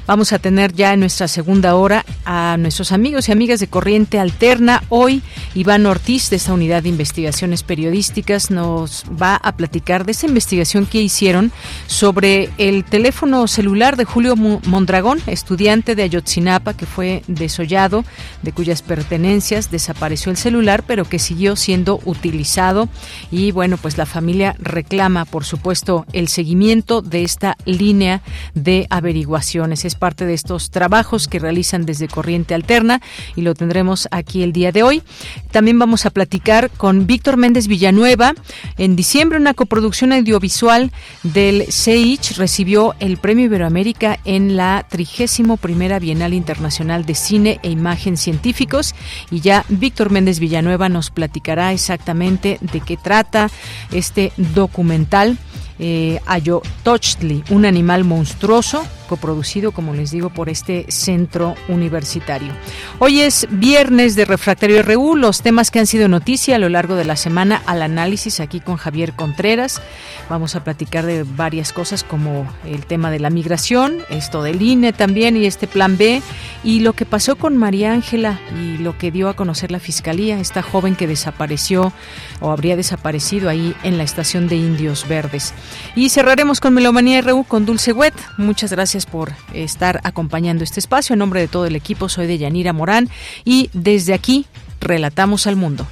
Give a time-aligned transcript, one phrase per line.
[0.07, 4.21] Vamos a tener ya en nuestra segunda hora a nuestros amigos y amigas de Corriente
[4.21, 4.85] Alterna.
[4.89, 5.21] Hoy
[5.57, 10.87] Iván Ortiz de esta unidad de investigaciones periodísticas nos va a platicar de esa investigación
[10.87, 11.51] que hicieron
[11.89, 18.05] sobre el teléfono celular de Julio Mondragón, estudiante de Ayotzinapa que fue desollado,
[18.43, 22.89] de cuyas pertenencias desapareció el celular, pero que siguió siendo utilizado.
[23.33, 28.23] Y bueno, pues la familia reclama, por supuesto, el seguimiento de esta línea
[28.55, 33.01] de averiguación es parte de estos trabajos que realizan desde Corriente Alterna
[33.35, 35.03] y lo tendremos aquí el día de hoy.
[35.51, 38.35] También vamos a platicar con Víctor Méndez Villanueva.
[38.77, 45.59] En diciembre, una coproducción audiovisual del CEICH recibió el Premio Iberoamérica en la 31
[46.01, 48.95] Bienal Internacional de Cine e Imagen Científicos.
[49.31, 53.51] Y ya Víctor Méndez Villanueva nos platicará exactamente de qué trata
[53.93, 55.39] este documental
[55.79, 58.85] eh, Ayotochtli, un animal monstruoso
[59.17, 62.53] producido, como les digo, por este centro universitario.
[62.99, 66.95] Hoy es viernes de Refractario RU, los temas que han sido noticia a lo largo
[66.95, 69.81] de la semana al análisis aquí con Javier Contreras.
[70.29, 74.93] Vamos a platicar de varias cosas como el tema de la migración, esto del INE
[74.93, 76.23] también y este plan B
[76.65, 80.39] y lo que pasó con María Ángela y lo que dio a conocer la Fiscalía,
[80.39, 81.93] esta joven que desapareció
[82.41, 85.55] o habría desaparecido ahí en la estación de Indios Verdes.
[85.95, 88.15] Y cerraremos con Melomanía RU con Dulce Wet.
[88.37, 91.15] Muchas gracias por estar acompañando este espacio.
[91.15, 93.09] En nombre de todo el equipo, soy de Yanira Morán
[93.45, 94.47] y desde aquí
[94.81, 95.87] relatamos al mundo.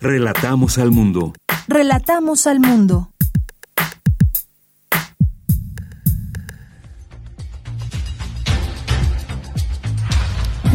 [0.00, 1.34] Relatamos al mundo.
[1.68, 3.10] Relatamos al mundo.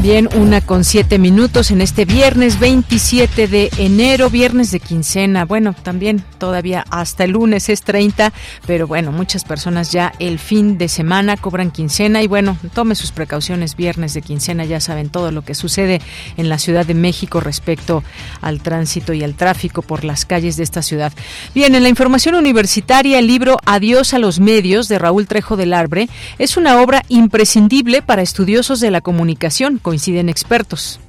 [0.05, 5.45] Bien, una con siete minutos en este viernes 27 de enero, viernes de quincena.
[5.45, 8.31] Bueno, también todavía hasta el lunes es 30,
[8.67, 13.11] pero bueno, muchas personas ya el fin de semana cobran quincena y bueno, tome sus
[13.11, 15.99] precauciones viernes de quincena, ya saben todo lo que sucede
[16.37, 18.03] en la Ciudad de México respecto
[18.41, 21.13] al tránsito y al tráfico por las calles de esta ciudad.
[21.55, 25.73] Bien, en la información universitaria, el libro Adiós a los medios de Raúl Trejo del
[25.73, 30.99] Arbre es una obra imprescindible para estudiosos de la comunicación coinciden expertos.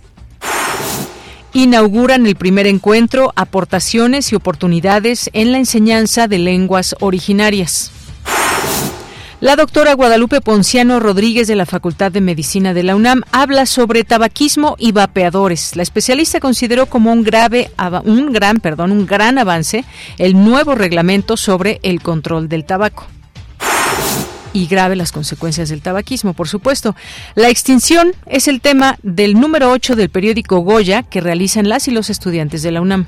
[1.53, 7.91] Inauguran el primer encuentro Aportaciones y oportunidades en la enseñanza de lenguas originarias.
[9.41, 14.05] La doctora Guadalupe Ponciano Rodríguez de la Facultad de Medicina de la UNAM habla sobre
[14.05, 15.75] tabaquismo y vapeadores.
[15.75, 17.73] La especialista consideró como un grave
[18.05, 19.85] un gran, perdón, un gran avance
[20.19, 23.09] el nuevo reglamento sobre el control del tabaco
[24.57, 26.97] y grave las consecuencias del tabaquismo, por supuesto.
[27.35, 31.91] La extinción es el tema del número 8 del periódico Goya que realizan las y
[31.91, 33.07] los estudiantes de la UNAM.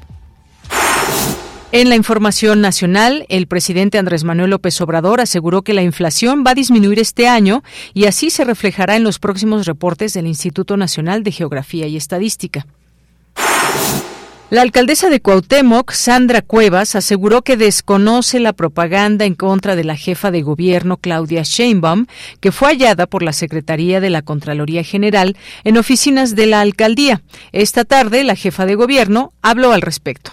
[1.72, 6.50] En la información nacional, el presidente Andrés Manuel López Obrador aseguró que la inflación va
[6.50, 7.62] a disminuir este año
[7.94, 12.66] y así se reflejará en los próximos reportes del Instituto Nacional de Geografía y Estadística.
[14.50, 19.94] La alcaldesa de Cuauhtémoc, Sandra Cuevas, aseguró que desconoce la propaganda en contra de la
[19.94, 22.06] jefa de gobierno, Claudia Sheinbaum,
[22.40, 27.20] que fue hallada por la Secretaría de la Contraloría General en oficinas de la alcaldía.
[27.52, 30.30] Esta tarde, la jefa de gobierno habló al respecto.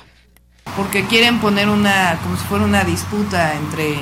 [0.78, 3.96] Porque quieren poner una, como si fuera una disputa entre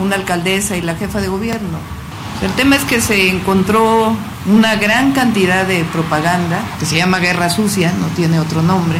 [0.00, 1.80] una alcaldesa y la jefa de gobierno.
[2.40, 7.50] El tema es que se encontró una gran cantidad de propaganda, que se llama guerra
[7.50, 8.98] sucia, no tiene otro nombre,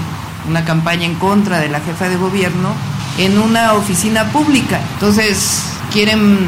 [0.48, 2.70] una campaña en contra de la jefa de gobierno
[3.18, 4.80] en una oficina pública.
[4.94, 5.62] Entonces
[5.92, 6.38] quieren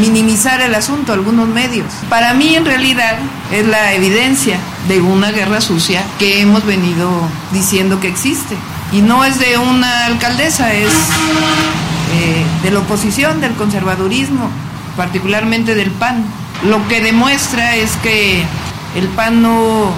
[0.00, 1.86] minimizar el asunto algunos medios.
[2.08, 3.16] Para mí en realidad
[3.52, 7.08] es la evidencia de una guerra sucia que hemos venido
[7.52, 8.56] diciendo que existe.
[8.92, 10.92] Y no es de una alcaldesa, es
[12.14, 14.48] eh, de la oposición, del conservadurismo,
[14.96, 16.24] particularmente del PAN.
[16.64, 18.44] Lo que demuestra es que
[18.96, 19.90] el PAN no,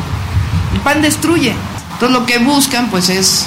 [0.75, 1.55] el PAN destruye,
[2.01, 3.45] entonces lo que buscan pues es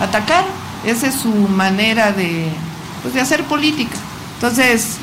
[0.00, 0.44] atacar,
[0.84, 2.48] esa es su manera de,
[3.02, 3.96] pues, de hacer política.
[4.34, 4.98] Entonces,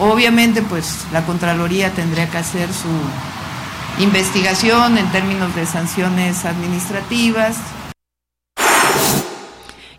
[0.00, 7.54] obviamente pues la Contraloría tendría que hacer su investigación en términos de sanciones administrativas,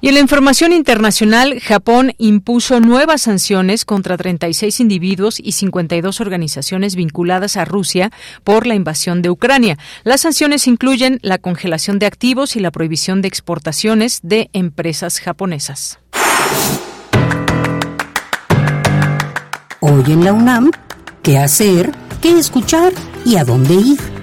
[0.01, 6.95] y en la información internacional, Japón impuso nuevas sanciones contra 36 individuos y 52 organizaciones
[6.95, 8.11] vinculadas a Rusia
[8.43, 9.77] por la invasión de Ucrania.
[10.03, 15.99] Las sanciones incluyen la congelación de activos y la prohibición de exportaciones de empresas japonesas.
[19.81, 20.71] Hoy en la UNAM,
[21.21, 21.91] ¿qué hacer?
[22.21, 22.93] ¿Qué escuchar?
[23.23, 24.20] ¿Y a dónde ir?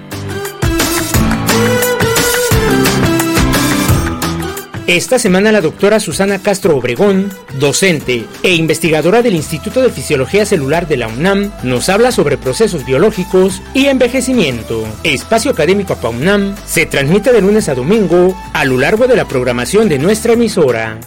[4.89, 10.87] Esta semana la doctora Susana Castro Obregón, docente e investigadora del Instituto de Fisiología Celular
[10.87, 14.87] de la UNAM, nos habla sobre procesos biológicos y envejecimiento.
[15.03, 19.89] Espacio Académico UNAM se transmite de lunes a domingo a lo largo de la programación
[19.89, 20.97] de nuestra emisora.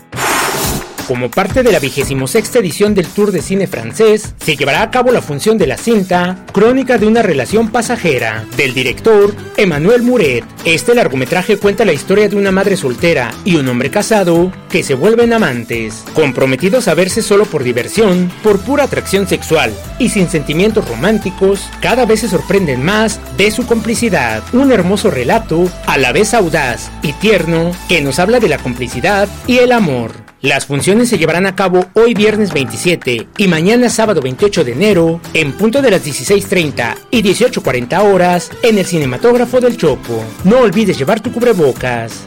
[1.06, 1.80] Como parte de la
[2.26, 5.76] sexta edición del Tour de Cine francés, se llevará a cabo la función de la
[5.76, 10.44] cinta Crónica de una relación pasajera, del director Emmanuel Muret.
[10.64, 14.94] Este largometraje cuenta la historia de una madre soltera y un hombre casado que se
[14.94, 20.88] vuelven amantes, comprometidos a verse solo por diversión, por pura atracción sexual y sin sentimientos
[20.88, 24.42] románticos, cada vez se sorprenden más de su complicidad.
[24.52, 29.28] Un hermoso relato, a la vez audaz y tierno, que nos habla de la complicidad
[29.46, 30.31] y el amor.
[30.42, 35.20] Las funciones se llevarán a cabo hoy viernes 27 y mañana sábado 28 de enero
[35.34, 40.24] en punto de las 16.30 y 18.40 horas en el cinematógrafo del Chopo.
[40.42, 42.24] No olvides llevar tu cubrebocas.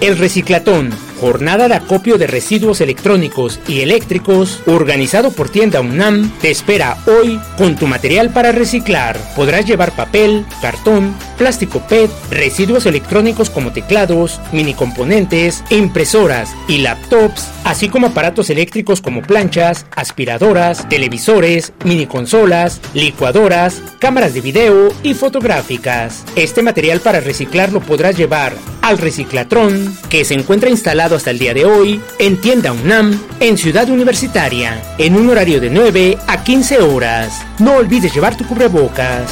[0.00, 6.50] El reciclatón jornada de acopio de residuos electrónicos y eléctricos, organizado por Tienda UNAM, te
[6.50, 9.18] espera hoy con tu material para reciclar.
[9.36, 17.48] Podrás llevar papel, cartón, plástico PET, residuos electrónicos como teclados, mini componentes, impresoras y laptops,
[17.64, 25.14] así como aparatos eléctricos como planchas, aspiradoras, televisores, mini consolas, licuadoras, cámaras de video y
[25.14, 26.24] fotográficas.
[26.36, 31.38] Este material para reciclar lo podrás llevar al reciclatrón que se encuentra instalado hasta el
[31.38, 36.44] día de hoy en Tienda UNAM en Ciudad Universitaria, en un horario de 9 a
[36.44, 37.42] 15 horas.
[37.58, 39.30] No olvides llevar tu cubrebocas.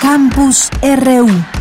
[0.00, 1.55] Campus RU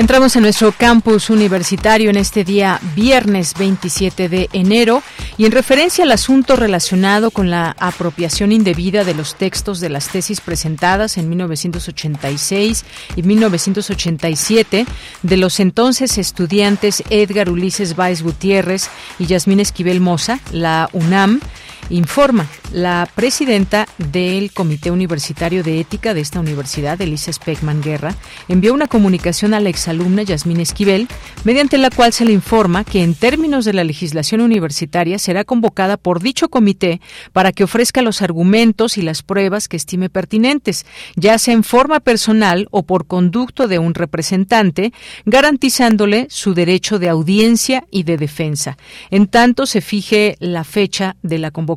[0.00, 5.02] Entramos en nuestro campus universitario en este día viernes 27 de enero
[5.36, 10.08] y en referencia al asunto relacionado con la apropiación indebida de los textos de las
[10.08, 14.86] tesis presentadas en 1986 y 1987
[15.22, 18.88] de los entonces estudiantes Edgar Ulises Báez Gutiérrez
[19.18, 21.40] y Yasmín Esquivel Moza, la UNAM
[21.88, 28.14] informa la presidenta del Comité Universitario de Ética de esta universidad, Elisa Speckman Guerra,
[28.48, 31.08] envió una comunicación a la exalumna Yasmín Esquivel,
[31.44, 35.96] mediante la cual se le informa que en términos de la legislación universitaria será convocada
[35.96, 37.00] por dicho comité
[37.32, 42.00] para que ofrezca los argumentos y las pruebas que estime pertinentes, ya sea en forma
[42.00, 44.92] personal o por conducto de un representante,
[45.24, 48.76] garantizándole su derecho de audiencia y de defensa.
[49.10, 51.69] En tanto se fije la fecha de la convocatoria,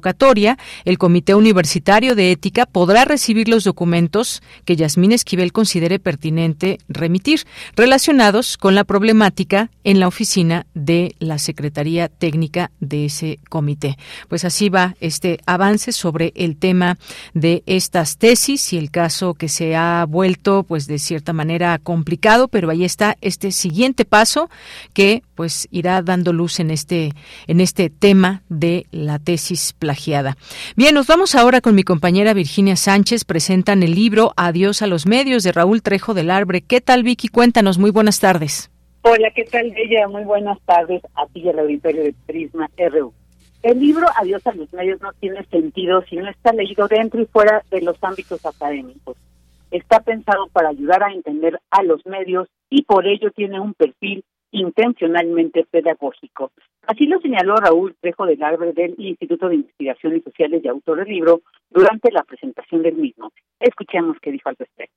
[0.85, 7.45] el Comité Universitario de Ética podrá recibir los documentos que Yasmín Esquivel considere pertinente remitir,
[7.75, 13.97] relacionados con la problemática en la oficina de la Secretaría Técnica de ese comité.
[14.27, 16.97] Pues así va este avance sobre el tema
[17.33, 22.47] de estas tesis y el caso que se ha vuelto, pues de cierta manera complicado,
[22.47, 24.49] pero ahí está este siguiente paso
[24.93, 27.13] que pues irá dando luz en este
[27.47, 30.37] en este tema de la tesis plagiada.
[30.75, 33.25] Bien, nos vamos ahora con mi compañera Virginia Sánchez.
[33.25, 36.61] Presentan el libro Adiós a los medios de Raúl Trejo del Arbre.
[36.61, 37.27] ¿Qué tal, Vicky?
[37.27, 37.77] Cuéntanos.
[37.77, 38.72] Muy buenas tardes.
[39.05, 40.07] Hola, ¿qué tal, Bella?
[40.07, 43.13] Muy buenas tardes a ti y al auditorio de Prisma RU.
[43.61, 47.25] El libro Adiós a los medios no tiene sentido si no está leído dentro y
[47.25, 49.17] fuera de los ámbitos académicos.
[49.71, 54.23] Está pensado para ayudar a entender a los medios y por ello tiene un perfil
[54.51, 56.53] intencionalmente pedagógico.
[56.87, 61.09] Así lo señaló Raúl Trejo del Arbre del Instituto de Investigaciones Sociales y autor del
[61.09, 63.33] libro durante la presentación del mismo.
[63.59, 64.95] Escuchemos qué dijo al respecto.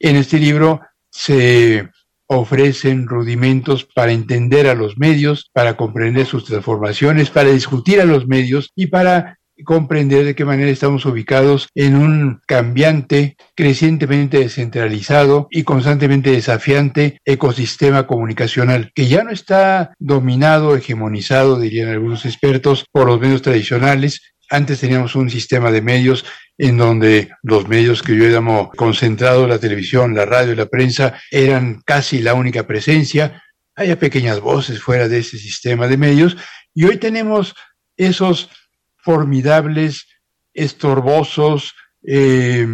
[0.00, 1.88] En este libro se
[2.32, 8.28] ofrecen rudimentos para entender a los medios, para comprender sus transformaciones, para discutir a los
[8.28, 15.64] medios y para comprender de qué manera estamos ubicados en un cambiante, crecientemente descentralizado y
[15.64, 23.20] constantemente desafiante ecosistema comunicacional, que ya no está dominado, hegemonizado, dirían algunos expertos, por los
[23.20, 24.22] medios tradicionales.
[24.50, 26.24] Antes teníamos un sistema de medios
[26.58, 31.14] en donde los medios que yo llamo concentrado, la televisión, la radio y la prensa,
[31.30, 33.44] eran casi la única presencia.
[33.76, 36.36] Hay pequeñas voces fuera de ese sistema de medios
[36.74, 37.54] y hoy tenemos
[37.96, 38.50] esos
[38.98, 40.08] formidables,
[40.52, 42.66] estorbosos, eh,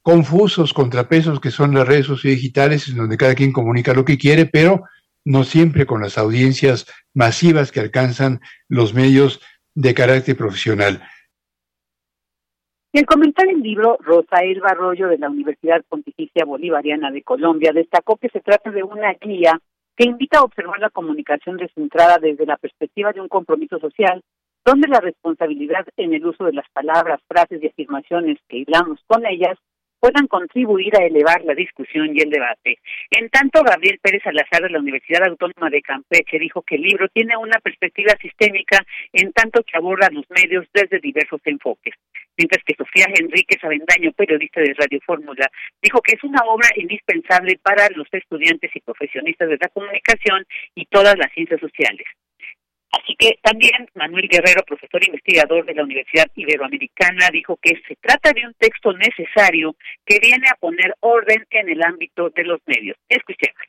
[0.00, 4.46] confusos contrapesos que son las redes sociodigitales, en donde cada quien comunica lo que quiere,
[4.46, 4.84] pero
[5.24, 9.40] no siempre con las audiencias masivas que alcanzan los medios
[9.74, 11.02] de carácter profesional.
[12.92, 18.16] Y en comentar el libro, Rosael Barroyo de la Universidad Pontificia Bolivariana de Colombia destacó
[18.16, 19.58] que se trata de una guía
[19.96, 24.22] que invita a observar la comunicación descentrada desde la perspectiva de un compromiso social
[24.64, 29.26] donde la responsabilidad en el uso de las palabras, frases y afirmaciones que hilamos con
[29.26, 29.58] ellas
[30.02, 32.80] puedan contribuir a elevar la discusión y el debate.
[33.08, 37.06] En tanto, Gabriel Pérez Salazar de la Universidad Autónoma de Campeche dijo que el libro
[37.08, 41.94] tiene una perspectiva sistémica en tanto que aborda los medios desde diversos enfoques.
[42.36, 45.48] Mientras que Sofía Enríquez Avendaño, periodista de Radio Fórmula,
[45.80, 50.44] dijo que es una obra indispensable para los estudiantes y profesionistas de la comunicación
[50.74, 52.08] y todas las ciencias sociales.
[52.92, 58.32] Así que también Manuel Guerrero, profesor investigador de la Universidad Iberoamericana, dijo que se trata
[58.32, 62.96] de un texto necesario que viene a poner orden en el ámbito de los medios.
[63.08, 63.62] Escuchemos.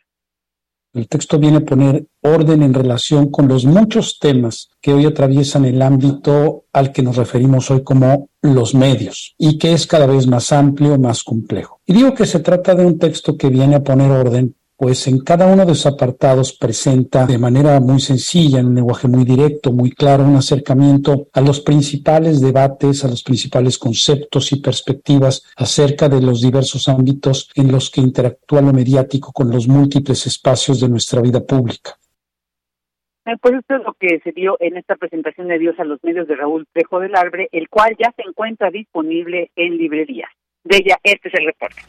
[0.94, 5.65] El texto viene a poner orden en relación con los muchos temas que hoy atraviesan
[5.65, 10.27] el ámbito al que nos referimos hoy como los medios y que es cada vez
[10.27, 11.82] más amplio, más complejo.
[11.88, 15.24] Y digo que se trata de un texto que viene a poner orden pues en
[15.24, 19.72] cada uno de los apartados presenta de manera muy sencilla, en un lenguaje muy directo,
[19.72, 26.10] muy claro, un acercamiento a los principales debates, a los principales conceptos y perspectivas acerca
[26.10, 30.90] de los diversos ámbitos en los que interactúa lo mediático con los múltiples espacios de
[30.90, 31.92] nuestra vida pública.
[33.25, 36.04] Eh, pues esto es lo que se dio en esta presentación de Dios a los
[36.04, 40.30] medios de Raúl Trejo del Arbre, el cual ya se encuentra disponible en librerías.
[40.66, 41.82] De ella, este es el reporte.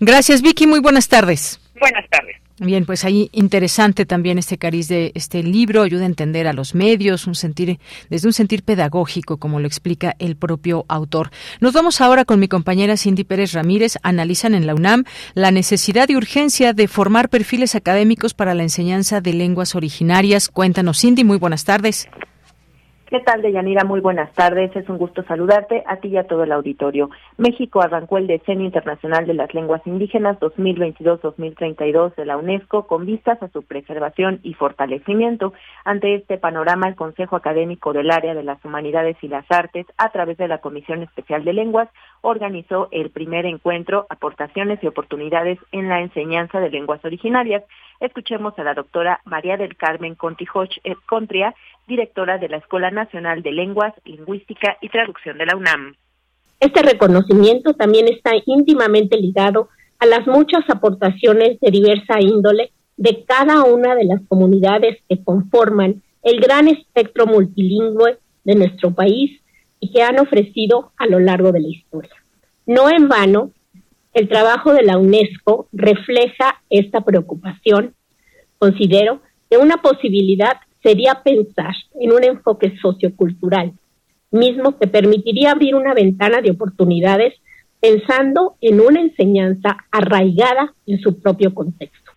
[0.00, 0.68] Gracias, Vicky.
[0.68, 1.60] Muy buenas tardes.
[1.80, 2.36] Buenas tardes.
[2.60, 6.74] Bien, pues ahí interesante también este cariz de este libro, ayuda a entender a los
[6.74, 7.78] medios, un sentir,
[8.10, 11.30] desde un sentir pedagógico, como lo explica el propio autor.
[11.60, 13.96] Nos vamos ahora con mi compañera Cindy Pérez Ramírez.
[14.02, 15.04] Analizan en la UNAM
[15.34, 20.48] la necesidad y urgencia de formar perfiles académicos para la enseñanza de lenguas originarias.
[20.48, 22.08] Cuéntanos, Cindy, muy buenas tardes.
[23.10, 23.84] ¿Qué tal, Deyanira?
[23.84, 24.76] Muy buenas tardes.
[24.76, 27.08] Es un gusto saludarte a ti y a todo el auditorio.
[27.38, 33.42] México arrancó el Decenio Internacional de las Lenguas Indígenas 2022-2032 de la UNESCO con vistas
[33.42, 35.54] a su preservación y fortalecimiento.
[35.86, 40.10] Ante este panorama, el Consejo Académico del Área de las Humanidades y las Artes, a
[40.10, 41.88] través de la Comisión Especial de Lenguas,
[42.20, 47.64] organizó el primer encuentro Aportaciones y Oportunidades en la Enseñanza de Lenguas Originarias.
[48.00, 51.54] Escuchemos a la doctora María del Carmen Contijoch Contria,
[51.88, 55.96] directora de la Escuela Nacional de Lenguas, Lingüística y Traducción de la UNAM.
[56.60, 59.68] Este reconocimiento también está íntimamente ligado
[59.98, 66.02] a las muchas aportaciones de diversa índole de cada una de las comunidades que conforman
[66.22, 69.40] el gran espectro multilingüe de nuestro país
[69.80, 72.14] y que han ofrecido a lo largo de la historia.
[72.66, 73.52] No en vano,
[74.12, 77.94] el trabajo de la UNESCO refleja esta preocupación.
[78.58, 83.72] Considero que una posibilidad sería pensar en un enfoque sociocultural,
[84.30, 87.34] mismo que permitiría abrir una ventana de oportunidades
[87.80, 92.12] pensando en una enseñanza arraigada en su propio contexto.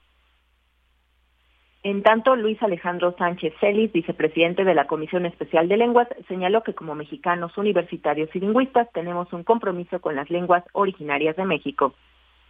[1.84, 6.76] En tanto, Luis Alejandro Sánchez Celis, vicepresidente de la Comisión Especial de Lenguas, señaló que
[6.76, 11.96] como mexicanos universitarios y lingüistas tenemos un compromiso con las lenguas originarias de México.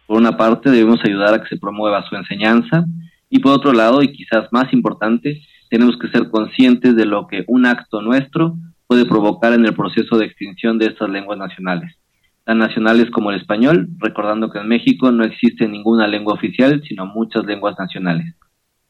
[0.06, 2.84] Por una parte, debemos ayudar a que se promueva su enseñanza
[3.30, 5.40] y por otro lado, y quizás más importante,
[5.72, 10.18] tenemos que ser conscientes de lo que un acto nuestro puede provocar en el proceso
[10.18, 11.96] de extinción de estas lenguas nacionales,
[12.44, 17.06] tan nacionales como el español, recordando que en México no existe ninguna lengua oficial, sino
[17.06, 18.34] muchas lenguas nacionales,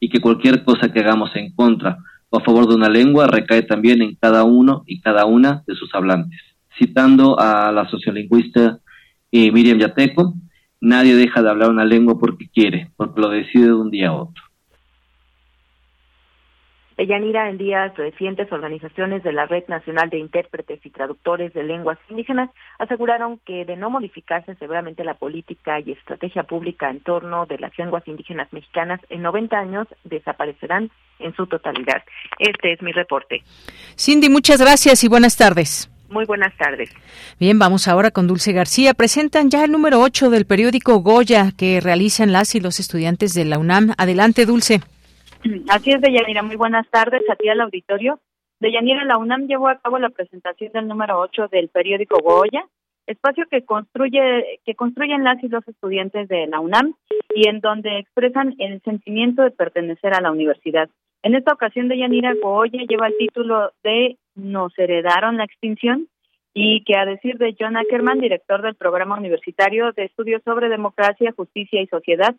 [0.01, 1.99] y que cualquier cosa que hagamos en contra
[2.29, 5.75] o a favor de una lengua recae también en cada uno y cada una de
[5.75, 6.41] sus hablantes.
[6.77, 8.79] Citando a la sociolingüista
[9.31, 10.33] eh, Miriam Yateco,
[10.81, 14.15] nadie deja de hablar una lengua porque quiere, porque lo decide de un día a
[14.15, 14.43] otro.
[17.03, 21.97] Deyanira, en días recientes, organizaciones de la Red Nacional de Intérpretes y Traductores de Lenguas
[22.09, 27.59] Indígenas aseguraron que de no modificarse severamente la política y estrategia pública en torno de
[27.59, 32.03] las lenguas indígenas mexicanas, en 90 años desaparecerán en su totalidad.
[32.39, 33.43] Este es mi reporte.
[33.97, 35.91] Cindy, muchas gracias y buenas tardes.
[36.07, 36.89] Muy buenas tardes.
[37.37, 38.93] Bien, vamos ahora con Dulce García.
[38.93, 43.43] Presentan ya el número 8 del periódico Goya que realizan las y los estudiantes de
[43.43, 43.93] la UNAM.
[43.97, 44.79] Adelante, Dulce.
[45.69, 46.43] Así es, Deyanira.
[46.43, 48.19] Muy buenas tardes a ti al auditorio.
[48.59, 52.65] Deyanira, la UNAM llevó a cabo la presentación del número 8 del periódico Goya,
[53.07, 56.93] espacio que construye que construyen las y los estudiantes de la UNAM
[57.35, 60.89] y en donde expresan el sentimiento de pertenecer a la universidad.
[61.23, 66.07] En esta ocasión, Deyanira Goya lleva el título de Nos heredaron la extinción
[66.53, 71.33] y que a decir de John Ackerman, director del programa universitario de estudios sobre democracia,
[71.35, 72.35] justicia y sociedad,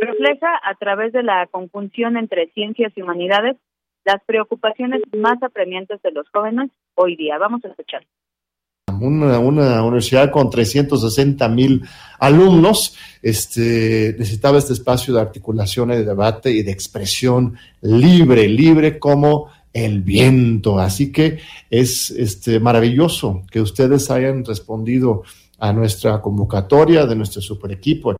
[0.00, 3.56] refleja a través de la conjunción entre ciencias y humanidades
[4.04, 7.38] las preocupaciones más apremiantes de los jóvenes hoy día.
[7.38, 8.06] Vamos a escuchar.
[9.00, 11.82] Una, universidad con 360 mil
[12.18, 19.50] alumnos este, necesitaba este espacio de articulación de debate y de expresión libre, libre como
[19.72, 20.78] el viento.
[20.78, 25.24] Así que es este, maravilloso que ustedes hayan respondido
[25.58, 28.16] a nuestra convocatoria de nuestro super equipo.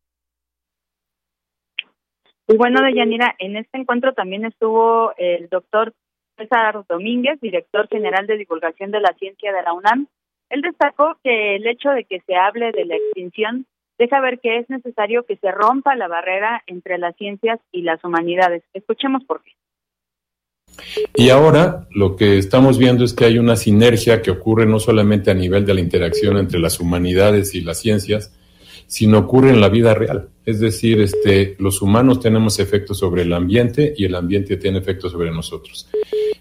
[2.49, 5.95] Y bueno, Deyanira, en este encuentro también estuvo el doctor
[6.37, 10.07] César Domínguez, director general de divulgación de la ciencia de la UNAM.
[10.51, 13.67] Él destacó que el hecho de que se hable de la extinción
[13.99, 18.03] deja ver que es necesario que se rompa la barrera entre las ciencias y las
[18.05, 18.63] humanidades.
[18.75, 19.53] Escuchemos por qué.
[21.15, 25.31] Y ahora lo que estamos viendo es que hay una sinergia que ocurre no solamente
[25.31, 28.37] a nivel de la interacción entre las humanidades y las ciencias,
[28.87, 30.29] sino ocurre en la vida real.
[30.44, 35.12] Es decir, este, los humanos tenemos efectos sobre el ambiente y el ambiente tiene efectos
[35.12, 35.88] sobre nosotros.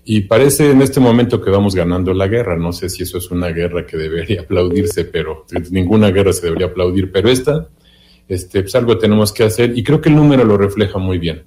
[0.04, 2.56] Y parece en este momento que vamos ganando la guerra.
[2.56, 6.68] No sé si eso es una guerra que debería aplaudirse, pero ninguna guerra se debería
[6.68, 7.12] aplaudir.
[7.12, 7.68] Pero esta,
[8.28, 11.46] este, pues algo tenemos que hacer y creo que el número lo refleja muy bien.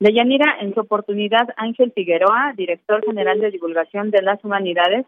[0.00, 5.06] Deyanira, en su oportunidad, Ángel Figueroa, director general de divulgación de las humanidades,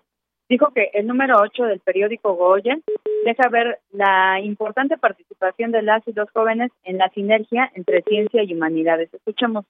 [0.50, 2.76] dijo que el número 8 del periódico Goya
[3.24, 8.42] deja ver la importante participación de las y los jóvenes en la sinergia entre ciencia
[8.42, 9.08] y humanidades.
[9.14, 9.64] Escuchamos.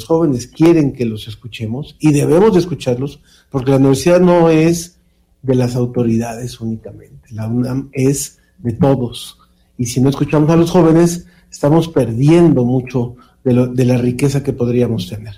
[0.00, 5.00] Los jóvenes quieren que los escuchemos y debemos de escucharlos porque la universidad no es
[5.42, 9.38] de las autoridades únicamente, la UNAM es de todos.
[9.78, 14.52] Y si no escuchamos a los jóvenes, estamos perdiendo mucho de, de la riqueza que
[14.52, 15.36] podríamos tener.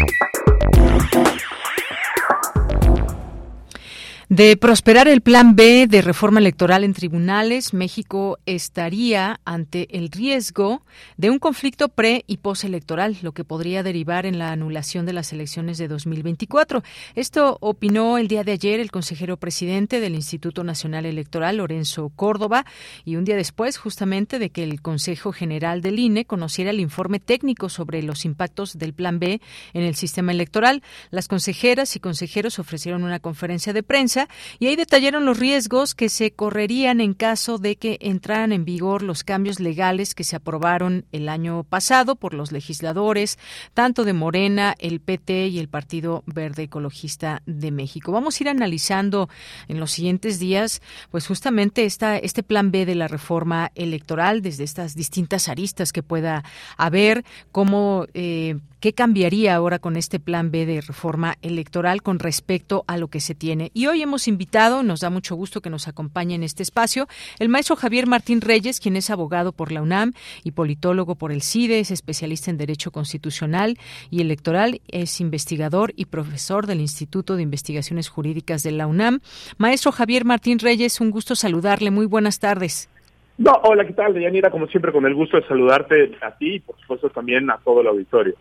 [4.34, 10.82] De prosperar el plan B de reforma electoral en tribunales, México estaría ante el riesgo
[11.16, 15.32] de un conflicto pre y postelectoral, lo que podría derivar en la anulación de las
[15.32, 16.82] elecciones de 2024.
[17.14, 22.66] Esto opinó el día de ayer el consejero presidente del Instituto Nacional Electoral, Lorenzo Córdoba,
[23.04, 27.20] y un día después, justamente, de que el Consejo General del INE conociera el informe
[27.20, 29.40] técnico sobre los impactos del plan B
[29.74, 30.82] en el sistema electoral.
[31.12, 34.23] Las consejeras y consejeros ofrecieron una conferencia de prensa
[34.58, 39.02] y ahí detallaron los riesgos que se correrían en caso de que entraran en vigor
[39.02, 43.38] los cambios legales que se aprobaron el año pasado por los legisladores,
[43.74, 48.12] tanto de Morena, el PT y el Partido Verde Ecologista de México.
[48.12, 49.28] Vamos a ir analizando
[49.68, 54.64] en los siguientes días, pues justamente esta, este plan B de la reforma electoral desde
[54.64, 56.44] estas distintas aristas que pueda
[56.76, 62.84] haber, cómo eh, ¿Qué cambiaría ahora con este plan B de reforma electoral con respecto
[62.86, 63.70] a lo que se tiene?
[63.72, 67.06] Y hoy hemos invitado, nos da mucho gusto que nos acompañe en este espacio,
[67.38, 71.42] el maestro Javier Martín Reyes, quien es abogado por la UNAM y politólogo por el
[71.42, 73.78] CIDE, es especialista en Derecho Constitucional
[74.10, 79.20] y Electoral, es investigador y profesor del Instituto de Investigaciones Jurídicas de la UNAM.
[79.58, 81.90] Maestro Javier Martín Reyes, un gusto saludarle.
[81.90, 82.88] Muy buenas tardes.
[83.36, 84.50] No, hola, ¿qué tal, Deyanira?
[84.50, 87.80] Como siempre, con el gusto de saludarte a ti y, por supuesto, también a todo
[87.80, 88.34] el auditorio.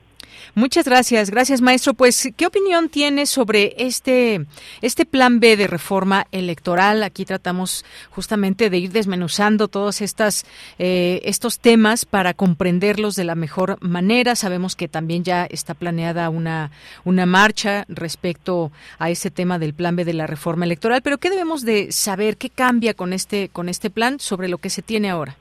[0.56, 1.94] Muchas gracias, gracias maestro.
[1.94, 4.46] Pues, ¿qué opinión tiene sobre este
[4.82, 7.04] este plan B de reforma electoral?
[7.04, 10.46] Aquí tratamos justamente de ir desmenuzando todos estas
[10.80, 14.36] eh, estos temas para comprenderlos de la mejor manera.
[14.36, 16.72] Sabemos que también ya está planeada una
[17.04, 21.02] una marcha respecto a ese tema del plan B de la reforma electoral.
[21.02, 22.38] Pero ¿qué debemos de saber?
[22.38, 25.38] ¿Qué cambia con este con este plan sobre lo que se tiene ahora?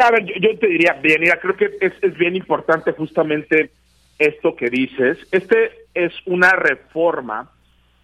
[0.00, 3.70] A ver, yo, te diría, bien, creo que es, es bien importante justamente
[4.18, 5.18] esto que dices.
[5.32, 7.50] Este es una reforma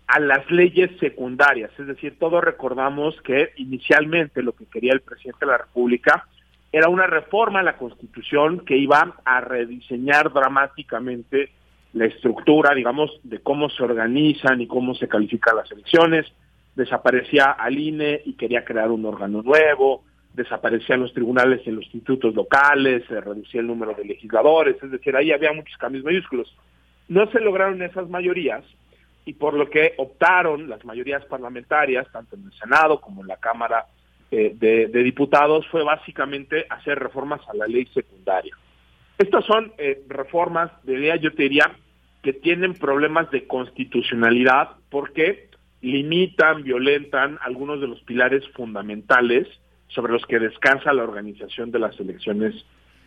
[0.07, 5.46] a las leyes secundarias, es decir, todos recordamos que inicialmente lo que quería el presidente
[5.46, 6.26] de la República
[6.72, 11.50] era una reforma a la Constitución que iba a rediseñar dramáticamente
[11.92, 16.26] la estructura, digamos, de cómo se organizan y cómo se califican las elecciones.
[16.74, 20.02] Desaparecía al INE y quería crear un órgano nuevo,
[20.34, 25.16] desaparecían los tribunales en los institutos locales, se reducía el número de legisladores, es decir,
[25.16, 26.54] ahí había muchos cambios mayúsculos.
[27.08, 28.64] No se lograron esas mayorías
[29.24, 33.36] y por lo que optaron las mayorías parlamentarias, tanto en el Senado como en la
[33.36, 33.86] Cámara
[34.30, 38.56] eh, de, Diputados, fue básicamente hacer reformas a la ley secundaria.
[39.16, 41.70] Estas son eh, reformas, de yo te diría,
[42.22, 49.46] que tienen problemas de constitucionalidad porque limitan, violentan algunos de los pilares fundamentales
[49.94, 52.54] sobre los que descansa la organización de las elecciones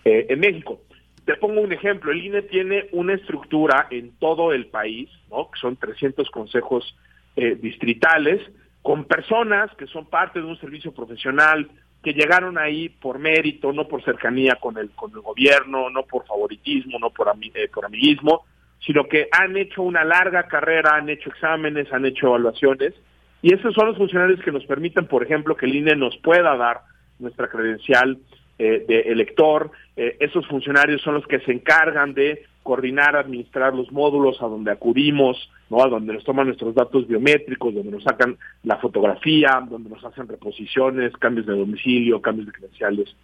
[0.05, 0.79] eh, en México.
[1.25, 5.51] Te pongo un ejemplo, el INE tiene una estructura en todo el país, ¿no?
[5.51, 6.95] que son 300 consejos
[7.35, 8.41] eh, distritales,
[8.81, 11.69] con personas que son parte de un servicio profesional,
[12.01, 16.25] que llegaron ahí por mérito, no por cercanía con el, con el gobierno, no por
[16.25, 18.45] favoritismo, no por, eh, por amiguismo,
[18.79, 22.93] sino que han hecho una larga carrera, han hecho exámenes, han hecho evaluaciones
[23.41, 26.55] y esos son los funcionarios que nos permiten, por ejemplo, que el INE nos pueda
[26.55, 26.81] dar
[27.19, 28.17] nuestra credencial
[28.59, 29.71] eh, de elector.
[29.95, 34.71] Eh, esos funcionarios son los que se encargan de coordinar, administrar los módulos a donde
[34.71, 35.83] acudimos, ¿no?
[35.83, 40.27] a donde nos toman nuestros datos biométricos, donde nos sacan la fotografía, donde nos hacen
[40.27, 43.15] reposiciones, cambios de domicilio, cambios de credenciales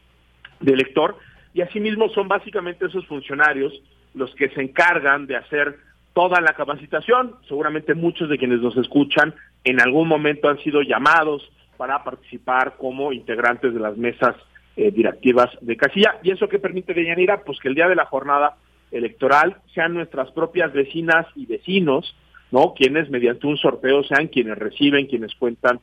[0.61, 1.17] de elector.
[1.53, 3.73] Y asimismo son básicamente esos funcionarios
[4.13, 5.77] los que se encargan de hacer
[6.13, 7.35] toda la capacitación.
[7.47, 13.13] Seguramente muchos de quienes nos escuchan en algún momento han sido llamados para participar como
[13.13, 14.35] integrantes de las mesas
[14.75, 16.19] eh, directivas de casilla.
[16.23, 17.43] ¿Y eso que permite, Deyanira?
[17.43, 18.57] Pues que el día de la jornada
[18.91, 22.15] electoral sean nuestras propias vecinas y vecinos,
[22.51, 22.73] ¿no?
[22.75, 25.79] Quienes mediante un sorteo sean quienes reciben, quienes cuentan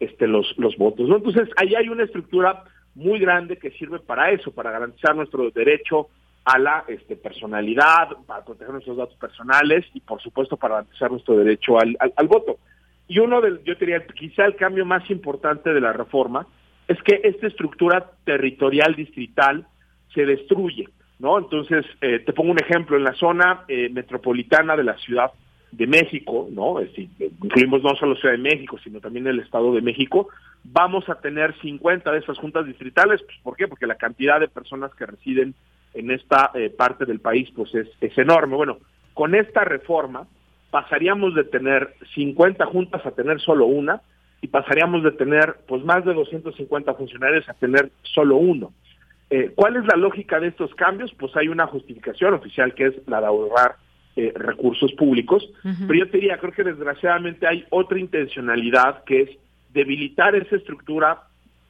[0.00, 1.08] este, los, los votos.
[1.08, 1.16] ¿no?
[1.16, 6.08] Entonces, ahí hay una estructura muy grande que sirve para eso, para garantizar nuestro derecho
[6.44, 11.36] a la este, personalidad, para proteger nuestros datos personales y, por supuesto, para garantizar nuestro
[11.36, 12.58] derecho al, al, voto.
[13.08, 16.46] Y uno del, yo diría, quizá el cambio más importante de la reforma
[16.88, 19.66] es que esta estructura territorial distrital
[20.14, 20.88] se destruye,
[21.18, 21.38] ¿no?
[21.38, 25.32] Entonces, eh, te pongo un ejemplo, en la zona eh, metropolitana de la Ciudad
[25.72, 26.78] de México, ¿no?
[26.78, 27.08] Es decir,
[27.42, 30.28] incluimos no solo Ciudad de México, sino también el Estado de México,
[30.62, 33.66] vamos a tener 50 de esas juntas distritales, pues, ¿por qué?
[33.66, 35.54] Porque la cantidad de personas que residen
[35.94, 38.56] en esta eh, parte del país, pues es, es enorme.
[38.56, 38.78] Bueno,
[39.14, 40.26] con esta reforma
[40.74, 44.00] pasaríamos de tener 50 juntas a tener solo una,
[44.42, 48.72] y pasaríamos de tener pues más de 250 funcionarios a tener solo uno.
[49.30, 51.14] Eh, ¿Cuál es la lógica de estos cambios?
[51.16, 53.76] Pues hay una justificación oficial que es la de ahorrar
[54.16, 59.30] eh, recursos públicos, pero yo te diría, creo que desgraciadamente hay otra intencionalidad que es
[59.72, 61.22] debilitar esa estructura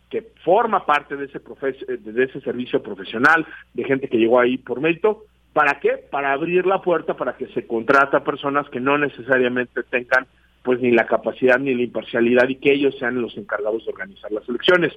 [0.09, 1.41] que forma parte de ese,
[1.89, 5.93] de ese servicio profesional, de gente que llegó ahí por mérito, ¿para qué?
[6.11, 10.27] Para abrir la puerta para que se contrata a personas que no necesariamente tengan
[10.63, 14.33] pues ni la capacidad ni la imparcialidad y que ellos sean los encargados de organizar
[14.33, 14.93] las elecciones.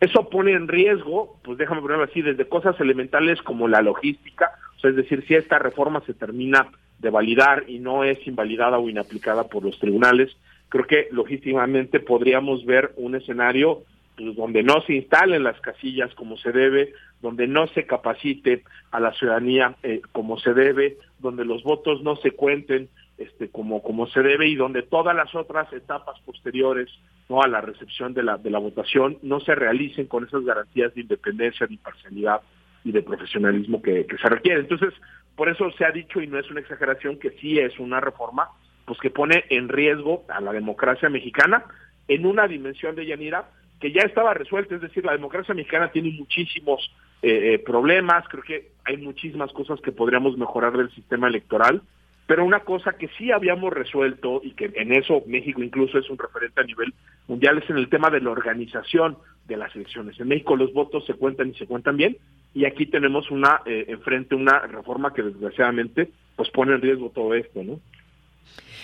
[0.00, 4.80] Eso pone en riesgo, pues déjame ponerlo así, desde cosas elementales como la logística, o
[4.80, 6.66] sea, es decir, si esta reforma se termina
[6.98, 10.34] de validar y no es invalidada o inaplicada por los tribunales,
[10.70, 13.82] creo que logísticamente podríamos ver un escenario
[14.16, 19.00] pues, donde no se instalen las casillas como se debe, donde no se capacite a
[19.00, 24.06] la ciudadanía eh, como se debe, donde los votos no se cuenten este, como, como
[24.08, 26.88] se debe y donde todas las otras etapas posteriores
[27.28, 30.94] no a la recepción de la, de la votación no se realicen con esas garantías
[30.94, 32.40] de independencia, de imparcialidad
[32.84, 34.60] y de profesionalismo que, se requiere.
[34.60, 34.92] Entonces,
[35.36, 38.48] por eso se ha dicho, y no es una exageración, que sí es una reforma
[38.84, 41.64] pues que pone en riesgo a la democracia mexicana
[42.08, 43.48] en una dimensión de Yanira
[43.82, 46.88] que ya estaba resuelta, es decir, la democracia mexicana tiene muchísimos
[47.20, 51.82] eh, eh, problemas, creo que hay muchísimas cosas que podríamos mejorar del sistema electoral,
[52.28, 56.16] pero una cosa que sí habíamos resuelto y que en eso México incluso es un
[56.16, 56.94] referente a nivel
[57.26, 59.18] mundial es en el tema de la organización
[59.48, 60.18] de las elecciones.
[60.20, 62.16] En México los votos se cuentan y se cuentan bien
[62.54, 67.34] y aquí tenemos una eh, enfrente una reforma que desgraciadamente pues pone en riesgo todo
[67.34, 67.80] esto, ¿no?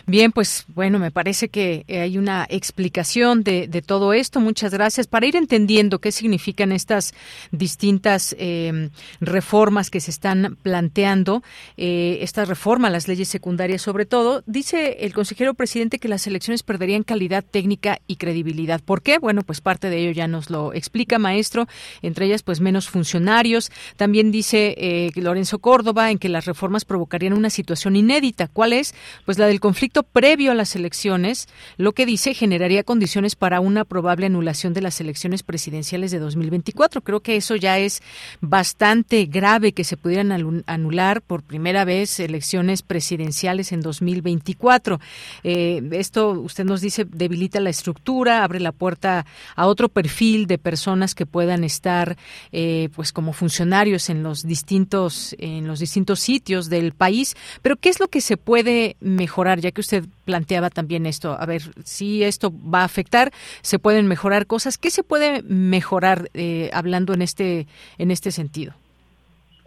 [0.07, 4.41] Bien, pues bueno, me parece que hay una explicación de, todo esto.
[4.41, 5.07] Muchas gracias.
[5.07, 7.15] Para ir entendiendo qué significan estas
[7.53, 11.43] distintas eh, reformas que se están planteando,
[11.77, 16.63] eh, esta reforma las leyes secundarias sobre todo, dice el consejero presidente que las elecciones
[16.63, 18.81] perderían calidad técnica y credibilidad.
[18.81, 19.19] ¿Por qué?
[19.19, 21.67] Bueno, pues parte de ello ya nos lo explica, maestro.
[22.03, 23.71] Entre ellas, pues menos funcionarios.
[23.97, 28.49] También dice eh, Lorenzo Córdoba en que las reformas provocarían una situación inédita.
[28.49, 28.95] ¿Cuál es?
[29.25, 33.85] Pues la del conflicto previo a las elecciones, lo que dice generaría condiciones para una
[33.85, 37.03] probable anulación de las elecciones presidenciales de 2024.
[37.03, 38.03] Creo que eso ya es
[38.40, 45.01] bastante grave que se pudieran anular por primera vez elecciones presidenciales en 2024.
[45.44, 50.59] Eh, esto, usted nos dice, debilita la estructura, abre la puerta a otro perfil de
[50.59, 52.16] personas que puedan estar,
[52.53, 57.37] eh, pues, como funcionarios en los distintos en los distintos sitios del país.
[57.62, 61.37] Pero qué es lo que se puede mejorar, ya que usted planteaba también esto.
[61.38, 64.77] A ver, si esto va a afectar, se pueden mejorar cosas.
[64.77, 68.75] ¿Qué se puede mejorar eh, hablando en este en este sentido?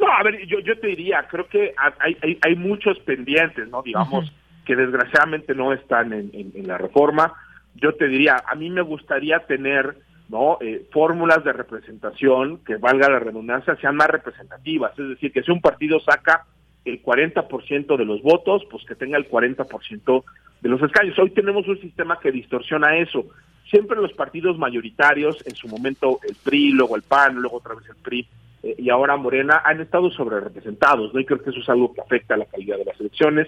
[0.02, 3.84] No, a ver, yo, yo te diría, creo que hay, hay, hay muchos pendientes, ¿no?
[3.84, 4.34] Digamos,
[4.66, 7.32] que desgraciadamente no están en, en, la reforma.
[7.76, 9.96] Yo te diría, a mí me gustaría tener,
[10.28, 10.58] ¿no?
[10.60, 14.92] Eh, fórmulas de representación que valga la redundancia, sean más representativas.
[15.00, 16.48] Es decir, que si un partido saca
[16.86, 20.24] el 40% de los votos, pues que tenga el 40%
[20.62, 21.18] de los escaños.
[21.20, 23.26] Hoy tenemos un sistema que distorsiona eso.
[23.70, 27.88] Siempre los partidos mayoritarios, en su momento el PRI, luego el PAN, luego otra vez
[27.90, 28.28] el PRI
[28.64, 31.20] eh, y ahora Morena, han estado sobre representados, ¿no?
[31.20, 33.48] Y creo que eso es algo que afecta a la calidad de las elecciones.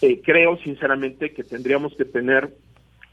[0.00, 2.52] Eh, creo, sinceramente, que tendríamos que tener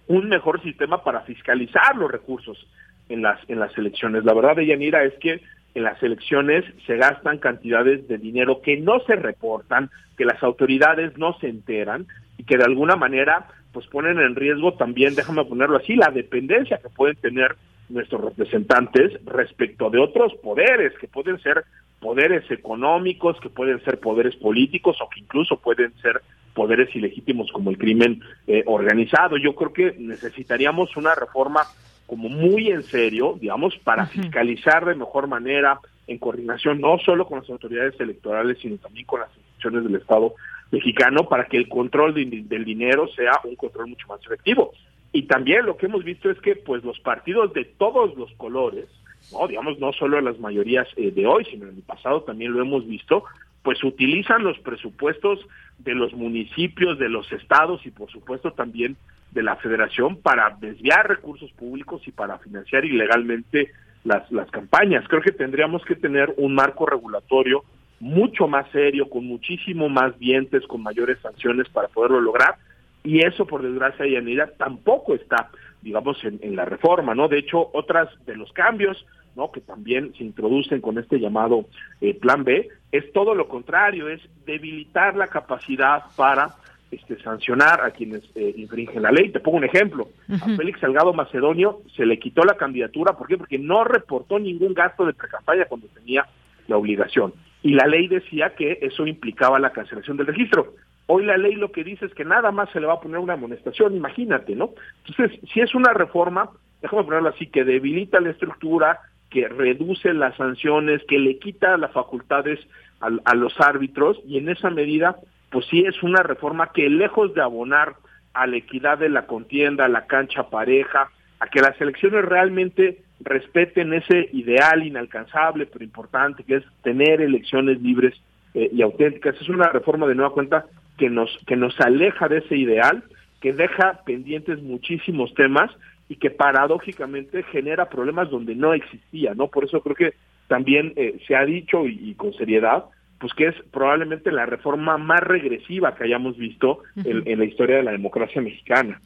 [0.08, 2.68] un mejor sistema para fiscalizar los recursos
[3.10, 4.26] en las, en las elecciones.
[4.26, 5.42] La verdad, de Yanira, es que
[5.76, 11.18] en las elecciones se gastan cantidades de dinero que no se reportan, que las autoridades
[11.18, 15.78] no se enteran y que de alguna manera pues ponen en riesgo también, déjame ponerlo
[15.78, 17.56] así, la dependencia que pueden tener
[17.90, 21.66] nuestros representantes respecto de otros poderes, que pueden ser
[22.00, 26.22] poderes económicos, que pueden ser poderes políticos o que incluso pueden ser
[26.54, 29.38] poderes ilegítimos como el crimen eh, organizado.
[29.38, 31.62] Yo creo que necesitaríamos una reforma
[32.10, 37.40] como muy en serio, digamos, para fiscalizar de mejor manera, en coordinación no solo con
[37.40, 40.34] las autoridades electorales, sino también con las instituciones del Estado
[40.72, 44.72] mexicano, para que el control del dinero sea un control mucho más efectivo.
[45.12, 48.88] Y también lo que hemos visto es que pues los partidos de todos los colores,
[49.32, 52.62] no digamos no solo las mayorías eh, de hoy, sino en el pasado también lo
[52.62, 53.24] hemos visto,
[53.62, 55.46] pues utilizan los presupuestos
[55.78, 58.98] de los municipios, de los estados y por supuesto también
[59.32, 63.72] de la federación para desviar recursos públicos y para financiar ilegalmente
[64.04, 65.06] las, las campañas.
[65.08, 67.64] Creo que tendríamos que tener un marco regulatorio
[68.00, 72.56] mucho más serio, con muchísimo más dientes, con mayores sanciones para poderlo lograr.
[73.04, 75.50] Y eso, por desgracia, Yanira, tampoco está,
[75.82, 77.28] digamos, en, la reforma, ¿no?
[77.28, 79.52] De hecho, otras de los cambios, ¿no?
[79.52, 81.66] Que también se introducen con este llamado
[82.02, 86.56] eh, Plan B, es todo lo contrario, es debilitar la capacidad para
[86.92, 89.30] este, sancionar a quienes eh, infringen la ley.
[89.30, 90.10] Te pongo un ejemplo.
[90.42, 93.14] A Félix Salgado Macedonio se le quitó la candidatura.
[93.14, 93.38] ¿Por qué?
[93.38, 96.26] Porque no reportó ningún gasto de precampaña cuando tenía
[96.68, 97.34] la obligación.
[97.62, 100.74] Y la ley decía que eso implicaba la cancelación del registro.
[101.08, 103.20] Hoy la ley lo que dice es que nada más se le va a poner
[103.20, 104.72] una amonestación, imagínate, ¿no?
[105.06, 109.00] Entonces, si es una reforma, déjame ponerlo así, que debilita la estructura,
[109.30, 112.60] que reduce las sanciones, que le quita las facultades
[113.02, 115.18] a, a los árbitros y en esa medida
[115.52, 117.96] pues sí es una reforma que lejos de abonar
[118.34, 121.10] a la equidad de la contienda, a la cancha pareja,
[121.40, 127.82] a que las elecciones realmente respeten ese ideal inalcanzable pero importante que es tener elecciones
[127.82, 128.14] libres
[128.54, 129.36] eh, y auténticas.
[129.42, 130.66] Es una reforma de nueva cuenta
[130.98, 133.04] que nos que nos aleja de ese ideal,
[133.42, 135.72] que deja pendientes muchísimos temas
[136.08, 139.48] y que paradójicamente genera problemas donde no existía, ¿no?
[139.48, 140.14] Por eso creo que
[140.48, 142.86] también eh, se ha dicho y con seriedad
[143.20, 147.84] pues que es probablemente la reforma más regresiva que hayamos visto en, la historia de
[147.84, 149.02] la democracia mexicana.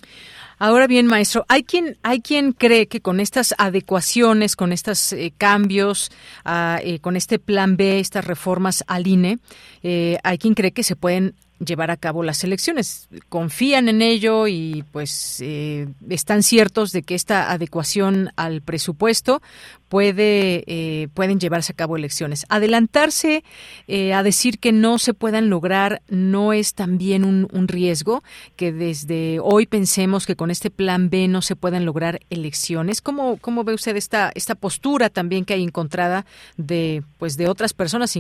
[0.60, 5.34] Ahora bien, maestro, hay quien hay quien cree que con estas adecuaciones, con estos eh,
[5.36, 6.12] cambios,
[6.46, 9.40] ah, eh, con este plan B, estas reformas al INE,
[9.82, 13.08] eh, hay quien cree que se pueden llevar a cabo las elecciones.
[13.30, 19.42] Confían en ello y pues eh, están ciertos de que esta adecuación al presupuesto
[19.90, 22.46] puede eh, pueden llevarse a cabo elecciones.
[22.50, 23.44] Adelantarse
[23.88, 28.24] eh, a decir que no se puedan lograr no es también un, riesgo
[28.56, 33.02] que desde hoy pensemos que con este plan B no se puedan lograr elecciones.
[33.02, 36.26] ¿Cómo, cómo ve usted esta esta postura también que hay encontrada
[36.58, 38.18] de pues de otras personas,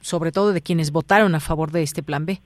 [0.00, 2.40] sobre todo de quienes votaron a favor de este plan B?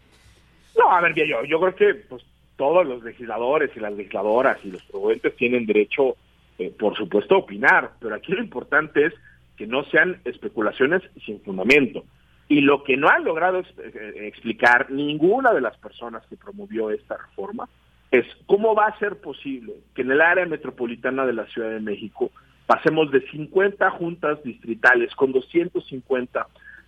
[0.79, 2.25] No, a ver, yo, yo creo que pues
[2.57, 6.17] todos los legisladores y las legisladoras y los proponentes tienen derecho,
[6.59, 9.15] eh, por supuesto, a opinar, pero aquí lo importante es
[9.57, 12.05] que no sean especulaciones sin fundamento.
[12.49, 17.17] Y lo que no han logrado eh, explicar ninguna de las personas que promovió esta
[17.17, 17.69] reforma
[18.11, 21.81] es cómo va a ser posible que en el área metropolitana de la Ciudad de
[21.81, 22.31] México
[22.67, 26.47] pasemos de 50 juntas distritales con 250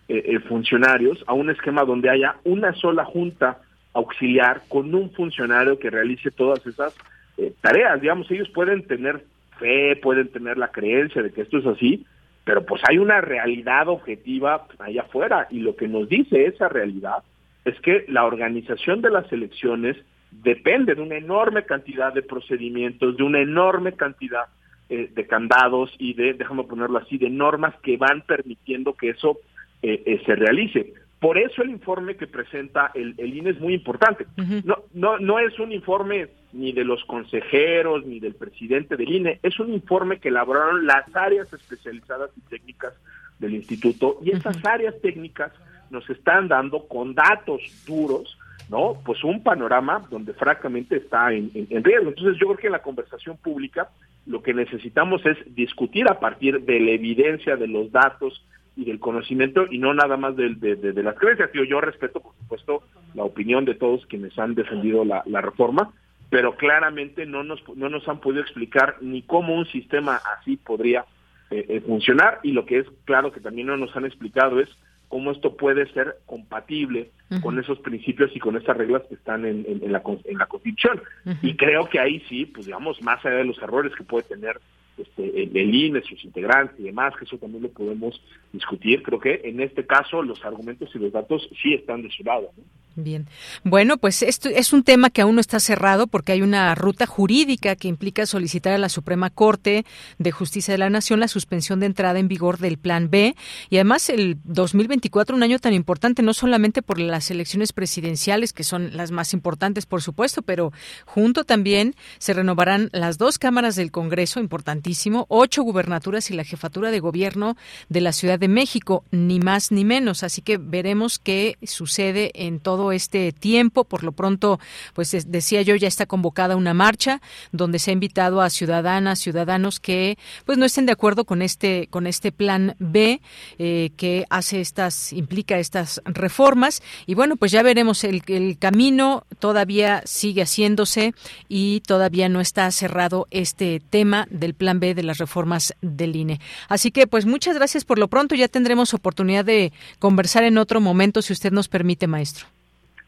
[0.09, 3.61] eh, funcionarios a un esquema donde haya una sola junta
[3.97, 6.95] auxiliar con un funcionario que realice todas esas
[7.39, 8.01] eh, tareas.
[8.01, 9.25] Digamos, ellos pueden tener
[9.59, 12.05] fe, pueden tener la creencia de que esto es así,
[12.45, 17.25] pero pues hay una realidad objetiva allá afuera y lo que nos dice esa realidad
[17.65, 19.97] es que la organización de las elecciones
[20.31, 24.45] depende de una enorme cantidad de procedimientos, de una enorme cantidad
[24.91, 29.39] eh, de candados y de, déjame ponerlo así, de normas que van permitiendo que eso
[29.83, 30.93] eh, se realice.
[31.27, 34.27] Por eso el informe que presenta el, INE es muy importante.
[34.63, 39.41] no, no, no es un informe ni de los consejeros ni del presidente del INE,
[39.43, 42.95] es un informe que elaboraron las áreas especializadas y técnicas
[43.41, 45.51] del instituto y esas áreas técnicas
[45.91, 48.39] nos están dando con datos duros,
[48.71, 49.03] ¿no?
[49.05, 52.11] Pues un panorama donde francamente está en, en riesgo.
[52.11, 53.89] Entonces yo creo que en la conversación pública
[54.27, 58.45] lo que necesitamos es discutir a partir de la evidencia, de los datos,
[58.77, 61.51] y del conocimiento y no nada más de, de, las creencias.
[61.55, 62.83] Yo, yo respeto, por supuesto,
[63.15, 65.93] la opinión de todos quienes han defendido la, la reforma,
[66.29, 71.07] pero claramente no nos, no nos han podido explicar ni cómo un sistema así podría
[71.51, 74.69] eh, eh, funcionar y lo que es claro que también no nos han explicado es
[75.09, 77.11] cómo esto puede ser compatible
[77.43, 81.01] con esos principios y con esas reglas que están en, en, la, en la Constitución.
[81.43, 84.61] Y creo que ahí sí, pues digamos, más allá de los errores que puede tener
[84.99, 88.21] este, el INE, sus integrantes y demás, que eso también lo podemos
[88.53, 89.03] discutir.
[89.03, 92.51] Creo que en este caso los argumentos y los datos sí están de su lado.
[92.99, 93.29] Bien.
[93.63, 97.05] Bueno, pues esto es un tema que aún no está cerrado porque hay una ruta
[97.05, 99.85] jurídica que implica solicitar a la Suprema Corte
[100.17, 103.37] de Justicia de la Nación la suspensión de entrada en vigor del Plan B
[103.69, 108.65] y además el 2024 un año tan importante no solamente por las elecciones presidenciales que
[108.65, 110.73] son las más importantes por supuesto, pero
[111.05, 116.91] junto también se renovarán las dos cámaras del Congreso, importantísimo, ocho gubernaturas y la jefatura
[116.91, 117.59] de gobierno
[117.91, 122.59] de la Ciudad de México, ni más ni menos, así que veremos qué sucede en
[122.59, 123.85] todo este tiempo.
[123.85, 124.61] Por lo pronto,
[124.95, 127.21] pues decía yo, ya está convocada una marcha
[127.53, 131.89] donde se ha invitado a ciudadanas, ciudadanos que pues no estén de acuerdo con este
[131.91, 133.21] con este plan B
[133.59, 139.25] eh, que hace estas implica estas reformas y bueno, pues ya veremos el, el camino
[139.39, 141.15] todavía sigue haciéndose
[141.49, 146.41] y todavía no está cerrado este tema del plan B de las reformas del INE.
[146.69, 150.81] Así que pues muchas gracias por lo pronto, ya tendremos oportunidad de conversar en otro
[150.81, 152.56] momento si usted nos permite, maestro.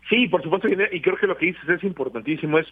[0.09, 2.67] Sí, por supuesto, y creo que lo que dices es importantísimo, es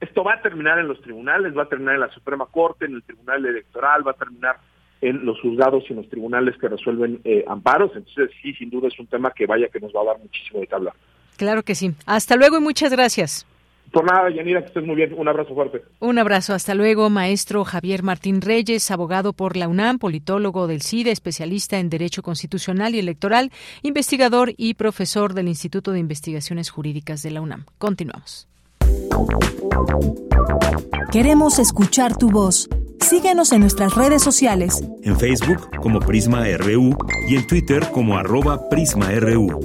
[0.00, 2.94] esto va a terminar en los tribunales, va a terminar en la Suprema Corte, en
[2.94, 4.56] el Tribunal Electoral, va a terminar
[5.00, 7.92] en los juzgados y en los tribunales que resuelven eh, amparos.
[7.94, 10.60] Entonces, sí, sin duda es un tema que vaya que nos va a dar muchísimo
[10.60, 10.94] de hablar.
[11.36, 11.94] Claro que sí.
[12.04, 13.46] Hasta luego y muchas gracias.
[13.92, 15.12] Por nada, Yanira, que estés muy bien.
[15.16, 15.82] Un abrazo fuerte.
[16.00, 16.54] Un abrazo.
[16.54, 21.90] Hasta luego, maestro Javier Martín Reyes, abogado por la UNAM, politólogo del CIDE, especialista en
[21.90, 23.50] Derecho Constitucional y Electoral,
[23.82, 27.66] investigador y profesor del Instituto de Investigaciones Jurídicas de la UNAM.
[27.76, 28.48] Continuamos.
[31.12, 32.70] Queremos escuchar tu voz.
[33.00, 34.82] Síguenos en nuestras redes sociales.
[35.02, 36.96] En Facebook como Prisma RU
[37.28, 39.60] y en Twitter como arroba PrismaRU.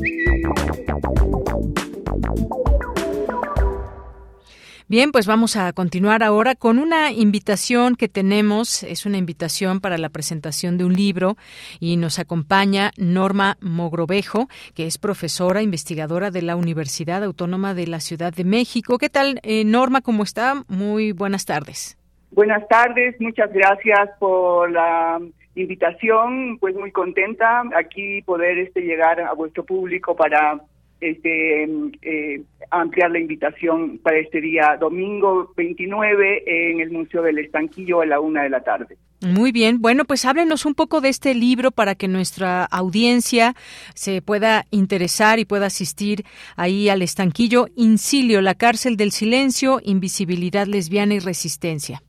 [4.90, 8.84] Bien, pues vamos a continuar ahora con una invitación que tenemos.
[8.84, 11.36] Es una invitación para la presentación de un libro
[11.82, 18.00] y nos acompaña Norma Mogrovejo, que es profesora investigadora de la Universidad Autónoma de la
[18.00, 18.98] Ciudad de México.
[18.98, 20.00] ¿Qué tal, eh, Norma?
[20.00, 20.64] ¿Cómo está?
[20.70, 21.98] Muy buenas tardes.
[22.32, 25.20] Buenas tardes, muchas gracias por la
[25.56, 26.60] invitación.
[26.60, 30.62] Pues muy contenta aquí poder este llegar a vuestro público para
[31.00, 31.64] este,
[32.02, 32.42] eh,
[32.72, 38.20] ampliar la invitación para este día domingo 29 en el Museo del Estanquillo a la
[38.20, 38.98] una de la tarde.
[39.22, 43.56] Muy bien, bueno, pues háblenos un poco de este libro para que nuestra audiencia
[43.96, 46.24] se pueda interesar y pueda asistir
[46.56, 52.02] ahí al estanquillo Incilio, la cárcel del silencio, invisibilidad lesbiana y resistencia.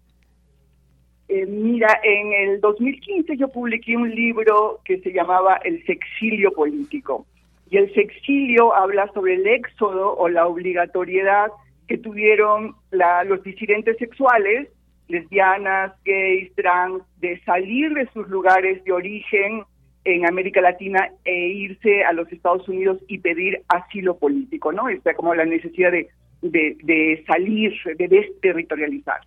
[1.28, 7.26] Eh, mira, en el 2015 yo publiqué un libro que se llamaba El sexilio político
[7.70, 11.48] y el sexilio habla sobre el éxodo o la obligatoriedad
[11.86, 14.68] que tuvieron los disidentes sexuales,
[15.08, 19.64] lesbianas, gays, trans, de salir de sus lugares de origen
[20.04, 24.88] en América Latina e irse a los Estados Unidos y pedir asilo político, ¿no?
[24.88, 26.08] Está como la necesidad de,
[26.42, 29.20] de salir, de desterritorializar.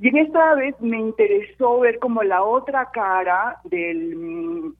[0.00, 4.72] Y en esta vez me interesó ver como la otra cara del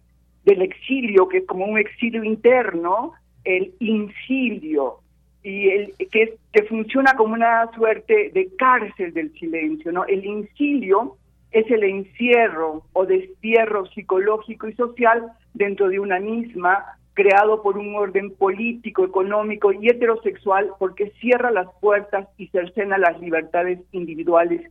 [0.49, 3.13] del exilio, que es como un exilio interno,
[3.45, 5.01] el incilio,
[5.43, 6.39] y el, que,
[6.69, 9.93] funciona como una suerte de cárcel del silencio.
[9.93, 10.05] ¿no?
[10.07, 11.17] El incilio
[11.51, 17.95] es el encierro o destierro psicológico y social dentro de una misma, creado por un
[17.95, 24.71] orden político, económico y heterosexual, porque cierra las puertas y cercena las libertades individuales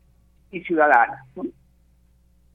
[0.51, 1.23] y ciudadanas.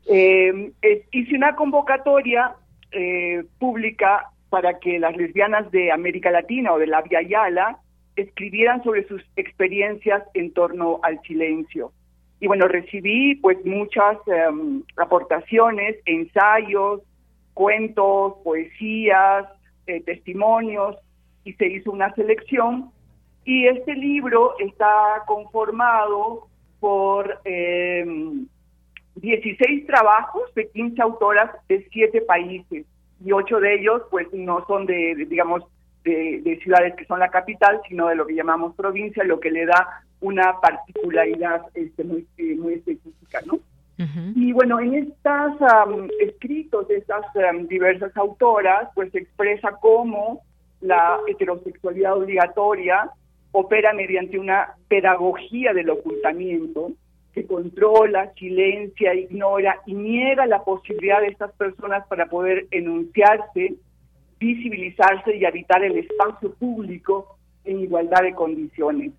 [0.06, 0.72] Eh,
[1.12, 2.56] hice una convocatoria
[2.92, 7.78] eh, pública para que las lesbianas de América Latina o de la Via Yala
[8.16, 11.92] escribieran sobre sus experiencias en torno al silencio.
[12.40, 17.00] Y bueno, recibí pues muchas em, aportaciones, ensayos,
[17.54, 19.46] cuentos, poesías,
[19.86, 20.96] eh, testimonios,
[21.44, 22.90] y se hizo una selección.
[23.44, 26.48] Y este libro está conformado
[26.80, 27.40] por
[29.16, 32.86] 16 em, trabajos de 15 autoras de 7 países
[33.24, 35.62] y ocho de ellos pues no son de, digamos,
[36.04, 39.66] de, ciudades que son la capital, sino de lo que llamamos provincia, lo que le
[39.66, 43.58] da una particularidad este, muy, eh, muy específica, ¿no?
[44.34, 45.52] Y bueno, en estos
[46.18, 47.24] escritos de estas
[47.68, 50.42] diversas autoras, pues se expresa cómo
[50.80, 53.10] la heterosexualidad obligatoria
[53.52, 56.92] opera mediante una pedagogía del ocultamiento,
[57.32, 63.74] que controla, silencia, ignora y niega la posibilidad de estas personas para poder enunciarse,
[64.38, 69.12] visibilizarse y habitar el espacio público en igualdad de condiciones.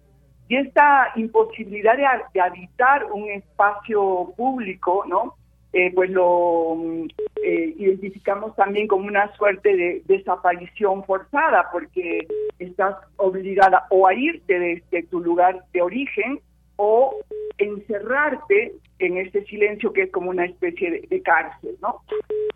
[0.47, 5.35] Y esta imposibilidad de, habitar un espacio público, ¿no?
[5.71, 7.07] Eh, pues lo mm,
[7.43, 12.27] eh, identificamos también como una suerte de desaparición forzada, porque
[12.59, 16.39] estás obligada o a irte desde tu lugar de origen
[16.75, 17.19] o
[17.57, 22.01] encerrarte en este silencio que es como una especie de, cárcel, ¿no?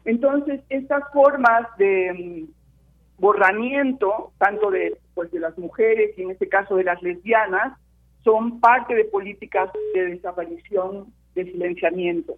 [0.06, 6.48] Entonces, estas formas de mm, borramiento, tanto de, pues, de las mujeres y en este
[6.48, 7.78] caso de las lesbianas,
[8.24, 12.36] son parte de políticas de desaparición, de silenciamiento.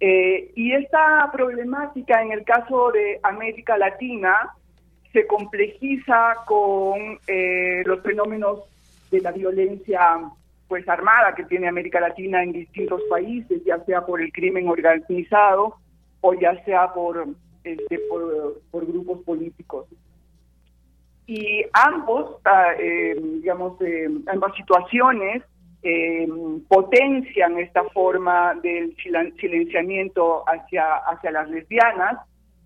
[0.00, 4.54] Eh, y esta problemática en el caso de América Latina
[5.12, 8.60] se complejiza con eh, los fenómenos
[9.10, 10.20] de la violencia
[10.70, 15.74] pues armada que tiene América Latina en distintos países, ya sea por el crimen organizado
[16.20, 17.26] o ya sea por,
[17.64, 19.86] este, por, grupos políticos.
[21.26, 25.42] Y ambos, ah, eh, digamos, eh, ambas situaciones
[25.82, 26.28] eh,
[26.68, 28.94] potencian esta forma del
[29.40, 32.16] silenciamiento hacia, hacia las lesbianas,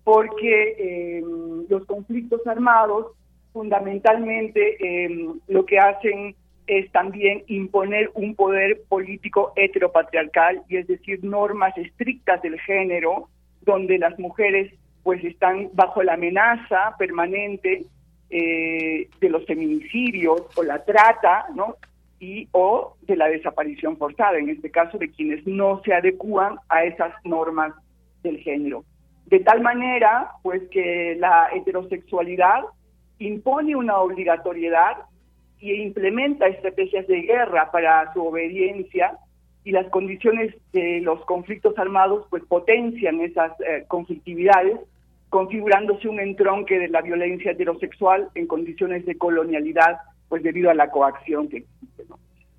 [0.03, 1.23] porque
[1.67, 3.13] los conflictos armados
[3.51, 4.77] fundamentalmente
[5.47, 6.35] lo que hacen
[6.67, 13.29] es también imponer un poder político heteropatriarcal, y es decir, normas estrictas del género,
[13.61, 17.85] donde las mujeres pues están bajo la amenaza permanente
[18.29, 21.75] eh, de los feminicidios o la trata, ¿no?
[22.19, 26.85] Y o de la desaparición forzada, en este caso de quienes no se adecúan a
[26.85, 27.73] esas normas
[28.23, 28.83] del género.
[29.27, 32.63] De tal manera, pues que la heterosexualidad
[33.19, 34.97] impone una obligatoriedad
[35.59, 39.17] y implementa estrategias de guerra para su obediencia
[39.63, 44.79] y las condiciones de los conflictos armados pues potencian esas eh, conflictividades
[45.29, 49.97] configurándose un entronque de la violencia heterosexual en condiciones de colonialidad
[50.29, 52.03] pues debido a la coacción que existe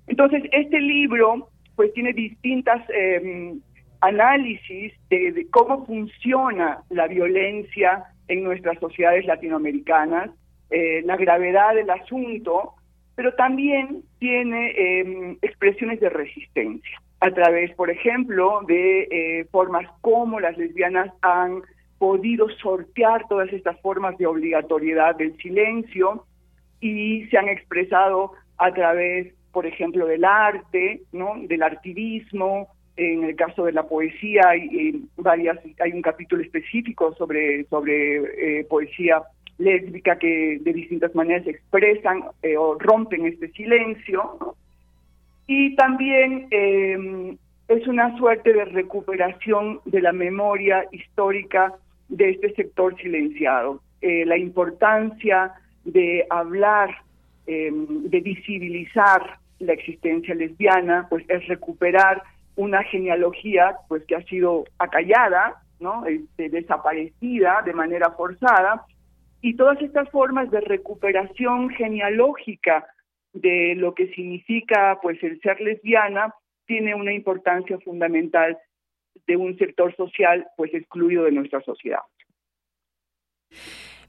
[0.07, 3.61] entonces este libro pues tiene distintas em,
[4.01, 10.31] análisis de cómo funciona la violencia en nuestras sociedades latinoamericanas
[10.69, 12.73] eh, la gravedad del asunto,
[13.17, 20.39] pero también tiene em, expresiones de resistencia a través, por ejemplo, de eh, formas como
[20.39, 21.63] las lesbianas han
[21.97, 26.25] podido sortear todas estas formas de obligatoriedad del silencio
[26.79, 31.33] y se han expresado a través, por ejemplo, del arte, ¿no?
[31.39, 37.63] del activismo, en el caso de la poesía hay, varias hay un capítulo específico sobre
[37.65, 39.23] sobre eh, poesía
[39.57, 44.55] lésbica que de distintas maneras expresan eh, o rompen este silencio.
[45.47, 47.37] Y también em,
[47.67, 51.73] es una suerte de recuperación de la memoria histórica
[52.09, 53.81] de este sector silenciado.
[54.01, 55.53] Eh, la importancia
[55.85, 56.89] de hablar,
[57.47, 62.21] em, de visibilizar la existencia lesbiana, pues es recuperar
[62.55, 66.05] una genealogía pues que ha sido acallada, ¿no?
[66.05, 68.85] Este, desaparecida de manera forzada
[69.41, 72.87] y todas estas formas de recuperación genealógica
[73.33, 76.33] de lo que significa pues el ser lesbiana
[76.65, 78.57] tiene una importancia fundamental
[79.25, 82.01] de un sector social pues excluido de nuestra sociedad.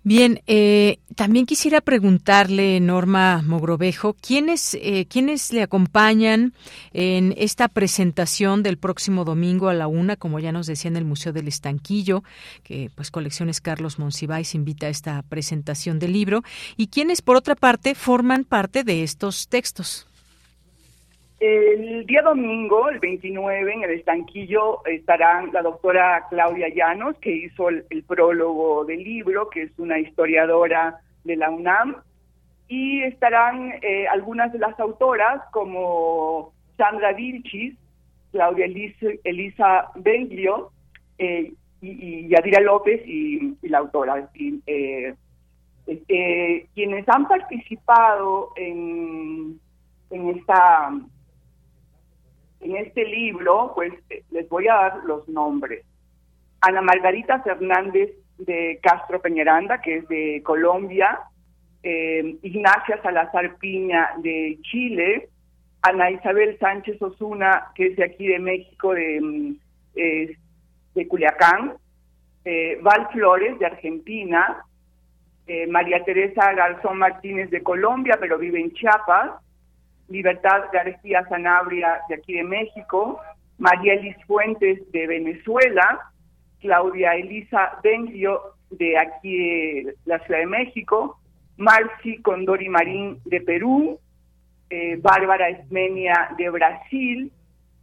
[0.08, 6.54] Bien, eh, también quisiera preguntarle, Norma Mogrovejo, ¿quiénes, eh, ¿quiénes le acompañan
[6.94, 11.04] en esta presentación del próximo domingo a la una, como ya nos decía en el
[11.04, 12.24] Museo del Estanquillo,
[12.62, 16.42] que pues Colecciones Carlos Monsiváis invita a esta presentación del libro,
[16.78, 20.07] y quiénes, por otra parte, forman parte de estos textos?
[21.40, 27.68] El día domingo, el 29, en el estanquillo estarán la doctora Claudia Llanos, que hizo
[27.68, 31.94] el, prólogo del libro, que es una historiadora de la UNAM,
[32.66, 37.76] y estarán eh, algunas de las autoras como Sandra Vilchis,
[38.32, 40.72] Claudia Elisa, Elisa Benglio,
[41.18, 44.28] eh, y, Yadira López y, la autora.
[44.66, 45.14] Eh,
[46.74, 49.60] quienes han participado en
[50.10, 50.92] esta
[52.60, 53.92] en este libro, pues
[54.30, 55.84] les voy a dar los nombres.
[56.60, 61.20] Ana Margarita Fernández de Castro Peñaranda, que es de Colombia,
[61.82, 65.28] eh, Ignacia Salazar Piña de Chile,
[65.82, 69.56] Ana Isabel Sánchez Osuna, que es de aquí de México, de, mm,
[70.94, 71.74] de Culiacán,
[72.44, 74.64] eh, Val Flores de Argentina,
[75.46, 79.32] eh, María Teresa Garzón Martínez de Colombia, pero vive en Chiapas,
[80.08, 83.20] Libertad García Sanabria de aquí de México,
[83.58, 86.00] María Elis Fuentes de Venezuela,
[86.60, 88.40] Claudia Elisa Bengio
[88.70, 91.18] de aquí de la Ciudad de México,
[91.56, 93.98] Marci Condori Marín de Perú,
[94.70, 97.32] eh, Bárbara Esmenia de Brasil,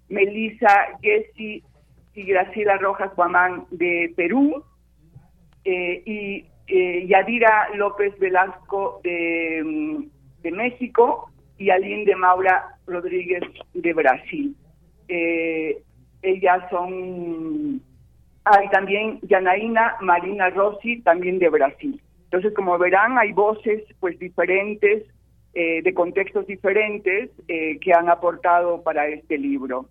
[0.10, 1.64] Melissa Gessi
[2.14, 4.64] y Graciela Rojas Guamán de Perú,
[5.66, 10.04] eh, y eh, Yadira López Velasco de, mm,
[10.42, 13.44] de México, y Aline de Maura Rodríguez
[13.74, 14.56] de Brasil.
[15.08, 15.82] Eh,
[16.22, 17.82] ellas son,
[18.44, 22.02] hay también Yanaína Marina Rossi, también de Brasil.
[22.26, 25.04] Entonces, como verán, hay voces pues diferentes,
[25.54, 29.88] eh, de contextos diferentes, eh, que han aportado para este libro.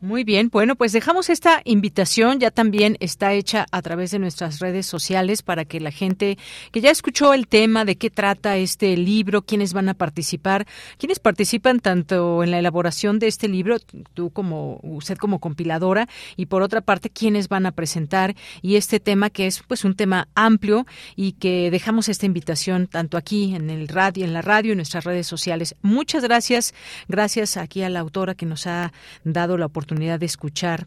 [0.00, 4.58] Muy bien, bueno, pues dejamos esta invitación, ya también está hecha a través de nuestras
[4.58, 6.36] redes sociales para que la gente
[6.72, 10.66] que ya escuchó el tema de qué trata este libro, quiénes van a participar,
[10.98, 13.78] quiénes participan tanto en la elaboración de este libro,
[14.12, 19.00] tú como usted como compiladora y por otra parte quiénes van a presentar y este
[19.00, 20.86] tema que es pues un tema amplio
[21.16, 25.04] y que dejamos esta invitación tanto aquí en el radio, en la radio y nuestras
[25.04, 25.76] redes sociales.
[25.80, 26.74] Muchas gracias,
[27.08, 28.92] gracias aquí a la autora que nos ha
[29.24, 30.86] dado la oportunidad de escuchar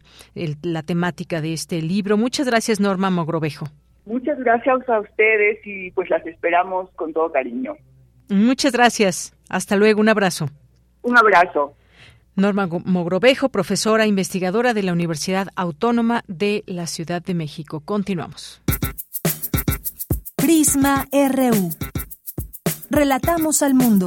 [0.62, 2.16] la temática de este libro.
[2.16, 3.66] Muchas gracias, Norma Mogrovejo.
[4.06, 7.74] Muchas gracias a ustedes y pues las esperamos con todo cariño.
[8.30, 9.34] Muchas gracias.
[9.48, 10.00] Hasta luego.
[10.00, 10.48] Un abrazo.
[11.02, 11.74] Un abrazo.
[12.34, 17.80] Norma Mogrovejo, profesora investigadora de la Universidad Autónoma de la Ciudad de México.
[17.80, 18.62] Continuamos.
[20.36, 21.70] Prisma RU.
[22.90, 24.06] Relatamos al mundo.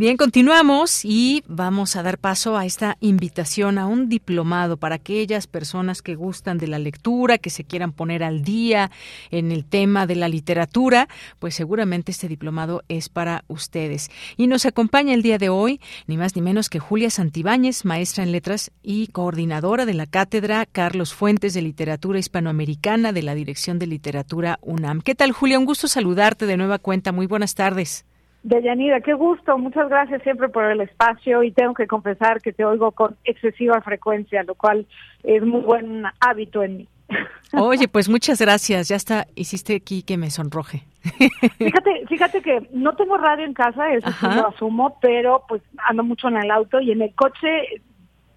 [0.00, 5.46] Bien, continuamos y vamos a dar paso a esta invitación a un diplomado para aquellas
[5.46, 8.90] personas que gustan de la lectura, que se quieran poner al día
[9.30, 11.06] en el tema de la literatura,
[11.38, 14.10] pues seguramente este diplomado es para ustedes.
[14.38, 18.24] Y nos acompaña el día de hoy ni más ni menos que Julia Santibáñez, maestra
[18.24, 23.78] en letras y coordinadora de la cátedra Carlos Fuentes de Literatura Hispanoamericana de la Dirección
[23.78, 25.02] de Literatura UNAM.
[25.02, 25.58] ¿Qué tal, Julia?
[25.58, 27.12] Un gusto saludarte de nueva cuenta.
[27.12, 28.06] Muy buenas tardes.
[28.42, 32.64] Deyanira, qué gusto, muchas gracias siempre por el espacio y tengo que confesar que te
[32.64, 34.86] oigo con excesiva frecuencia, lo cual
[35.22, 36.88] es muy buen hábito en mí.
[37.52, 40.84] Oye, pues muchas gracias, ya está, hiciste aquí que me sonroje.
[41.58, 46.04] Fíjate, fíjate que no tengo radio en casa, eso sí lo asumo, pero pues ando
[46.04, 47.82] mucho en el auto y en el coche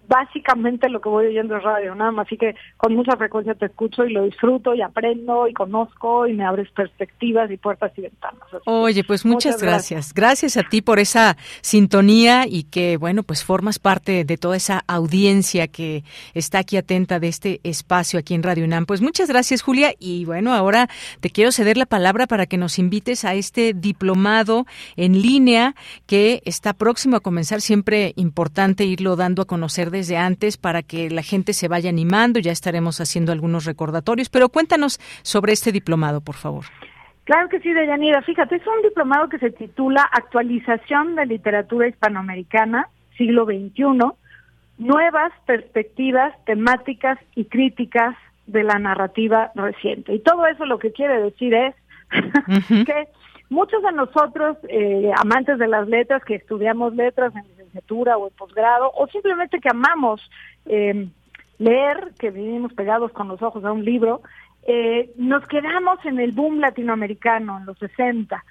[0.06, 3.66] básicamente lo que voy oyendo es radio, nada más, así que con mucha frecuencia te
[3.66, 8.02] escucho y lo disfruto y aprendo y conozco y me abres perspectivas y puertas y
[8.02, 8.42] ventanas.
[8.66, 10.12] Oye, pues muchas, gracias.
[10.14, 10.56] gracias.
[10.56, 15.68] a ti por esa sintonía y que, bueno, pues formas parte de toda esa audiencia
[15.68, 18.86] que está aquí atenta de este espacio aquí en Radio UNAM.
[18.86, 19.92] Pues muchas gracias, Julia.
[19.98, 20.88] Y bueno, ahora
[21.20, 25.74] te quiero ceder la palabra para que nos invites a este diplomado en línea
[26.06, 27.60] que está próximo a comenzar.
[27.60, 32.38] Siempre importante irlo dando a conocer desde antes para que la gente se vaya animando.
[32.40, 36.66] Ya estaremos haciendo algunos recordatorios, pero cuéntanos sobre este diplomado, por favor.
[37.24, 38.20] Claro que sí, Deyanira.
[38.20, 44.12] Fíjate, es un diplomado que se titula Actualización de Literatura Hispanoamericana, siglo XXI,
[44.76, 48.14] nuevas perspectivas temáticas y críticas
[48.46, 50.12] de la narrativa reciente.
[50.12, 51.74] Y todo eso lo que quiere decir es
[52.84, 53.08] que
[53.48, 57.44] muchos de nosotros, eh, amantes de las letras, que estudiamos letras en
[57.88, 60.20] o en posgrado, o simplemente que amamos
[60.66, 61.08] eh,
[61.58, 64.22] leer, que vivimos pegados con los ojos a un libro,
[64.66, 68.42] eh, nos quedamos en el boom latinoamericano en los 60,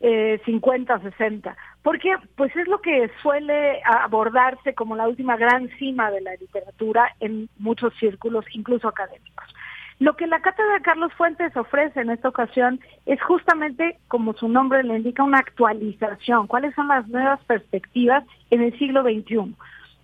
[0.00, 6.10] eh, 50, 60, porque pues es lo que suele abordarse como la última gran cima
[6.10, 9.52] de la literatura en muchos círculos, incluso académicos.
[10.00, 14.84] Lo que la Cátedra Carlos Fuentes ofrece en esta ocasión es justamente, como su nombre
[14.84, 16.46] le indica, una actualización.
[16.46, 19.56] ¿Cuáles son las nuevas perspectivas en el siglo XXI?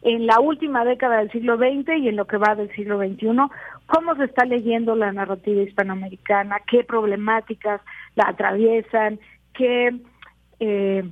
[0.03, 3.37] En la última década del siglo XX y en lo que va del siglo XXI,
[3.87, 7.81] cómo se está leyendo la narrativa hispanoamericana, qué problemáticas
[8.17, 9.21] la atraviesan,
[9.55, 9.97] qué
[10.59, 11.09] eh,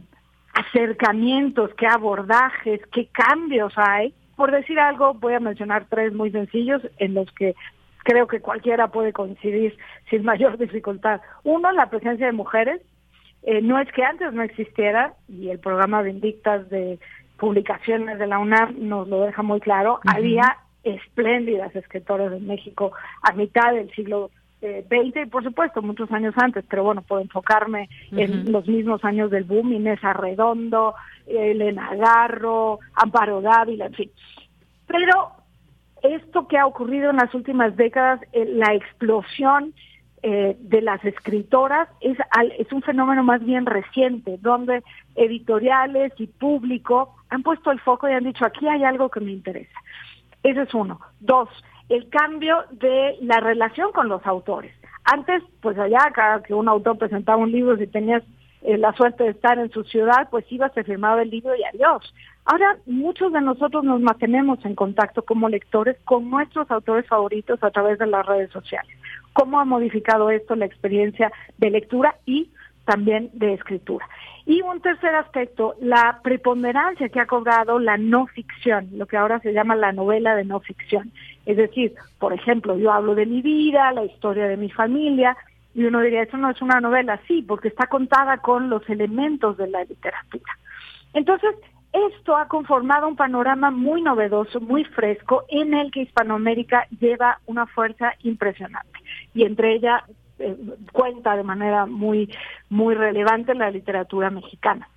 [0.55, 4.12] acercamientos, qué abordajes, qué cambios hay.
[4.35, 7.55] Por decir algo, voy a mencionar tres muy sencillos en los que
[8.03, 9.76] creo que cualquiera puede coincidir
[10.11, 11.20] sin mayor dificultad.
[11.44, 12.80] Uno, la presencia de mujeres.
[13.44, 17.00] Eh, no es que antes no existiera, y el programa Vindictas de
[17.38, 23.32] publicaciones de la UNAM nos lo deja muy claro, había espléndidas escritoras en México a
[23.32, 24.30] mitad del siglo
[24.61, 29.30] XX y por supuesto muchos años antes, pero bueno, puedo enfocarme en los mismos años
[29.30, 30.94] del boom, Inés Arredondo,
[31.26, 34.11] Elena Garro, Amparo Dávila, en fin.
[34.86, 35.32] Pero
[36.03, 39.74] esto que ha ocurrido en las últimas décadas, eh, la explosión
[40.22, 42.16] eh, de las escritoras, es,
[42.59, 44.82] es un fenómeno más bien reciente, donde
[45.16, 49.32] editoriales y público han puesto el foco y han dicho, aquí hay algo que me
[49.32, 49.78] interesa.
[50.42, 51.00] Ese es uno.
[51.20, 51.48] Dos,
[51.88, 54.74] el cambio de la relación con los autores.
[55.05, 58.22] Antes, pues allá, cada que un autor presentaba un libro, si tenías
[58.62, 61.64] eh, la suerte de estar en su ciudad, pues iba, se firmaba el libro y
[61.64, 62.14] adiós.
[62.45, 67.70] Ahora, muchos de nosotros nos mantenemos en contacto como lectores con nuestros autores favoritos a
[67.70, 68.90] través de las redes sociales.
[69.32, 72.51] ¿Cómo ha modificado esto la experiencia de lectura y
[72.84, 74.09] también de escritura?
[74.45, 79.38] Y un tercer aspecto, la preponderancia que ha cobrado la no ficción, lo que ahora
[79.38, 81.12] se llama la novela de no ficción.
[81.47, 85.36] Es decir, por ejemplo, yo hablo de mi vida, la historia de mi familia,
[85.74, 89.57] y uno diría, eso no es una novela, sí, porque está contada con los elementos
[89.57, 90.59] de la literatura.
[91.14, 91.55] Entonces,
[91.93, 97.66] esto ha conformado un panorama muy novedoso, muy fresco, en el que Hispanoamérica lleva una
[97.66, 98.99] fuerza impresionante.
[99.34, 100.05] Y entre ella
[100.38, 100.57] eh,
[100.93, 102.34] cuenta de manera muy,
[102.70, 104.88] muy relevante la literatura mexicana.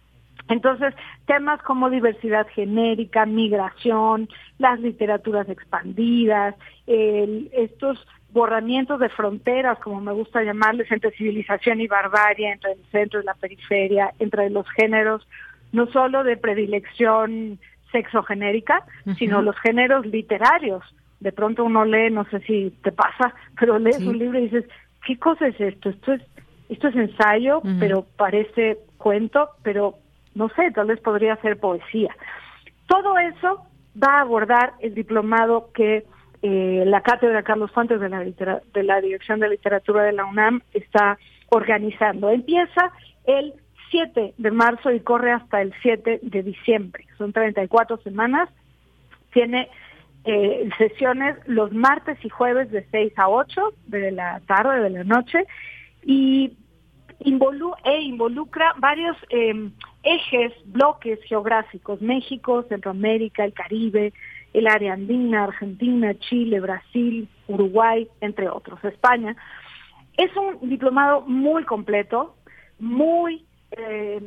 [0.47, 0.93] Entonces,
[1.25, 4.29] temas como diversidad genérica, migración,
[4.59, 12.51] las literaturas expandidas, estos borramientos de fronteras, como me gusta llamarles, entre civilización y barbarie,
[12.51, 15.27] entre el centro y la periferia, entre los géneros,
[15.75, 17.59] no solo de predilección
[17.91, 18.85] sexogenérica,
[19.17, 20.83] sino los géneros literarios.
[21.19, 24.65] De pronto uno lee, no sé si te pasa, pero lees un libro y dices,
[25.05, 25.89] ¿qué cosa es esto?
[25.89, 26.21] Esto es,
[26.69, 29.95] esto es ensayo, pero parece cuento, pero
[30.33, 32.15] no sé, tal vez podría ser poesía.
[32.87, 33.65] Todo eso
[34.01, 36.05] va a abordar el diplomado que
[36.41, 40.61] eh, la Cátedra Carlos Fuentes de la, de la Dirección de Literatura de la UNAM
[40.73, 41.17] está
[41.49, 42.29] organizando.
[42.29, 42.91] Empieza
[43.25, 43.53] el
[43.91, 47.05] 7 de marzo y corre hasta el 7 de diciembre.
[47.17, 48.49] Son 34 semanas.
[49.33, 49.69] Tiene
[50.25, 55.03] eh, sesiones los martes y jueves de 6 a 8 de la tarde, de la
[55.03, 55.45] noche,
[56.03, 56.57] y
[57.19, 59.71] e involucra varios em,
[60.03, 64.13] ejes, bloques geográficos, México, Centroamérica, el Caribe,
[64.53, 69.35] el área andina, Argentina, Chile, Brasil, Uruguay, entre otros, España.
[70.17, 72.35] Es un diplomado muy completo,
[72.79, 73.45] muy
[73.77, 74.21] eh,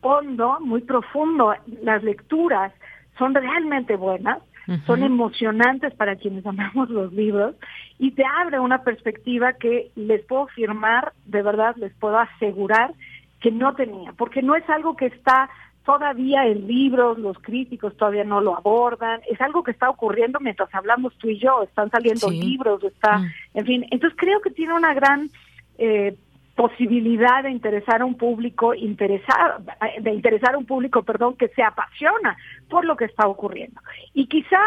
[0.00, 1.54] hondo, muy profundo.
[1.82, 2.72] Las lecturas
[3.16, 4.38] son realmente buenas
[4.86, 7.54] son emocionantes para quienes amamos los libros
[7.98, 12.92] y te abre una perspectiva que les puedo firmar, de verdad les puedo asegurar
[13.40, 15.48] que no tenía, porque no es algo que está
[15.84, 20.68] todavía en libros, los críticos todavía no lo abordan, es algo que está ocurriendo mientras
[20.74, 23.26] hablamos tú y yo, están saliendo libros, está, mm.
[23.54, 25.30] en fin, entonces creo que tiene una gran
[25.78, 26.14] eh,
[26.58, 29.62] posibilidad de interesar a un público interesado,
[30.00, 32.36] de interesar a un público, perdón, que se apasiona
[32.68, 33.80] por lo que está ocurriendo.
[34.12, 34.58] Y quizá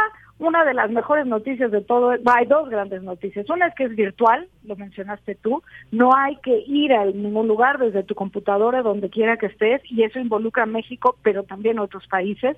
[0.41, 3.47] una de las mejores noticias de todo, hay dos grandes noticias.
[3.47, 5.61] Una es que es virtual, lo mencionaste tú,
[5.91, 10.01] no hay que ir a ningún lugar desde tu computadora, donde quiera que estés, y
[10.01, 12.57] eso involucra a México, pero también otros países.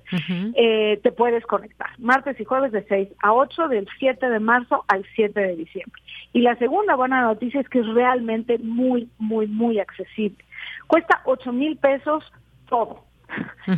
[0.56, 4.84] Eh, te puedes conectar martes y jueves de 6 a 8, del 7 de marzo
[4.88, 6.00] al 7 de diciembre.
[6.32, 10.42] Y la segunda buena noticia es que es realmente muy, muy, muy accesible.
[10.86, 12.24] Cuesta 8 mil pesos
[12.66, 13.04] todo.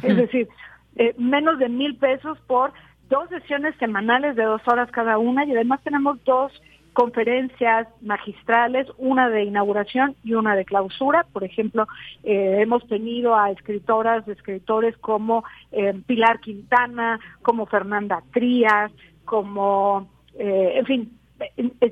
[0.03, 0.49] Es decir,
[0.97, 2.73] eh, menos de mil pesos por
[3.09, 6.53] dos sesiones semanales de dos horas cada una y además tenemos dos
[6.93, 11.27] conferencias magistrales, una de inauguración y una de clausura.
[11.31, 11.87] Por ejemplo,
[12.25, 18.91] eh, hemos tenido a escritoras, escritores como eh, Pilar Quintana, como Fernanda Trías,
[19.27, 21.19] como, eh, en fin,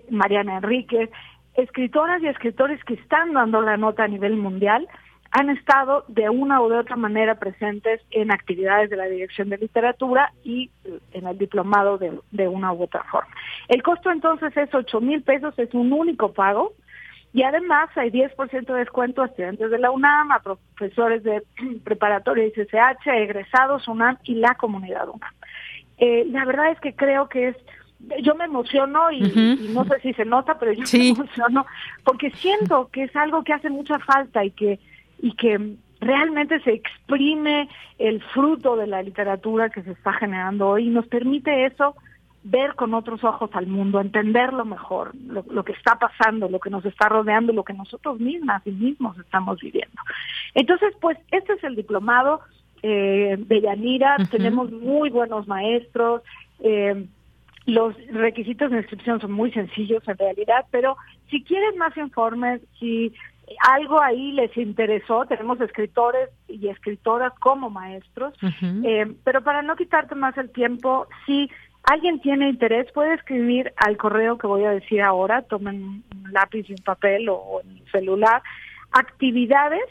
[0.09, 1.11] Mariana Enríquez,
[1.53, 4.89] escritoras y escritores que están dando la nota a nivel mundial
[5.37, 9.59] han estado de una u de otra manera presentes en actividades de la Dirección de
[9.59, 10.71] Literatura y
[11.13, 13.35] en el diplomado de, una u otra forma.
[13.67, 16.75] El costo entonces es 8 mil pesos, es un único pago
[17.33, 21.43] y además hay 10% de descuento a estudiantes de la UNAM, a profesores de
[21.85, 25.33] preparatoria y CCH, egresados UNAM y la comunidad UNAM.
[25.99, 27.57] Eh, la verdad es que creo que es
[28.23, 29.21] yo me emociono y,
[29.73, 31.67] no sé si se nota, pero yo me emociono
[32.05, 34.79] porque siento que es algo que hace mucha falta y que
[35.25, 40.89] y que realmente se exprime el fruto de la literatura que se está generando hoy
[40.89, 41.95] y nos permite eso
[42.43, 46.85] ver con otros ojos al mundo, entenderlo mejor, lo, que está pasando, lo que nos
[46.85, 49.97] está rodeando, lo que nosotros mismas y mismos estamos viviendo.
[50.53, 52.41] Entonces, pues este es el diplomado
[52.83, 56.21] eh, de Yanira, tenemos muy buenos maestros,
[56.61, 57.07] eh,
[57.65, 60.99] los requisitos de inscripción son muy sencillos en realidad, pero
[61.31, 63.15] si quieren más informes, si
[63.61, 68.35] algo ahí les interesó, tenemos escritores y escritoras como maestros,
[68.85, 71.51] eh, pero para no quitarte más el tiempo, si
[71.85, 76.69] alguien tiene interés, puede escribir al correo que voy a decir ahora, tomen un lápiz
[76.69, 78.43] y un papel o, un celular,
[78.93, 79.89] actividades,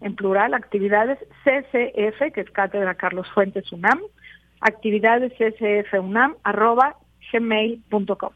[0.00, 4.00] en plural, actividades CCF, que es Cátedra Carlos Fuentes UNAM,
[4.60, 6.96] actividades CCF UNAM, arroba
[7.32, 8.30] gmail.com.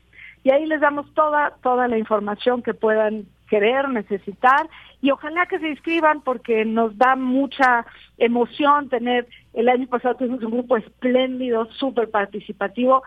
[0.45, 4.69] Y ahí les damos toda, toda la información que puedan querer, necesitar
[5.01, 7.87] y ojalá que se inscriban porque nos da mucha
[8.19, 13.03] emoción tener, el año pasado tuvimos un grupo espléndido, súper participativo,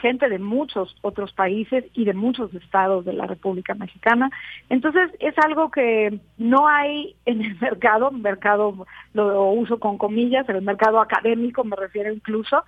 [0.00, 4.30] gente de muchos otros países y de muchos estados de la República Mexicana.
[4.68, 10.56] Entonces es algo que no hay en el mercado, mercado lo uso con comillas, en
[10.56, 12.64] el mercado académico me refiero incluso,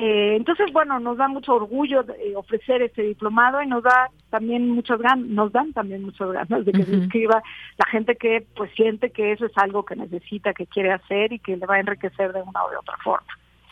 [0.00, 4.70] Eh, entonces, bueno, nos da mucho orgullo de, ofrecer este diplomado y nos da también
[4.70, 7.42] muchas ganas, nos dan también muchas ganas de que se inscriba
[7.76, 11.40] la gente que pues siente que eso es algo que necesita, que quiere hacer y
[11.40, 13.26] que le va a enriquecer de una o de otra forma.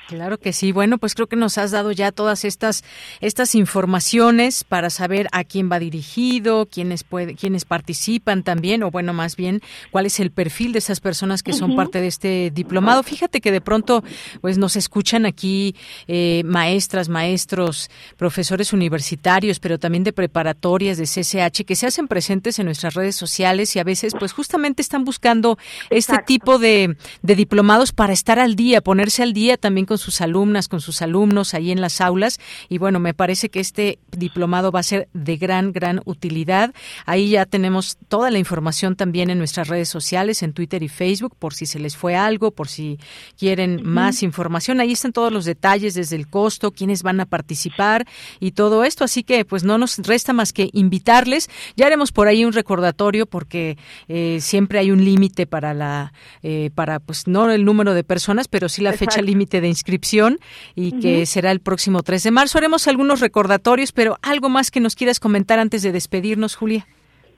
[0.07, 0.71] Claro que sí.
[0.71, 2.85] Bueno, pues creo que nos has dado ya todas estas
[3.21, 9.13] estas informaciones para saber a quién va dirigido, quiénes puede, quiénes participan también, o bueno,
[9.13, 13.03] más bien cuál es el perfil de esas personas que son parte de este diplomado.
[13.03, 14.05] Fíjate que de pronto,
[14.41, 15.75] pues nos escuchan aquí
[16.07, 22.61] eh, maestras, maestros, profesores universitarios, pero también de preparatorias, de CCH, que se hacen presentes
[22.61, 25.59] en nuestras redes sociales y a veces, pues justamente están buscando
[25.91, 30.21] este tipo de, de diplomados para estar al día, ponerse al día también con sus
[30.21, 32.39] alumnas, con sus alumnos ahí en las aulas.
[32.69, 36.75] Y bueno, me parece que este diplomado va a ser de gran, gran utilidad.
[37.07, 41.35] Ahí ya tenemos toda la información también en nuestras redes sociales, en Twitter y Facebook,
[41.39, 42.99] por si se les fue algo, por si
[43.39, 44.81] quieren más información.
[44.81, 48.07] Ahí están todos los detalles desde el costo, quiénes van a participar
[48.41, 49.05] y todo esto.
[49.05, 51.49] Así que pues no nos resta más que invitarles.
[51.77, 53.79] Ya haremos por ahí un recordatorio porque
[54.09, 58.49] eh, siempre hay un límite para la, eh, para pues no el número de personas,
[58.49, 60.39] pero sí la fecha límite de inscripción inscripción
[60.74, 62.59] y que será el próximo 3 de marzo.
[62.59, 66.87] Haremos algunos recordatorios, pero algo más que nos quieras comentar antes de despedirnos, Julia.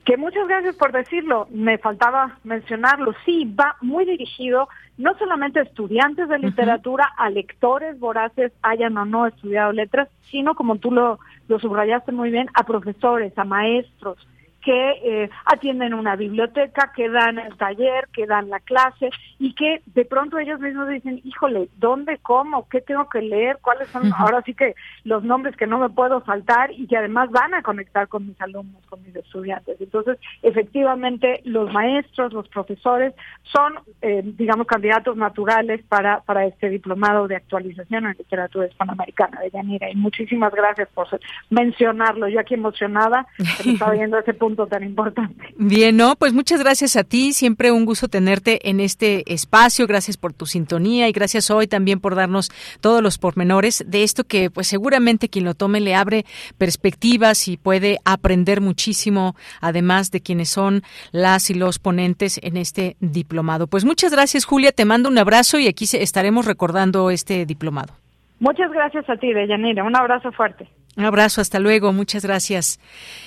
[0.05, 1.47] Que muchas gracias por decirlo.
[1.51, 3.13] Me faltaba mencionarlo.
[3.23, 9.05] Sí, va muy dirigido no solamente a estudiantes de literatura, a lectores voraces, hayan o
[9.05, 14.17] no estudiado letras, sino, como tú lo, lo subrayaste muy bien, a profesores, a maestros,
[14.63, 19.81] que eh, atienden una biblioteca, que dan el taller, que dan la clase y que
[19.87, 23.59] de pronto ellos mismos dicen, híjole, ¿dónde, cómo, qué tengo que leer?
[23.61, 27.29] ¿Cuáles son ahora sí que los nombres que no me puedo saltar y que además
[27.31, 29.79] van a conectar con mis alumnos, con mis estudiantes?
[29.79, 37.27] Entonces, efectivamente, los maestros, los profesores son, eh, digamos, candidatos naturales para, para este diplomado
[37.27, 39.89] de actualización en literatura hispanoamericana de Yanira.
[39.89, 41.07] Y muchísimas gracias por
[41.49, 42.27] mencionarlo.
[42.27, 43.25] Yo aquí emocionada,
[43.65, 45.53] estaba viendo ese punto tan importante.
[45.57, 50.17] Bien, no, pues muchas gracias a ti, siempre un gusto tenerte en este espacio, gracias
[50.17, 52.49] por tu sintonía y gracias hoy también por darnos
[52.81, 56.25] todos los pormenores de esto que pues seguramente quien lo tome le abre
[56.57, 62.95] perspectivas y puede aprender muchísimo, además de quienes son las y los ponentes en este
[62.99, 63.67] diplomado.
[63.67, 67.93] Pues muchas gracias Julia, te mando un abrazo y aquí estaremos recordando este diplomado.
[68.39, 69.83] Muchas gracias a ti, Deyanira.
[69.83, 70.67] Un abrazo fuerte.
[70.99, 72.77] Un abrazo, hasta luego, muchas gracias.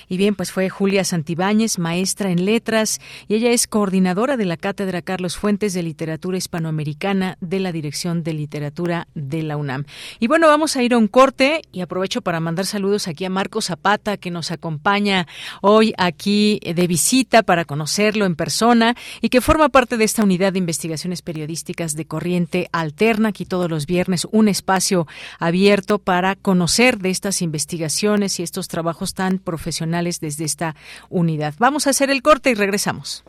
[0.07, 4.57] Y bien, pues fue Julia Santibáñez, maestra en letras, y ella es coordinadora de la
[4.57, 9.85] Cátedra Carlos Fuentes de Literatura Hispanoamericana de la Dirección de Literatura de la UNAM.
[10.19, 13.31] Y bueno, vamos a ir a un corte y aprovecho para mandar saludos aquí a
[13.31, 15.25] Marco Zapata, que nos acompaña
[15.63, 20.53] hoy aquí de visita para conocerlo en persona y que forma parte de esta unidad
[20.53, 25.07] de investigaciones periodísticas de Corriente Alterna, aquí todos los viernes, un espacio
[25.39, 30.75] abierto para conocer de estas investigaciones investigaciones y estos trabajos tan profesionales desde esta
[31.09, 31.53] unidad.
[31.59, 33.23] Vamos a hacer el corte y regresamos.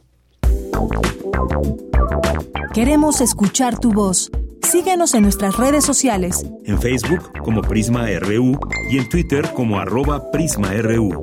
[2.72, 4.32] Queremos escuchar tu voz.
[4.62, 6.44] Síguenos en nuestras redes sociales.
[6.64, 8.58] En Facebook como Prisma RU
[8.90, 11.22] y en Twitter como arroba PrismaRU.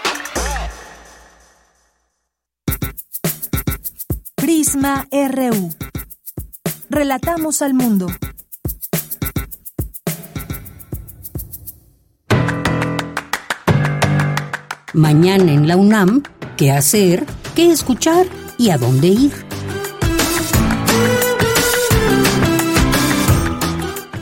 [4.71, 5.69] Prisma RU.
[6.89, 8.07] Relatamos al mundo.
[14.93, 16.23] Mañana en la UNAM,
[16.55, 17.25] ¿qué hacer?
[17.53, 18.25] ¿Qué escuchar?
[18.57, 19.31] ¿Y a dónde ir?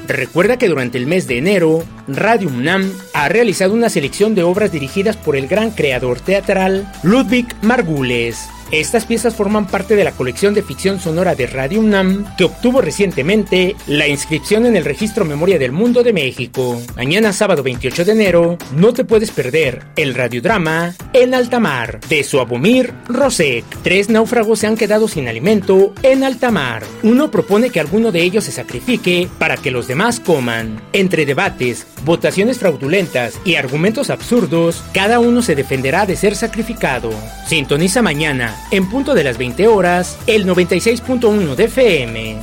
[0.08, 4.72] Recuerda que durante el mes de enero, Radio UNAM ha realizado una selección de obras
[4.72, 8.50] dirigidas por el gran creador teatral Ludwig Margules.
[8.72, 12.82] Estas piezas forman parte de la colección de ficción sonora de Radio UNAM que obtuvo
[12.82, 16.80] recientemente la inscripción en el Registro Memoria del Mundo de México.
[16.96, 22.24] Mañana sábado 28 de enero no te puedes perder el radiodrama En alta mar de
[22.24, 23.66] Suabomir Rosek.
[23.82, 26.84] Tres náufragos se han quedado sin alimento en alta mar.
[27.02, 30.80] Uno propone que alguno de ellos se sacrifique para que los demás coman.
[30.94, 37.10] Entre debates, votaciones fraudulentas y argumentos absurdos, cada uno se defenderá de ser sacrificado.
[37.48, 42.38] Sintoniza mañana en punto de las 20 horas, el 96.1 de FM.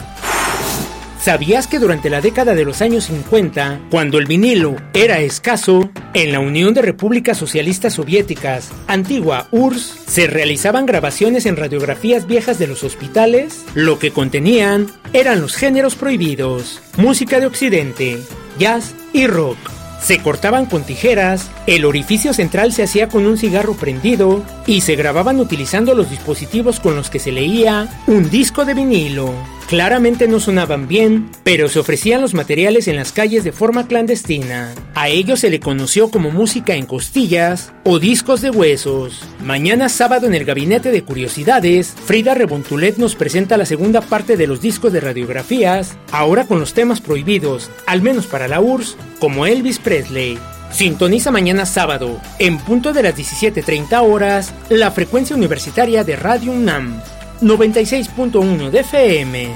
[1.26, 6.30] ¿Sabías que durante la década de los años 50, cuando el vinilo era escaso, en
[6.30, 12.68] la Unión de Repúblicas Socialistas Soviéticas, antigua URSS, se realizaban grabaciones en radiografías viejas de
[12.68, 13.64] los hospitales?
[13.74, 18.18] Lo que contenían eran los géneros prohibidos, música de occidente,
[18.56, 19.75] jazz y rock.
[20.00, 24.94] Se cortaban con tijeras, el orificio central se hacía con un cigarro prendido y se
[24.94, 29.55] grababan utilizando los dispositivos con los que se leía un disco de vinilo.
[29.66, 34.72] Claramente no sonaban bien, pero se ofrecían los materiales en las calles de forma clandestina.
[34.94, 39.24] A ello se le conoció como música en costillas o discos de huesos.
[39.42, 44.46] Mañana sábado en el Gabinete de Curiosidades, Frida Rebontulet nos presenta la segunda parte de
[44.46, 49.46] los discos de radiografías, ahora con los temas prohibidos, al menos para la URSS, como
[49.46, 50.38] Elvis Presley.
[50.70, 57.00] Sintoniza mañana sábado, en punto de las 17.30 horas, la frecuencia universitaria de Radio UNAM
[57.40, 59.48] 96.1 de FM.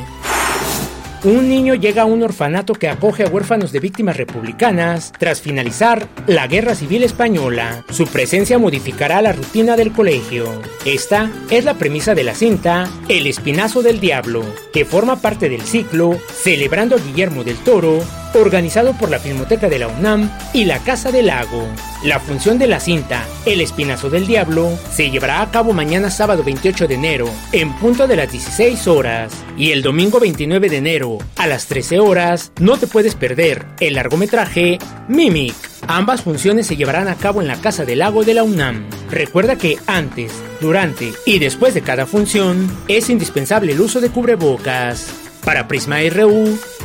[1.22, 6.08] Un niño llega a un orfanato que acoge a huérfanos de víctimas republicanas tras finalizar
[6.26, 7.84] la Guerra Civil Española.
[7.90, 10.62] Su presencia modificará la rutina del colegio.
[10.86, 15.60] Esta es la premisa de la cinta El Espinazo del Diablo, que forma parte del
[15.62, 18.02] ciclo Celebrando a Guillermo del Toro,
[18.38, 21.66] organizado por la Filmoteca de la UNAM y la Casa del Lago.
[22.04, 26.42] La función de la cinta El Espinazo del Diablo se llevará a cabo mañana sábado
[26.44, 31.18] 28 de enero en punto de las 16 horas y el domingo 29 de enero
[31.36, 34.78] a las 13 horas no te puedes perder el largometraje
[35.08, 35.54] Mimic.
[35.86, 38.86] Ambas funciones se llevarán a cabo en la Casa del Lago de la UNAM.
[39.10, 45.12] Recuerda que antes, durante y después de cada función es indispensable el uso de cubrebocas.
[45.44, 46.58] Para Prisma RU,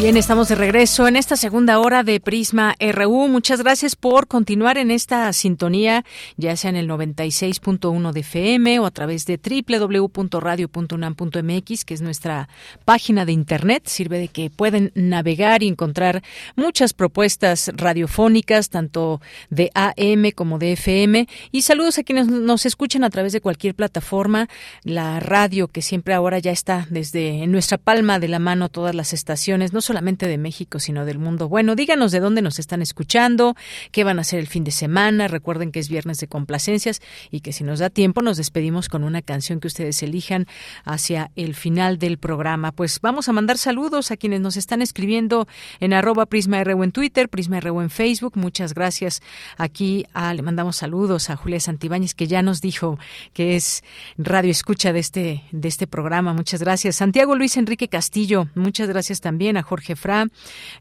[0.00, 3.28] Bien, estamos de regreso en esta segunda hora de Prisma RU.
[3.28, 6.06] Muchas gracias por continuar en esta sintonía,
[6.38, 12.48] ya sea en el 96.1 de FM o a través de www.radio.unam.mx, que es nuestra
[12.86, 13.88] página de internet.
[13.88, 16.22] Sirve de que pueden navegar y encontrar
[16.56, 19.20] muchas propuestas radiofónicas, tanto
[19.50, 21.28] de AM como de FM.
[21.52, 24.48] Y saludos a quienes nos escuchan a través de cualquier plataforma.
[24.82, 29.12] La radio, que siempre ahora ya está desde nuestra palma de la mano todas las
[29.12, 31.48] estaciones, no solamente de México, sino del mundo.
[31.48, 33.56] Bueno, díganos de dónde nos están escuchando,
[33.90, 35.26] qué van a hacer el fin de semana.
[35.26, 39.02] Recuerden que es viernes de complacencias y que si nos da tiempo nos despedimos con
[39.02, 40.46] una canción que ustedes elijan
[40.84, 42.70] hacia el final del programa.
[42.70, 45.48] Pues vamos a mandar saludos a quienes nos están escribiendo
[45.80, 48.34] en arroba en Twitter, Prisma en Facebook.
[48.36, 49.22] Muchas gracias.
[49.56, 52.96] Aquí ah, le mandamos saludos a Julia Santibáñez, que ya nos dijo
[53.32, 53.82] que es
[54.18, 56.32] radio escucha de este, de este programa.
[56.32, 56.94] Muchas gracias.
[56.94, 60.26] Santiago Luis Enrique Castillo, muchas gracias también a Jorge Fra.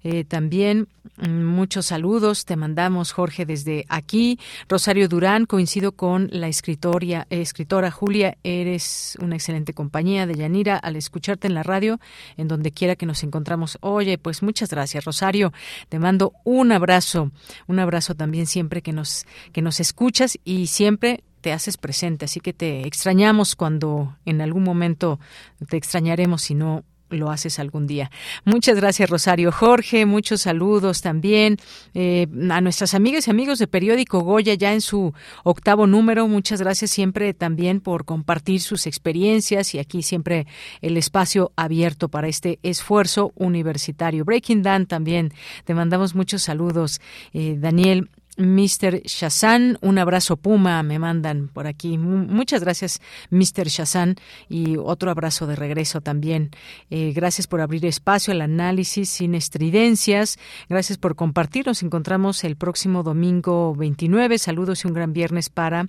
[0.04, 0.88] Eh, también
[1.18, 2.46] mm, muchos saludos.
[2.46, 4.40] Te mandamos, Jorge, desde aquí.
[4.68, 8.38] Rosario Durán, coincido con la escritoria, escritora Julia.
[8.44, 12.00] Eres una excelente compañía de Yanira al escucharte en la radio,
[12.38, 13.78] en donde quiera que nos encontramos.
[13.82, 15.54] Oye, pues muchas gracias, Rosario.
[15.90, 17.32] Te mando un abrazo.
[17.68, 22.40] Un abrazo también siempre que nos, que nos escuchas y siempre te haces presente, así
[22.40, 25.20] que te extrañamos cuando en algún momento
[25.70, 28.12] te extrañaremos si no lo haces algún día.
[28.46, 30.06] Muchas gracias, Rosario Jorge.
[30.06, 31.58] Muchos saludos también
[31.94, 36.28] eh, a nuestras amigas y amigos de Periódico Goya, ya en su octavo número.
[36.28, 40.48] Muchas gracias siempre también por compartir sus experiencias y aquí siempre
[40.82, 44.26] el espacio abierto para este esfuerzo universitario.
[44.26, 45.34] Breaking Down también.
[45.66, 47.02] Te mandamos muchos saludos,
[47.34, 48.10] eh, Daniel.
[48.40, 49.02] Mr.
[49.04, 51.98] Shazan, un abrazo Puma, me mandan por aquí.
[51.98, 53.68] Muchas gracias, Mr.
[53.68, 54.16] Shazan,
[54.48, 56.52] y otro abrazo de regreso también.
[56.90, 60.40] Eh, gracias por abrir espacio al análisis sin estridencias.
[60.70, 61.68] Gracias por compartir.
[61.68, 64.40] Nos encontramos el próximo domingo 29.
[64.40, 65.88] Saludos y un gran viernes para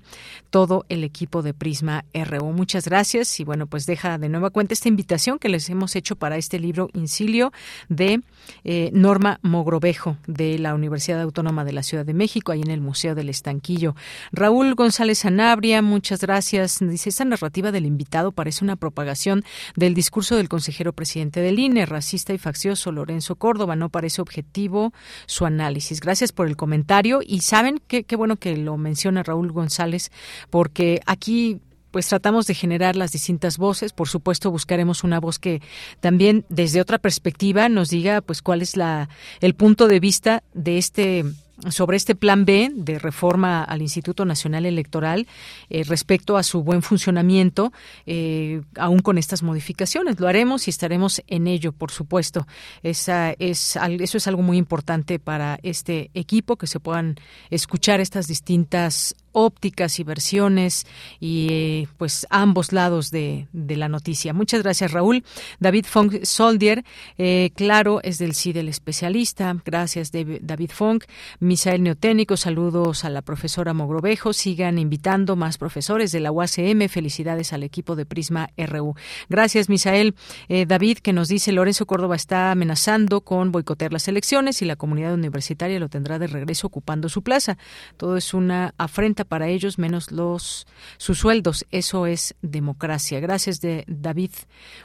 [0.51, 2.53] todo el equipo de Prisma RU.
[2.53, 3.39] Muchas gracias.
[3.39, 6.59] Y bueno, pues deja de nueva cuenta esta invitación que les hemos hecho para este
[6.59, 7.53] libro Incilio
[7.89, 8.23] de
[8.65, 12.81] eh, Norma Mogrovejo de la Universidad Autónoma de la Ciudad de México ahí en el
[12.81, 13.95] Museo del Estanquillo.
[14.33, 16.79] Raúl González Sanabria, muchas gracias.
[16.81, 19.45] Dice, esta narrativa del invitado parece una propagación
[19.77, 23.77] del discurso del consejero presidente del INE, racista y faccioso Lorenzo Córdoba.
[23.77, 24.93] No parece objetivo
[25.27, 26.01] su análisis.
[26.01, 30.11] Gracias por el comentario y saben qué, qué bueno que lo menciona Raúl González,
[30.51, 31.61] porque aquí
[31.91, 33.93] pues tratamos de generar las distintas voces.
[33.93, 35.61] Por supuesto, buscaremos una voz que
[36.01, 39.09] también desde otra perspectiva nos diga pues cuál es la
[39.41, 41.25] el punto de vista de este
[41.69, 45.27] sobre este plan B de reforma al Instituto Nacional Electoral
[45.69, 47.73] eh, respecto a su buen funcionamiento,
[48.07, 50.19] eh, aún con estas modificaciones.
[50.21, 52.47] Lo haremos y estaremos en ello, por supuesto.
[52.83, 57.17] Esa es, eso es algo muy importante para este equipo, que se puedan
[57.51, 60.87] escuchar estas distintas ópticas y versiones
[61.21, 64.33] y pues ambos lados de, la noticia.
[64.33, 65.25] Muchas gracias Raúl.
[65.59, 66.85] David Funk Soldier,
[67.19, 69.57] eh, claro, es del sí del especialista.
[69.65, 71.05] Gracias David Funk.
[71.39, 74.33] Misael Neoténico, saludos a la profesora Mogrovejo.
[74.33, 76.89] Sigan invitando más profesores de la UACM.
[76.89, 78.95] Felicidades al equipo de Prisma RU.
[79.29, 80.15] Gracias Misael.
[80.49, 84.77] Eh, David que nos dice Lorenzo Córdoba está amenazando con boicotear las elecciones y la
[84.77, 87.59] comunidad universitaria lo tendrá de regreso ocupando su plaza.
[87.97, 90.67] Todo es una afrenta para ellos menos los
[90.97, 91.67] sus sueldos.
[91.71, 93.21] Eso es democracia.
[93.21, 94.31] Gracias de David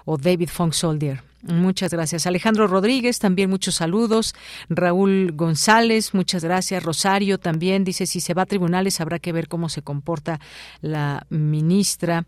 [0.06, 1.24] o David Funk Soldier.
[1.44, 2.26] Muchas gracias.
[2.26, 4.34] Alejandro Rodríguez, también muchos saludos.
[4.68, 6.84] Raúl González, muchas gracias.
[6.84, 10.40] Rosario también dice, si se va a tribunales habrá que ver cómo se comporta
[10.82, 12.26] la ministra.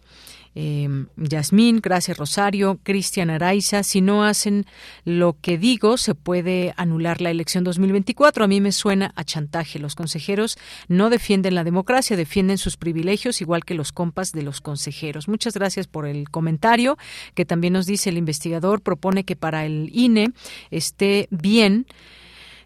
[0.60, 4.66] Eh, Yasmín, gracias Rosario, Cristian Araiza, si no hacen
[5.06, 8.44] lo que digo, se puede anular la elección 2024.
[8.44, 9.78] A mí me suena a chantaje.
[9.78, 14.60] Los consejeros no defienden la democracia, defienden sus privilegios, igual que los compas de los
[14.60, 15.28] consejeros.
[15.28, 16.98] Muchas gracias por el comentario
[17.36, 20.32] que también nos dice el investigador, propone que para el INE
[20.72, 21.86] esté bien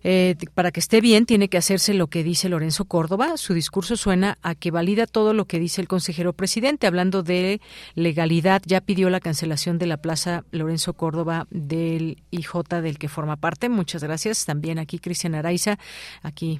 [0.03, 3.37] eh, para que esté bien, tiene que hacerse lo que dice Lorenzo Córdoba.
[3.37, 6.87] Su discurso suena a que valida todo lo que dice el consejero presidente.
[6.87, 7.61] Hablando de
[7.95, 13.35] legalidad, ya pidió la cancelación de la plaza Lorenzo Córdoba del IJ del que forma
[13.35, 13.69] parte.
[13.69, 14.45] Muchas gracias.
[14.45, 15.77] También aquí Cristian Araiza,
[16.21, 16.59] aquí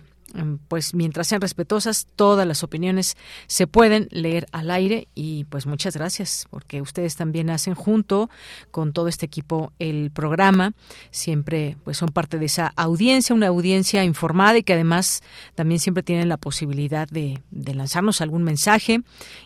[0.68, 3.18] pues mientras sean respetuosas, todas las opiniones
[3.48, 8.30] se pueden leer al aire y pues muchas gracias porque ustedes también hacen junto
[8.72, 10.74] con todo este equipo el programa,
[11.12, 15.22] siempre pues son parte de esa audiencia, una audiencia informada y que además
[15.56, 19.02] también siempre tienen la posibilidad de, lanzarnos algún mensaje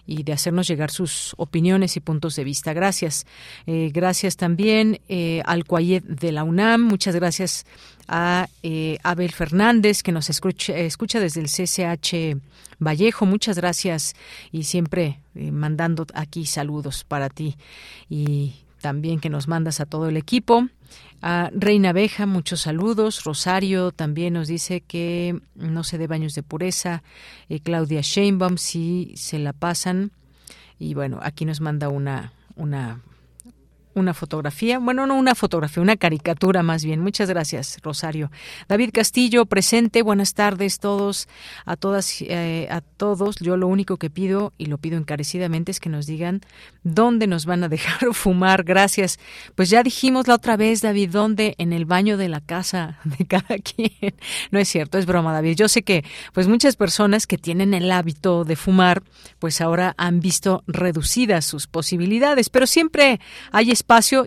[0.06, 2.74] y de hacernos llegar sus opiniones y puntos de vista.
[2.74, 3.26] Gracias.
[3.68, 7.66] Eh, gracias también eh, al Cuayet de la UNAM, muchas gracias
[8.08, 12.40] a eh, Abel Fernández, que nos escucha, escucha, desde el CCH
[12.80, 13.26] Vallejo.
[13.26, 14.16] Muchas gracias
[14.52, 17.58] y siempre eh, mandando aquí saludos para ti
[18.10, 20.68] y también que nos mandas a todo el equipo.
[21.22, 23.24] A Reina Abeja, muchos saludos.
[23.24, 27.02] Rosario también nos dice que no se dé baños de pureza.
[27.50, 30.12] Eh, Claudia Sheinbaum, sí se la pasan.
[30.78, 33.02] Y bueno, aquí nos manda una, una
[33.96, 37.00] una fotografía, bueno, no una fotografía, una caricatura más bien.
[37.00, 38.30] Muchas gracias, Rosario.
[38.68, 40.02] David Castillo, presente.
[40.04, 41.28] Buenas tardes todos,
[41.66, 43.38] a todas, eh, a todos.
[43.38, 46.42] Yo lo único que pido y lo pido encarecidamente es que nos digan
[46.84, 48.64] dónde nos van a dejar fumar.
[48.64, 49.20] Gracias.
[49.56, 53.26] Pues ya dijimos la otra vez, David, dónde en el baño de la casa de
[53.28, 54.16] cada quien.
[54.52, 55.56] No es cierto, es broma, David.
[55.56, 56.04] Yo sé que,
[56.34, 59.04] pues muchas personas que tienen el hábito de fumar,
[59.40, 63.20] pues ahora han visto reducidas sus posibilidades, pero siempre
[63.52, 63.72] hay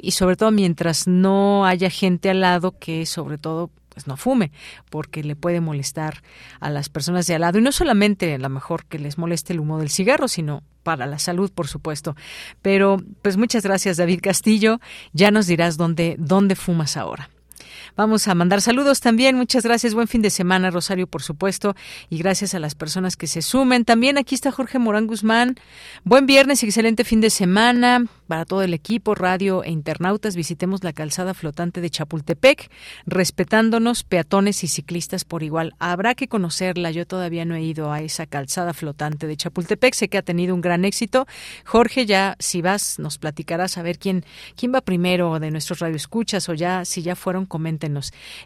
[0.01, 4.53] y sobre todo mientras no haya gente al lado que sobre todo pues no fume
[4.91, 6.23] porque le puede molestar
[6.61, 7.59] a las personas de al lado.
[7.59, 11.07] Y no solamente a lo mejor que les moleste el humo del cigarro sino para
[11.07, 12.15] la salud por supuesto.
[12.63, 14.81] Pero pues muchas gracias David Castillo.
[15.13, 17.29] Ya nos dirás dónde dónde fumas ahora
[17.99, 19.35] Vamos a mandar saludos también.
[19.35, 19.93] Muchas gracias.
[19.93, 21.75] Buen fin de semana, Rosario, por supuesto.
[22.09, 23.85] Y gracias a las personas que se sumen.
[23.85, 25.57] También aquí está Jorge Morán Guzmán.
[26.05, 30.37] Buen viernes y excelente fin de semana para todo el equipo, radio e internautas.
[30.37, 32.71] Visitemos la calzada flotante de Chapultepec,
[33.07, 35.75] respetándonos peatones y ciclistas por igual.
[35.81, 36.93] Habrá que conocerla.
[36.93, 39.95] Yo todavía no he ido a esa calzada flotante de Chapultepec.
[39.95, 41.27] Sé que ha tenido un gran éxito.
[41.65, 46.49] Jorge, ya si vas, nos platicarás a ver quién, quién va primero de nuestros radioescuchas
[46.49, 47.88] o ya, si ya fueron, comenten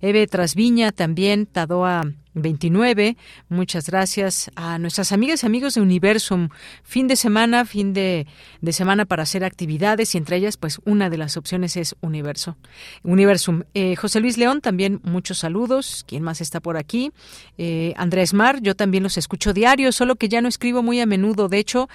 [0.00, 2.04] Eve Trasviña también, Tadoa
[2.34, 3.16] 29.
[3.48, 6.48] Muchas gracias a nuestras amigas y amigos de Universum.
[6.82, 8.26] Fin de semana, fin de,
[8.70, 12.56] semana para hacer actividades y entre ellas, pues una de las opciones es Universo.
[13.02, 13.64] Universum.
[13.74, 16.04] Eh, José Luis León, también muchos saludos.
[16.06, 17.12] ¿Quién más está por aquí?
[17.58, 21.06] Eh, Andrés Mar, yo también los escucho diario, solo que ya no escribo muy a
[21.06, 21.48] menudo.
[21.48, 21.88] De hecho,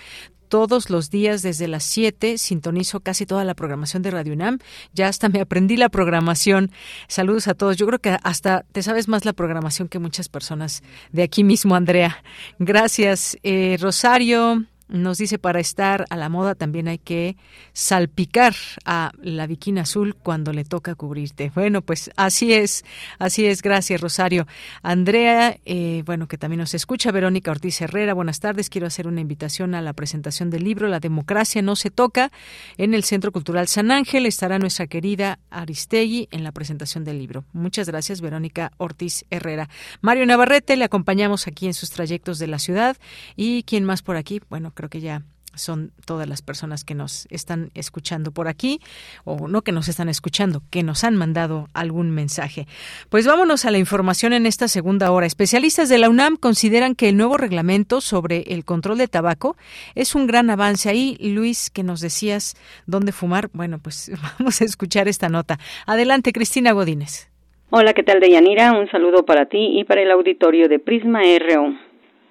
[0.48, 4.60] todos los días desde las 7 sintonizo casi toda la programación de Radio UNAM.
[4.94, 6.72] Ya hasta me aprendí la programación.
[7.08, 7.78] Saludos a todos.
[7.78, 11.76] Yo creo que hasta te sabes más la programación que muchas personas de aquí mismo,
[11.76, 12.24] Andrea.
[12.60, 14.66] Gracias, eh, Rosario.
[14.90, 17.36] Nos dice, para estar a la moda también hay que
[17.74, 18.56] salpicar
[18.86, 21.52] a la viquina azul cuando le toca cubrirte.
[21.54, 22.86] Bueno, pues así es,
[23.20, 23.62] así es.
[23.62, 24.48] Gracias, Rosario.
[24.82, 27.12] Andrea, eh, bueno, que también nos escucha.
[27.12, 28.70] Verónica Ortiz Herrera, buenas tardes.
[28.70, 32.32] Quiero hacer una invitación a la presentación del libro La democracia no se toca
[32.78, 34.26] en el Centro Cultural San Ángel.
[34.26, 37.44] Estará nuestra querida Aristegui en la presentación del libro.
[37.52, 39.70] Muchas gracias, Verónica Ortiz Herrera.
[40.02, 42.98] Mario Navarrete, le acompañamos aquí en sus trayectos de la ciudad.
[43.36, 44.42] ¿Y quién más por aquí?
[44.50, 45.24] Bueno, creo que ya
[45.58, 48.80] son todas las personas que nos están escuchando por aquí,
[49.26, 52.68] o no que nos están escuchando, que nos han mandado algún mensaje.
[53.10, 55.26] Pues vámonos a la información en esta segunda hora.
[55.26, 59.58] Especialistas de la UNAM consideran que el nuevo reglamento sobre el control de tabaco
[59.96, 60.90] es un gran avance.
[60.90, 62.56] Ahí, Luis, que nos decías
[62.86, 65.58] dónde fumar, bueno, pues vamos a escuchar esta nota.
[65.86, 67.30] Adelante, Cristina Godínez.
[67.70, 68.72] Hola, ¿qué tal, Deyanira?
[68.72, 71.74] Un saludo para ti y para el auditorio de Prisma RO.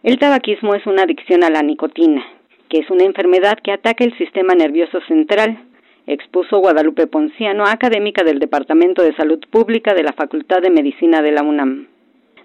[0.02, 2.24] El tabaquismo es una adicción a la nicotina
[2.68, 5.58] que es una enfermedad que ataca el sistema nervioso central,
[6.06, 11.32] expuso Guadalupe Ponciano, académica del Departamento de Salud Pública de la Facultad de Medicina de
[11.32, 11.88] la UNAM.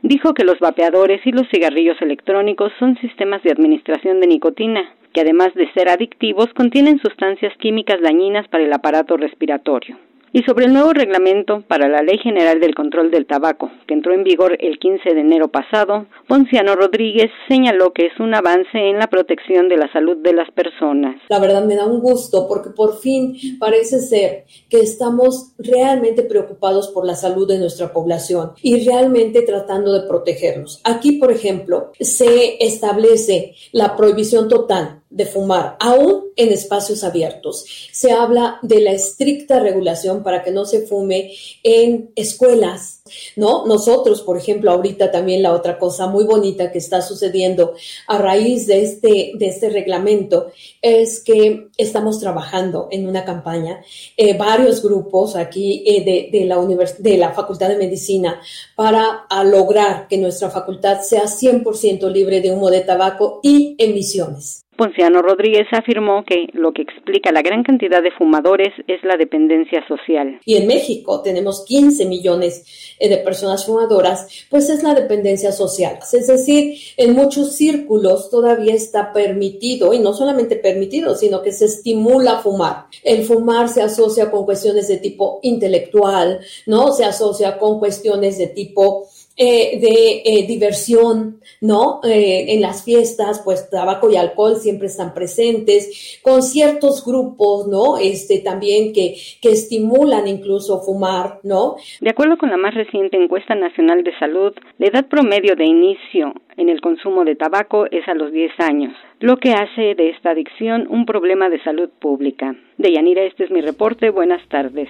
[0.02, 5.22] Dijo que los vapeadores y los cigarrillos electrónicos son sistemas de administración de nicotina, que
[5.22, 9.98] además de ser adictivos contienen sustancias químicas dañinas para el aparato respiratorio
[10.34, 14.14] y sobre el nuevo reglamento para la Ley General del Control del Tabaco, que entró
[14.14, 18.98] en vigor el 15 de enero pasado, Ponciano Rodríguez señaló que es un avance en
[18.98, 21.16] la protección de la salud de las personas.
[21.30, 26.90] La verdad me da un gusto porque por fin parece ser que estamos realmente preocupados
[26.90, 30.82] por la salud de nuestra población y realmente tratando de protegernos.
[30.84, 37.66] Aquí, por ejemplo, se establece la prohibición total de fumar, aún en espacios abiertos.
[37.92, 41.32] Se habla de la estricta regulación para que no se fume
[41.64, 43.01] en escuelas,
[43.36, 43.66] ¿no?
[43.66, 47.74] Nosotros, por ejemplo, ahorita también la otra cosa muy bonita que está sucediendo
[48.08, 50.52] a raíz de este, de este reglamento
[50.82, 53.82] es que estamos trabajando en una campaña,
[54.18, 56.58] eh, varios grupos aquí eh, de, de, la
[56.98, 58.42] de la Facultad de Medicina
[58.76, 64.66] para lograr que nuestra facultad sea 100% libre de humo de tabaco y emisiones.
[64.82, 69.86] Ponciano Rodríguez afirmó que lo que explica la gran cantidad de fumadores es la dependencia
[69.88, 70.40] social.
[70.44, 76.00] Y en México tenemos 15 millones de personas fumadoras, pues es la dependencia social.
[76.12, 81.66] Es decir, en muchos círculos todavía está permitido, y no solamente permitido, sino que se
[81.66, 82.86] estimula fumar.
[83.04, 86.92] El fumar se asocia con cuestiones de tipo intelectual, ¿no?
[86.94, 89.08] Se asocia con cuestiones de tipo
[89.44, 92.00] eh, de eh, diversión, ¿no?
[92.04, 97.98] Eh, en las fiestas, pues tabaco y alcohol siempre están presentes, con ciertos grupos, ¿no?
[97.98, 101.78] Este también que, que estimulan incluso fumar, ¿no?
[102.02, 106.36] De acuerdo con la más reciente encuesta nacional de salud, la edad promedio de inicio
[106.58, 110.32] en el consumo de tabaco es a los 10 años, lo que hace de esta
[110.32, 112.56] adicción un problema de salud pública.
[112.78, 114.10] Deyanira, este es mi reporte.
[114.10, 114.90] Buenas tardes.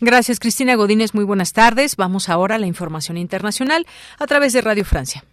[0.00, 1.14] Gracias, Cristina Godínez.
[1.14, 1.96] Muy buenas tardes.
[1.96, 3.84] Vamos ahora a la información internacional
[4.18, 5.24] a través de Radio Francia.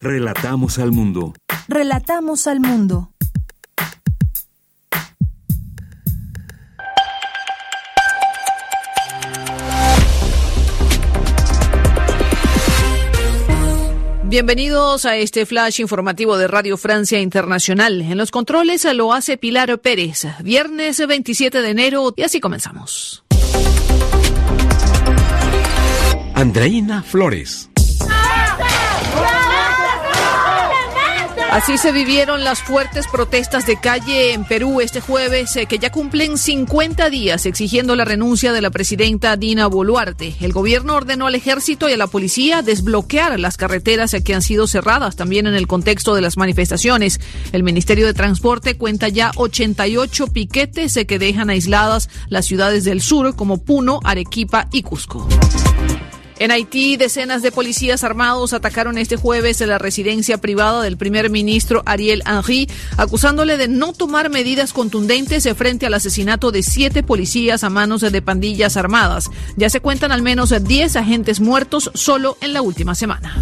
[0.00, 1.34] Relatamos al mundo.
[1.68, 3.10] Relatamos al mundo.
[14.36, 18.02] Bienvenidos a este flash informativo de Radio Francia Internacional.
[18.02, 20.26] En los controles lo hace Pilar Pérez.
[20.42, 23.24] Viernes 27 de enero y así comenzamos.
[26.34, 27.70] Andreina Flores.
[31.56, 35.90] Así se vivieron las fuertes protestas de calle en Perú este jueves, eh, que ya
[35.90, 40.34] cumplen 50 días exigiendo la renuncia de la presidenta Dina Boluarte.
[40.42, 44.66] El gobierno ordenó al ejército y a la policía desbloquear las carreteras que han sido
[44.66, 47.22] cerradas también en el contexto de las manifestaciones.
[47.52, 53.00] El Ministerio de Transporte cuenta ya 88 piquetes eh, que dejan aisladas las ciudades del
[53.00, 55.26] sur como Puno, Arequipa y Cusco.
[56.38, 61.82] En Haití, decenas de policías armados atacaron este jueves la residencia privada del primer ministro
[61.86, 62.68] Ariel Henry,
[62.98, 68.22] acusándole de no tomar medidas contundentes frente al asesinato de siete policías a manos de
[68.22, 69.30] pandillas armadas.
[69.56, 73.34] Ya se cuentan al menos 10 agentes muertos solo en la última semana.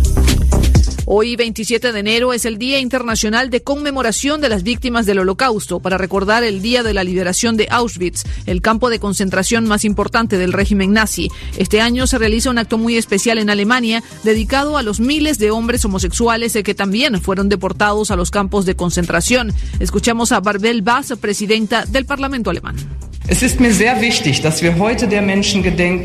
[1.07, 5.79] Hoy, 27 de enero, es el Día Internacional de Conmemoración de las Víctimas del Holocausto,
[5.79, 10.39] para recordar el Día de la Liberación de Auschwitz, el campo de concentración más importante
[10.39, 11.29] del régimen nazi.
[11.59, 15.51] Este año se realiza un acto muy especial en Alemania, dedicado a los miles de
[15.51, 19.53] hombres homosexuales que también fueron deportados a los campos de concentración.
[19.81, 22.77] Escuchamos a Barbel Bass, presidenta del Parlamento alemán.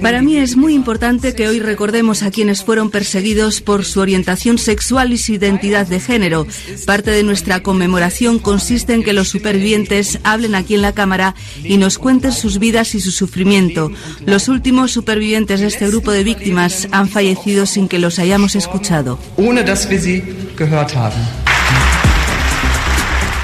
[0.02, 4.58] Para mí es muy importante que hoy recordemos a quienes fueron perseguidos por su orientación
[4.58, 6.48] sexual y su identidad de género.
[6.86, 11.76] Parte de nuestra conmemoración consiste en que los supervivientes hablen aquí en la Cámara y
[11.76, 13.92] nos cuenten sus vidas y su sufrimiento.
[14.26, 19.20] Los últimos supervivientes de este grupo de víctimas han fallecido sin que los hayamos escuchado.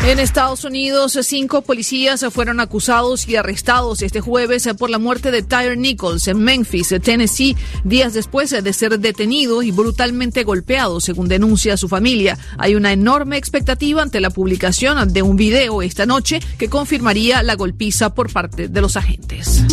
[0.03, 5.41] En Estados Unidos, cinco policías fueron acusados y arrestados este jueves por la muerte de
[5.41, 11.77] Tyre Nichols en Memphis, Tennessee, días después de ser detenido y brutalmente golpeado, según denuncia
[11.77, 12.37] su familia.
[12.57, 17.55] Hay una enorme expectativa ante la publicación de un video esta noche que confirmaría la
[17.55, 19.63] golpiza por parte de los agentes.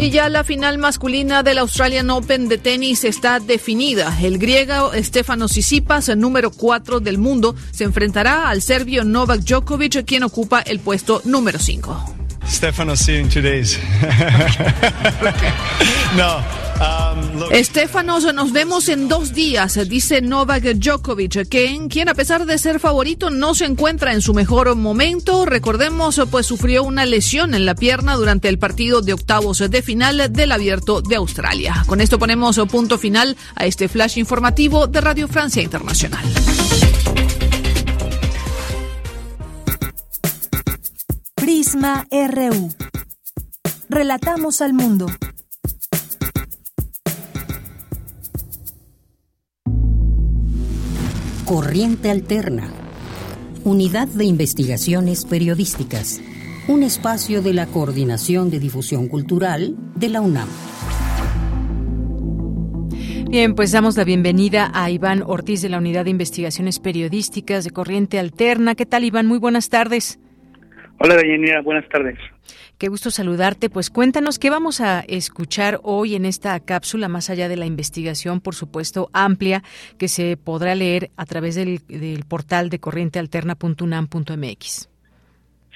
[0.00, 4.16] Y ya la final masculina del Australian Open de tenis está definida.
[4.22, 10.06] El griego Stefanos Tsitsipas, el número 4 del mundo, se enfrentará al serbio Novak Djokovic,
[10.06, 12.19] quien ocupa el puesto número 5.
[12.50, 13.40] Stefanos, see you in two
[16.16, 16.42] no.
[16.80, 22.80] Um, Estefanos, nos vemos en dos días, dice Novak Djokovic, quien a pesar de ser
[22.80, 25.44] favorito no se encuentra en su mejor momento.
[25.44, 30.32] Recordemos, pues sufrió una lesión en la pierna durante el partido de octavos de final
[30.32, 31.84] del Abierto de Australia.
[31.86, 36.24] Con esto ponemos punto final a este flash informativo de Radio Francia Internacional.
[41.60, 42.70] Prisma RU.
[43.90, 45.08] Relatamos al mundo.
[51.44, 52.72] Corriente Alterna.
[53.64, 56.22] Unidad de Investigaciones Periodísticas.
[56.66, 60.48] Un espacio de la Coordinación de Difusión Cultural de la UNAM.
[63.28, 67.70] Bien, pues damos la bienvenida a Iván Ortiz de la Unidad de Investigaciones Periodísticas de
[67.70, 68.74] Corriente Alterna.
[68.74, 69.26] ¿Qué tal, Iván?
[69.26, 70.18] Muy buenas tardes.
[71.02, 71.62] Hola, Daniela.
[71.62, 72.18] Buenas tardes.
[72.78, 73.70] Qué gusto saludarte.
[73.70, 78.42] Pues cuéntanos qué vamos a escuchar hoy en esta cápsula, más allá de la investigación,
[78.42, 79.62] por supuesto, amplia,
[79.98, 84.90] que se podrá leer a través del, del portal de corrientealterna.unam.mx.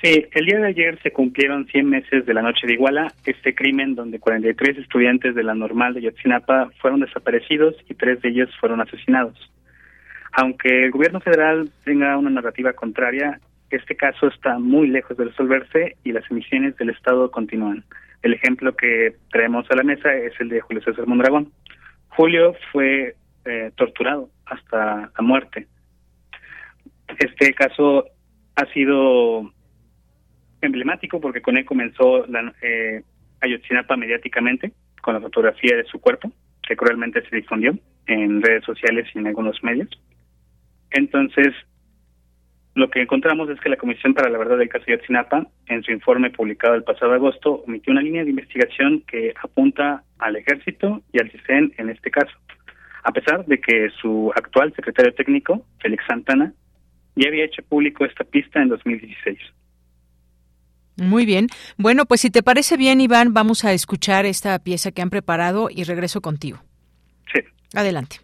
[0.02, 3.54] Sí, el día de ayer se cumplieron 100 meses de la noche de Iguala, este
[3.54, 8.50] crimen donde 43 estudiantes de la normal de Yotzinapa fueron desaparecidos y tres de ellos
[8.60, 9.38] fueron asesinados.
[10.32, 13.40] Aunque el gobierno federal tenga una narrativa contraria,
[13.76, 17.84] este caso está muy lejos de resolverse y las emisiones del Estado continúan.
[18.22, 21.52] El ejemplo que traemos a la mesa es el de Julio César Mondragón.
[22.08, 25.66] Julio fue eh, torturado hasta la muerte.
[27.18, 28.06] Este caso
[28.56, 29.52] ha sido
[30.60, 33.02] emblemático porque con él comenzó la, eh,
[33.40, 34.72] Ayotzinapa mediáticamente
[35.02, 36.32] con la fotografía de su cuerpo,
[36.62, 37.76] que cruelmente se difundió
[38.06, 39.90] en redes sociales y en algunos medios.
[40.90, 41.52] Entonces,
[42.74, 45.92] lo que encontramos es que la Comisión para la Verdad del caso Ayotzinapa, en su
[45.92, 51.20] informe publicado el pasado agosto, omitió una línea de investigación que apunta al ejército y
[51.20, 52.32] al CISEN en este caso,
[53.04, 56.52] a pesar de que su actual secretario técnico, Félix Santana,
[57.14, 59.38] ya había hecho público esta pista en 2016.
[60.96, 61.48] Muy bien.
[61.76, 65.68] Bueno, pues si te parece bien, Iván, vamos a escuchar esta pieza que han preparado
[65.70, 66.58] y regreso contigo.
[67.32, 67.40] Sí.
[67.74, 68.18] Adelante.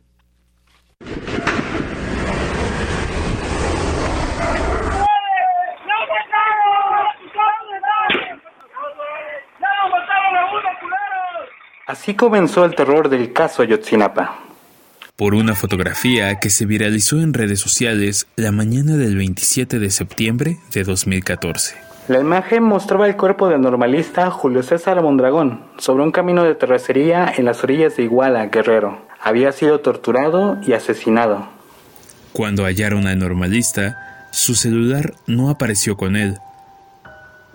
[11.91, 14.39] Así comenzó el terror del caso Ayotzinapa.
[15.17, 20.59] Por una fotografía que se viralizó en redes sociales la mañana del 27 de septiembre
[20.73, 21.75] de 2014.
[22.07, 27.35] La imagen mostraba el cuerpo del normalista Julio César Mondragón sobre un camino de terracería
[27.37, 29.05] en las orillas de Iguala, Guerrero.
[29.21, 31.49] Había sido torturado y asesinado.
[32.33, 36.39] Cuando hallaron al normalista, su celular no apareció con él.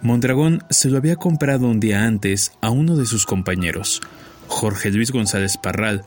[0.01, 4.01] Mondragón se lo había comprado un día antes a uno de sus compañeros,
[4.47, 6.03] Jorge Luis González Parral,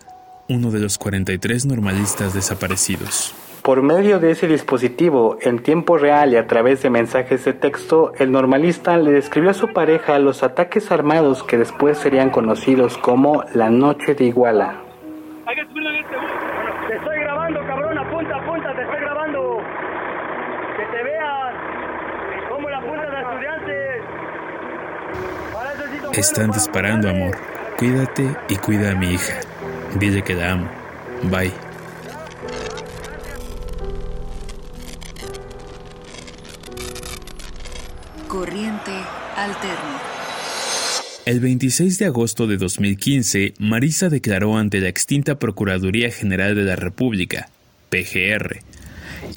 [0.49, 3.35] uno de los 43 normalistas desaparecidos.
[3.63, 8.13] Por medio de ese dispositivo, en tiempo real y a través de mensajes de texto,
[8.19, 13.45] el normalista le describió a su pareja los ataques armados que después serían conocidos como
[13.55, 14.81] la Noche de Iguala.
[15.45, 19.61] Te estoy grabando, cabrón, apunta, apunta, te estoy grabando.
[20.77, 21.55] Que te veas
[22.49, 24.03] como la punta de estudiantes.
[26.19, 27.58] Están disparando, amor.
[27.79, 29.39] Cuídate y cuida a mi hija.
[30.01, 30.69] Dile que la amo.
[31.31, 31.53] Bye.
[38.27, 38.91] Corriente
[39.37, 40.03] Alterna.
[41.25, 46.75] El 26 de agosto de 2015, Marisa declaró ante la extinta Procuraduría General de la
[46.75, 47.49] República,
[47.91, 48.59] PGR,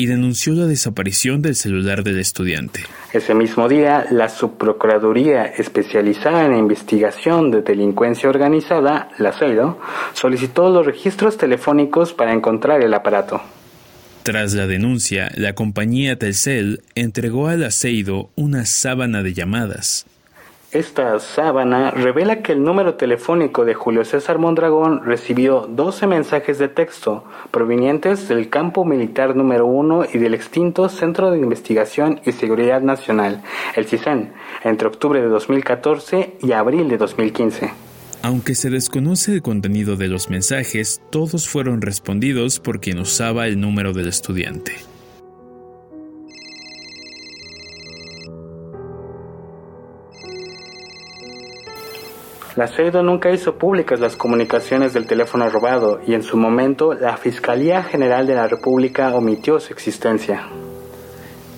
[0.02, 2.80] y denunció la desaparición del celular del estudiante.
[3.14, 9.80] Ese mismo día, la Subprocuraduría especializada en investigación de delincuencia organizada, la CEDO,
[10.14, 13.44] solicitó los registros telefónicos para encontrar el aparato.
[14.24, 20.08] Tras la denuncia, la compañía Telcel entregó al aceido una sábana de llamadas.
[20.72, 26.70] Esta sábana revela que el número telefónico de Julio César Mondragón recibió 12 mensajes de
[26.70, 32.82] texto provenientes del campo militar número 1 y del extinto Centro de Investigación y Seguridad
[32.82, 33.42] Nacional,
[33.76, 34.32] el CISEN,
[34.64, 37.72] entre octubre de 2014 y abril de 2015.
[38.22, 43.60] Aunque se desconoce el contenido de los mensajes, todos fueron respondidos por quien usaba el
[43.60, 44.91] número del estudiante.
[52.58, 57.16] La CEDO nunca hizo públicas las comunicaciones del teléfono robado y en su momento la
[57.16, 60.50] Fiscalía General de la República omitió su existencia.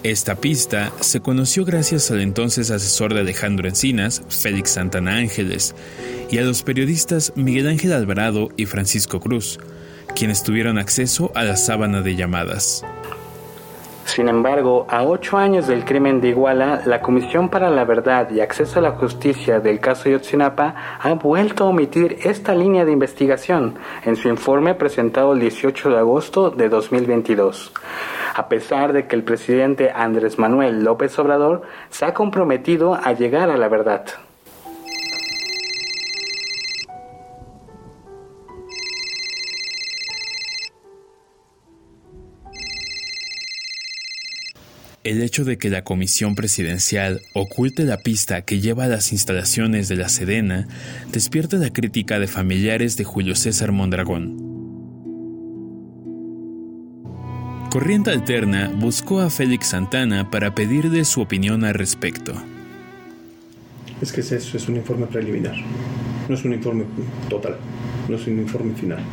[0.04, 5.74] Esta pista se conoció gracias al entonces asesor de Alejandro Encinas, Félix Santana Ángeles,
[6.30, 9.60] y a los periodistas Miguel Ángel Alvarado y Francisco Cruz,
[10.14, 12.84] quienes tuvieron acceso a la sábana de llamadas.
[14.06, 18.42] Sin embargo, a ocho años del crimen de Iguala, la Comisión para la Verdad y
[18.42, 23.76] Acceso a la Justicia del caso Yotzinapa ha vuelto a omitir esta línea de investigación
[24.04, 27.72] en su informe presentado el 18 de agosto de 2022
[28.36, 33.50] a pesar de que el presidente Andrés Manuel López Obrador se ha comprometido a llegar
[33.50, 34.06] a la verdad.
[45.04, 49.90] El hecho de que la Comisión Presidencial oculte la pista que lleva a las instalaciones
[49.90, 50.66] de la Sedena
[51.12, 54.38] despierta la crítica de familiares de Julio César Mondragón.
[57.70, 62.34] Corriente Alterna buscó a Félix Santana para pedirle su opinión al respecto.
[64.02, 65.56] Es que es eso, es un informe preliminar,
[66.30, 66.86] no es un informe
[67.30, 67.58] total,
[68.08, 69.04] no es un informe final.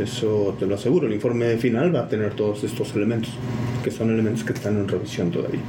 [0.00, 3.30] Eso te lo aseguro, el informe final va a tener todos estos elementos,
[3.82, 5.60] que son elementos que están en revisión todavía.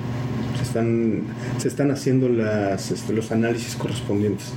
[0.58, 1.24] Se están,
[1.58, 2.28] se están haciendo
[2.76, 4.54] este, los análisis correspondientes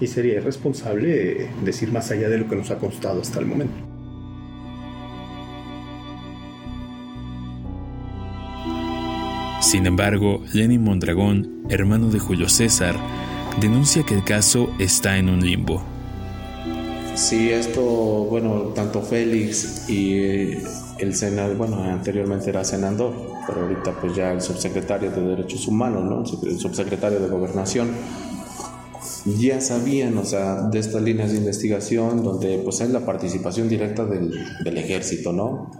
[0.00, 3.74] y sería irresponsable decir más allá de lo que nos ha constado hasta el momento.
[9.60, 12.96] Sin embargo, Lenin Mondragón, hermano de Julio César,
[13.60, 15.93] denuncia que el caso está en un limbo.
[17.14, 20.58] Sí, esto, bueno, tanto Félix y
[20.98, 23.14] el senador, bueno, anteriormente era senador,
[23.46, 26.48] pero ahorita pues ya el subsecretario de Derechos Humanos, ¿no?
[26.48, 27.92] El subsecretario de Gobernación,
[29.26, 34.04] ya sabían, o sea, de estas líneas de investigación donde pues hay la participación directa
[34.04, 34.32] del,
[34.64, 35.70] del ejército, ¿no?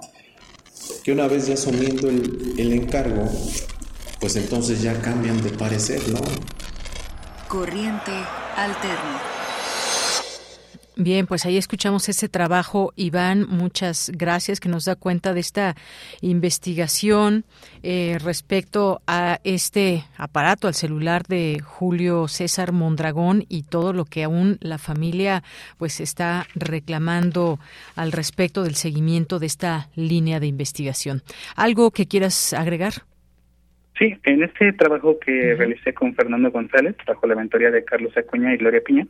[1.02, 3.24] Que una vez ya asumiendo el, el encargo,
[4.20, 6.20] pues entonces ya cambian de parecer, ¿no?
[7.48, 8.12] Corriente
[8.56, 9.33] alterna.
[10.96, 13.46] Bien, pues ahí escuchamos ese trabajo, Iván.
[13.48, 15.74] Muchas gracias que nos da cuenta de esta
[16.20, 17.44] investigación
[17.82, 24.22] eh, respecto a este aparato, al celular de Julio César Mondragón y todo lo que
[24.22, 25.42] aún la familia
[25.78, 27.58] pues está reclamando
[27.96, 31.22] al respecto del seguimiento de esta línea de investigación.
[31.56, 32.92] ¿Algo que quieras agregar?
[33.98, 38.54] Sí, en este trabajo que realicé con Fernando González, bajo la mentoría de Carlos Acuña
[38.54, 39.08] y Gloria Piña,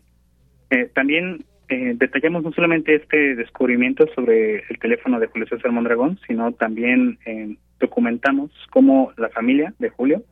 [0.70, 6.18] eh, también eh, detallamos no solamente este descubrimiento sobre el teléfono de Julio César Mondragón,
[6.26, 10.22] sino también eh, documentamos cómo la familia de Julio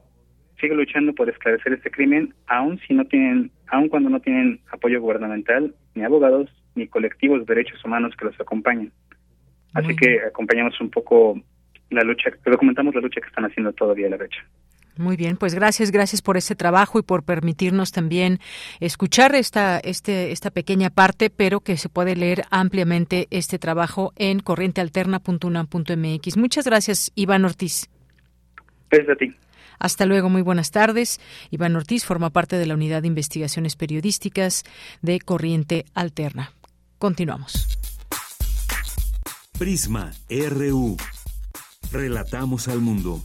[0.61, 5.01] sigue luchando por esclarecer este crimen, aun si no tienen, aun cuando no tienen apoyo
[5.01, 8.93] gubernamental, ni abogados, ni colectivos de derechos humanos que los acompañen.
[9.75, 11.41] Así que acompañamos un poco
[11.91, 14.45] la lucha, documentamos la lucha que están haciendo todavía la fecha.
[14.98, 18.40] Muy bien, pues gracias, gracias por ese trabajo y por permitirnos también
[18.78, 24.40] escuchar esta, este, esta pequeña parte, pero que se puede leer ampliamente este trabajo en
[24.40, 26.36] corrientealterna.unam.mx.
[26.36, 27.89] Muchas gracias, Iván Ortiz.
[28.90, 29.35] Gracias a ti.
[29.78, 31.20] Hasta luego, muy buenas tardes.
[31.51, 34.62] Iván Ortiz forma parte de la Unidad de Investigaciones Periodísticas
[35.01, 36.52] de Corriente Alterna.
[36.98, 37.78] Continuamos.
[39.59, 40.97] Prisma RU.
[41.90, 43.23] Relatamos al mundo.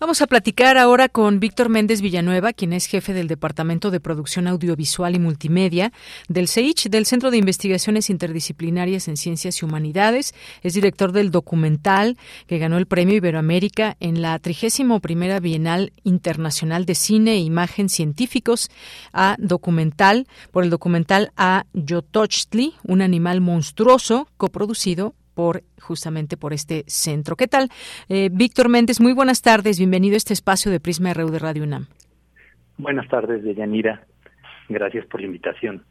[0.00, 4.46] Vamos a platicar ahora con Víctor Méndez Villanueva, quien es jefe del Departamento de Producción
[4.46, 5.92] Audiovisual y Multimedia
[6.28, 10.36] del CEICH, del Centro de Investigaciones Interdisciplinarias en Ciencias y Humanidades.
[10.62, 12.16] Es director del documental
[12.46, 15.00] que ganó el Premio Iberoamérica en la 31
[15.40, 18.70] Bienal Internacional de Cine e Imagen Científicos
[19.12, 26.82] a documental por el documental A Yotochtli, un animal monstruoso, coproducido por justamente por este
[26.88, 27.36] centro.
[27.36, 27.68] ¿Qué tal?
[28.08, 29.78] Eh, Víctor Méndez, muy buenas tardes.
[29.78, 31.86] Bienvenido a este espacio de Prisma RU de Radio UNAM.
[32.76, 34.04] Buenas tardes, Deyanira.
[34.68, 35.84] Gracias por la invitación.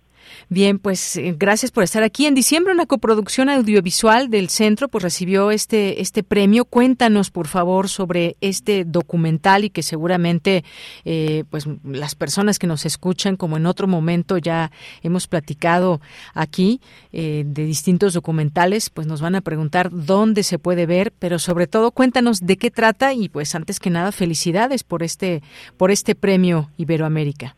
[0.50, 2.26] Bien, pues eh, gracias por estar aquí.
[2.26, 6.66] En diciembre una coproducción audiovisual del centro pues recibió este este premio.
[6.66, 10.64] Cuéntanos por favor sobre este documental y que seguramente
[11.06, 14.72] eh, pues las personas que nos escuchan como en otro momento ya
[15.04, 16.00] hemos platicado
[16.34, 16.80] aquí
[17.12, 21.68] eh, de distintos documentales pues nos van a preguntar dónde se puede ver, pero sobre
[21.68, 25.42] todo cuéntanos de qué trata y pues antes que nada felicidades por este
[25.78, 27.56] por este premio Iberoamérica.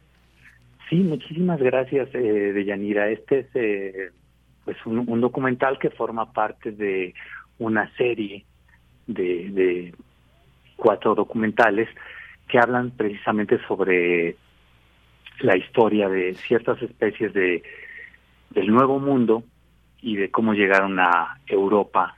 [0.89, 3.09] Sí, muchísimas gracias, eh, Deyanira.
[3.09, 4.11] Este es eh,
[4.65, 7.13] pues un, documental que forma parte de
[7.59, 8.43] una serie
[9.05, 9.93] de, de
[10.75, 11.87] cuatro documentales
[12.47, 14.35] que hablan precisamente sobre
[15.41, 17.63] la historia de ciertas especies de
[18.49, 19.43] del Nuevo Mundo
[20.01, 22.17] y de cómo llegaron a Europa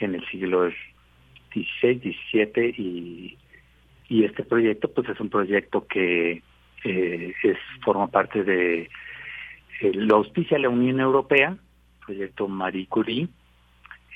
[0.00, 0.70] en el siglo
[1.52, 3.38] XVI, XVII y,
[4.08, 6.42] y este proyecto pues es un proyecto que
[6.84, 8.90] eh, es forma parte de
[9.80, 11.56] eh, lo auspicia la Unión Europea,
[12.04, 13.28] proyecto Marie Curie,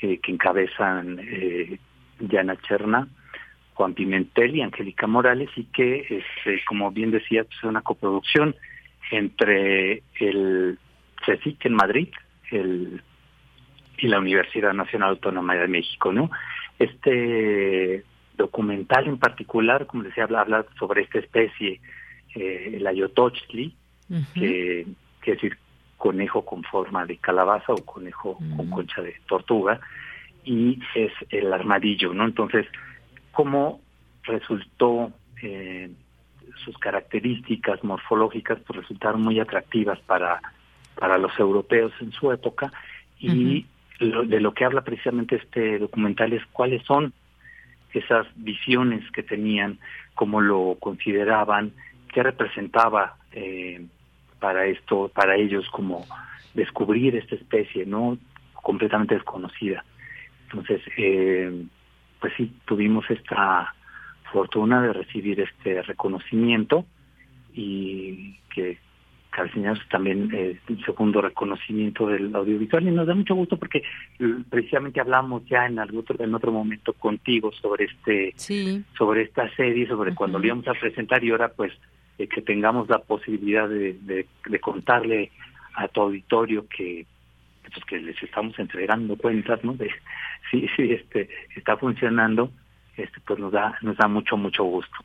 [0.02, 1.78] eh, que encabezan eh,
[2.20, 3.08] Diana Cherna,
[3.74, 7.82] Juan Pimentel y Angélica Morales, y que es, eh, como bien decía, pues, es una
[7.82, 8.54] coproducción
[9.10, 10.78] entre el
[11.26, 12.08] CSIC en Madrid
[12.50, 13.02] el,
[13.98, 16.30] y la Universidad Nacional Autónoma de México, ¿no?
[16.78, 18.04] Este
[18.36, 21.80] documental en particular, como decía, habla, habla sobre esta especie
[22.38, 23.74] eh, el ayotochtli,
[24.34, 24.86] que,
[25.20, 25.58] que, es decir
[25.96, 29.80] conejo con forma de calabaza o conejo con concha de tortuga,
[30.44, 32.24] y es el armadillo, ¿no?
[32.24, 32.66] Entonces,
[33.32, 33.80] ¿cómo
[34.22, 35.12] resultó
[35.42, 35.90] eh,
[36.64, 40.40] sus características morfológicas pues resultaron muy atractivas para,
[40.94, 42.72] para los europeos en su época
[43.20, 43.66] Y
[44.00, 47.12] de lo que habla precisamente este documental es cuáles son
[47.92, 49.78] esas visiones que tenían,
[50.14, 51.72] cómo lo consideraban,
[52.08, 53.86] qué representaba eh,
[54.40, 56.04] para esto, para ellos como
[56.54, 58.18] descubrir esta especie, ¿no?
[58.54, 59.84] Completamente desconocida.
[60.44, 61.64] Entonces, eh,
[62.20, 63.74] pues sí, tuvimos esta
[64.32, 66.84] fortuna de recibir este reconocimiento
[67.54, 68.78] y que
[69.30, 73.78] Calciñas también eh, el segundo reconocimiento del audiovisual y nos da mucho gusto porque
[74.18, 78.34] eh, precisamente hablamos ya en algún otro, en otro momento contigo sobre este
[78.96, 81.72] sobre esta serie sobre cuando lo íbamos a presentar y ahora pues
[82.26, 85.30] que tengamos la posibilidad de, de, contarle
[85.74, 87.06] a tu auditorio que
[87.62, 89.90] pues, que les estamos entregando cuentas no de
[90.50, 92.50] si si este está funcionando
[92.96, 94.96] este pues nos da nos da mucho mucho gusto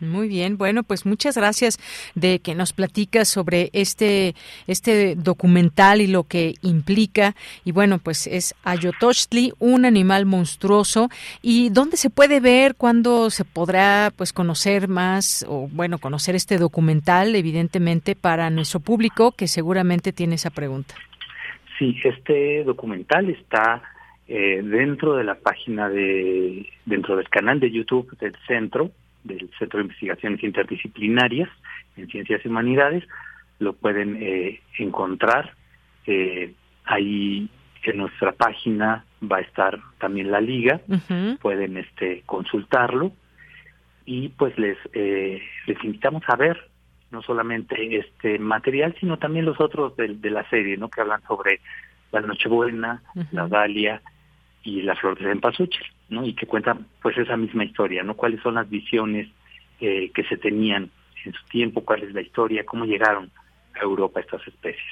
[0.00, 1.78] muy bien, bueno, pues muchas gracias
[2.14, 4.34] de que nos platicas sobre este
[4.66, 7.34] este documental y lo que implica.
[7.64, 11.08] Y bueno, pues es Ayotochtli, un animal monstruoso.
[11.42, 16.58] Y dónde se puede ver, cuándo se podrá pues conocer más o bueno, conocer este
[16.58, 20.94] documental evidentemente para nuestro público que seguramente tiene esa pregunta.
[21.78, 23.82] Sí, este documental está
[24.26, 28.90] eh, dentro de la página de dentro del canal de YouTube del centro
[29.24, 31.48] del Centro de Investigaciones Interdisciplinarias
[31.96, 33.04] en Ciencias y Humanidades,
[33.58, 35.54] lo pueden eh, encontrar.
[36.06, 36.54] Eh,
[36.84, 37.50] ahí
[37.82, 40.80] en nuestra página va a estar también la liga,
[41.40, 43.12] pueden este consultarlo
[44.04, 46.70] y pues les eh, les invitamos a ver
[47.10, 50.88] no solamente este material sino también los otros de, de la serie, ¿no?
[50.88, 51.60] Que hablan sobre
[52.12, 54.02] la Nochebuena, la Dalia
[54.62, 55.84] y la Flor de Cempasúchil.
[56.08, 56.24] ¿No?
[56.24, 58.14] Y que cuenta pues esa misma historia, ¿no?
[58.14, 59.28] Cuáles son las visiones
[59.80, 60.90] eh, que se tenían
[61.24, 63.30] en su tiempo, cuál es la historia, cómo llegaron
[63.74, 64.82] a Europa estas especies.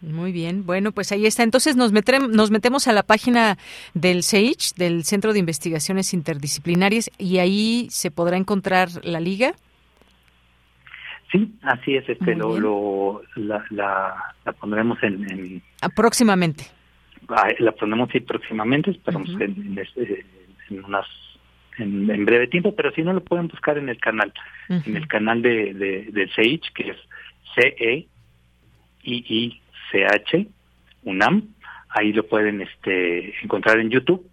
[0.00, 1.42] Muy bien, bueno, pues ahí está.
[1.42, 3.58] Entonces nos, nos metemos a la página
[3.94, 9.54] del CEICH, del Centro de Investigaciones Interdisciplinarias, y ahí se podrá encontrar la liga.
[11.32, 12.08] Sí, así es.
[12.08, 15.62] Este, lo, lo la, la, pondremos en, en...
[15.94, 16.64] próximamente.
[17.28, 20.24] Ah, la pondremos sí próximamente, esperamos en, este,
[20.70, 21.06] en unas
[21.78, 24.32] en, breve tiempo, pero si no lo pueden buscar en el canal,
[24.68, 26.96] en el canal de, de, de CEICH, que es
[27.54, 28.08] C-E-I-I-C-H,
[31.04, 31.54] UNAM,
[31.88, 34.28] ahí lo pueden este encontrar en YouTube.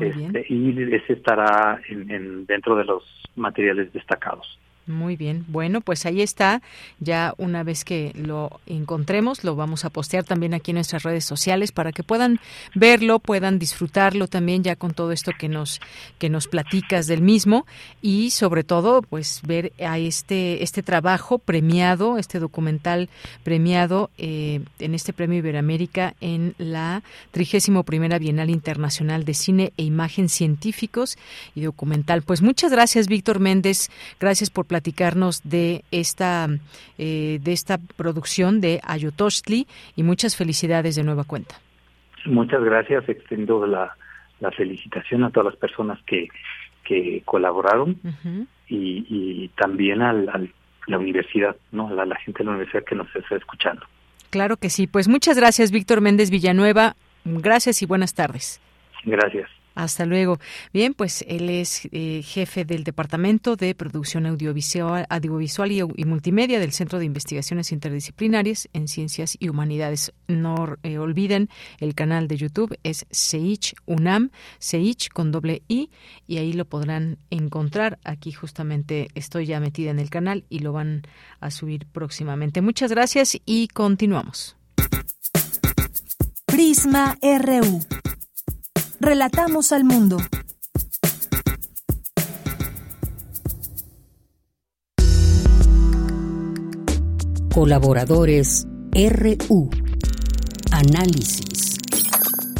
[0.00, 3.04] Este, y ese estará en, dentro de los
[3.36, 4.58] materiales destacados.
[4.86, 5.44] Muy bien.
[5.48, 6.62] Bueno, pues ahí está.
[7.00, 11.24] Ya una vez que lo encontremos, lo vamos a postear también aquí en nuestras redes
[11.24, 12.38] sociales para que puedan
[12.74, 15.80] verlo, puedan disfrutarlo también ya con todo esto que nos
[16.18, 17.66] que nos platicas del mismo
[18.00, 23.08] y sobre todo pues ver a este este trabajo premiado, este documental
[23.42, 27.02] premiado eh, en este Premio Iberoamérica en la
[27.32, 31.18] 31 primera Bienal Internacional de Cine e Imagen Científicos
[31.56, 32.22] y Documental.
[32.22, 33.90] Pues muchas gracias, Víctor Méndez.
[34.20, 36.48] Gracias por platicarnos de esta,
[36.98, 39.66] eh, de esta producción de Ayotochtli
[39.96, 41.54] y muchas felicidades de nueva cuenta.
[42.26, 43.96] Muchas gracias, extiendo la,
[44.40, 46.28] la felicitación a todas las personas que,
[46.84, 47.98] que colaboraron
[48.68, 50.42] y, también al, a
[50.86, 51.88] la universidad, ¿no?
[51.88, 53.86] A la, gente de la universidad que nos está escuchando.
[54.28, 54.86] Claro que sí.
[54.86, 56.96] Pues muchas gracias, Víctor Méndez Villanueva.
[57.24, 58.60] Gracias y buenas tardes.
[59.04, 59.48] Gracias.
[59.76, 60.38] Hasta luego.
[60.72, 65.06] Bien, pues él es eh, jefe del Departamento de Producción Audiovisual,
[65.70, 70.14] y, Multimedia del Centro de Investigaciones Interdisciplinarias en Ciencias y Humanidades.
[70.28, 75.90] No eh, olviden, el canal de YouTube es Seich UNAM, Seich con doble I,
[76.26, 77.98] y ahí lo podrán encontrar.
[78.02, 81.02] Aquí justamente estoy ya metida en el canal y lo van
[81.38, 82.62] a subir próximamente.
[82.62, 84.56] Muchas gracias y continuamos.
[86.46, 88.05] Prisma RU.
[89.06, 90.16] Relatamos al mundo.
[97.54, 99.70] Colaboradores RU.
[100.72, 101.76] Análisis.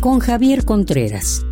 [0.01, 1.45] Con Javier Contreras.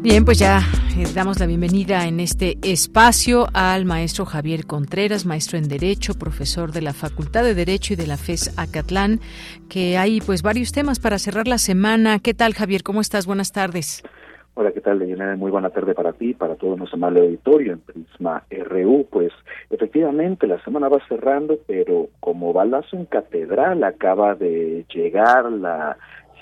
[0.00, 0.66] Bien, pues ya
[1.04, 6.82] damos la bienvenida en este espacio al maestro Javier Contreras, maestro en Derecho, profesor de
[6.82, 9.20] la Facultad de Derecho y de la FES Acatlán,
[9.68, 12.18] que hay pues varios temas para cerrar la semana.
[12.18, 12.82] ¿Qué tal, Javier?
[12.82, 13.26] ¿Cómo estás?
[13.26, 14.02] Buenas tardes.
[14.54, 15.36] Hola, ¿qué tal, Leonel?
[15.36, 19.06] Muy buena tarde para ti, para todo nuestro amable auditorio en Prisma RU.
[19.08, 19.32] Pues
[19.70, 25.96] efectivamente la semana va cerrando, pero como balazo en catedral acaba de llegar la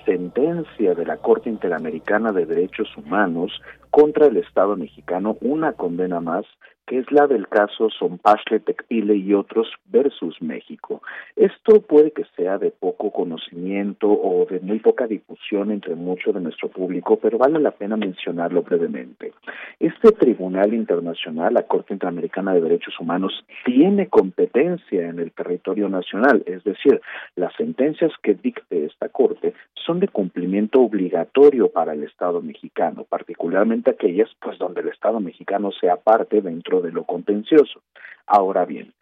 [0.07, 3.61] sentencia de la Corte Interamericana de Derechos Humanos
[3.91, 6.47] contra el Estado mexicano, una condena más
[6.87, 11.03] que es la del caso Sompashle Tecpile y otros versus México.
[11.35, 16.41] Esto puede que sea de poco conocimiento o de muy poca difusión entre mucho de
[16.41, 19.33] nuestro público, pero vale la pena mencionarlo brevemente.
[19.81, 26.43] Este Tribunal Internacional, la Corte Interamericana de Derechos Humanos, tiene competencia en el territorio nacional,
[26.47, 27.01] es decir,
[27.35, 33.91] las sentencias que dicte esta Corte son de cumplimiento obligatorio para el Estado mexicano, particularmente
[33.91, 37.83] aquellas pues donde el Estado mexicano sea parte dentro de lo contencioso.
[38.27, 38.93] Ahora bien,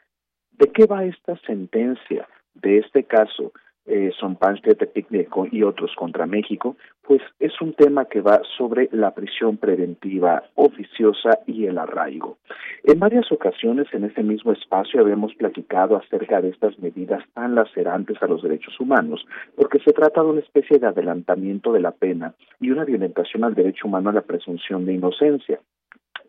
[0.53, 3.53] ¿de qué va esta sentencia de este caso
[3.87, 4.39] eh, son
[5.53, 11.41] y otros contra México, pues es un tema que va sobre la prisión preventiva oficiosa
[11.47, 12.39] y el arraigo.
[12.85, 18.17] En varias ocasiones en este mismo espacio habíamos platicado acerca de estas medidas tan lacerantes
[18.23, 22.35] a los derechos humanos, porque se trata de una especie de adelantamiento de la pena
[22.61, 25.61] y una violentación al derecho humano a la presunción de inocencia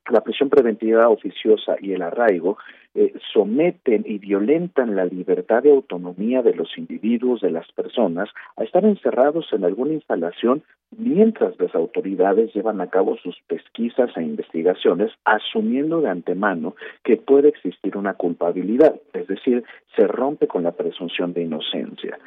[0.09, 2.57] la prisión preventiva oficiosa y el arraigo
[2.93, 8.63] eh, someten y violentan la libertad de autonomía de los individuos, de las personas, a
[8.63, 10.63] estar encerrados en alguna instalación
[10.97, 17.49] mientras las autoridades llevan a cabo sus pesquisas e investigaciones, asumiendo de antemano que puede
[17.49, 19.63] existir una culpabilidad, es decir,
[19.95, 22.17] se rompe con la presunción de inocencia.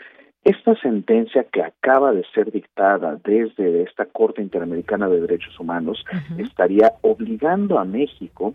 [0.49, 6.03] Esta sentencia que acaba de ser dictada desde esta Corte Interamericana de Derechos Humanos
[6.39, 8.55] estaría obligando a México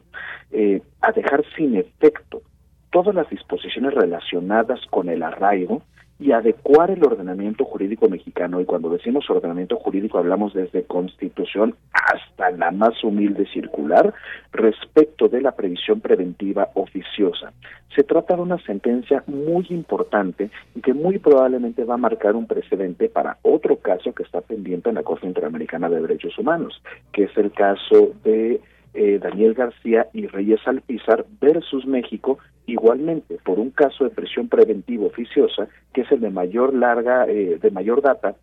[0.51, 2.41] eh, a dejar sin efecto
[2.89, 5.83] todas las disposiciones relacionadas con el arraigo
[6.23, 8.61] y adecuar el ordenamiento jurídico mexicano.
[8.61, 14.13] Y cuando decimos ordenamiento jurídico hablamos desde constitución hasta la más humilde circular
[14.53, 17.51] respecto de la previsión preventiva oficiosa.
[17.93, 22.47] Se trata de una sentencia muy importante y que muy probablemente va a marcar un
[22.47, 26.81] precedente para otro caso que está pendiente en la Corte Interamericana de Derechos Humanos,
[27.11, 28.61] que es el caso de
[28.93, 35.05] eh, Daniel García y Reyes Alpizar versus México, igualmente por un caso de prisión preventiva
[35.05, 38.35] oficiosa, que es el de mayor larga, eh, de mayor data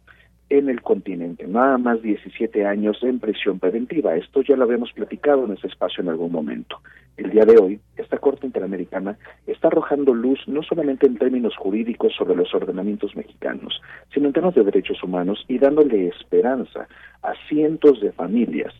[0.51, 4.17] en el continente, nada más 17 años en prisión preventiva.
[4.17, 6.81] Esto ya lo habíamos platicado en ese espacio en algún momento.
[7.17, 9.17] El día de hoy, esta Corte Interamericana
[9.47, 13.81] está arrojando luz no solamente en términos jurídicos sobre los ordenamientos mexicanos,
[14.13, 16.89] sino en términos de derechos humanos y dándole esperanza
[17.23, 18.75] a cientos de familias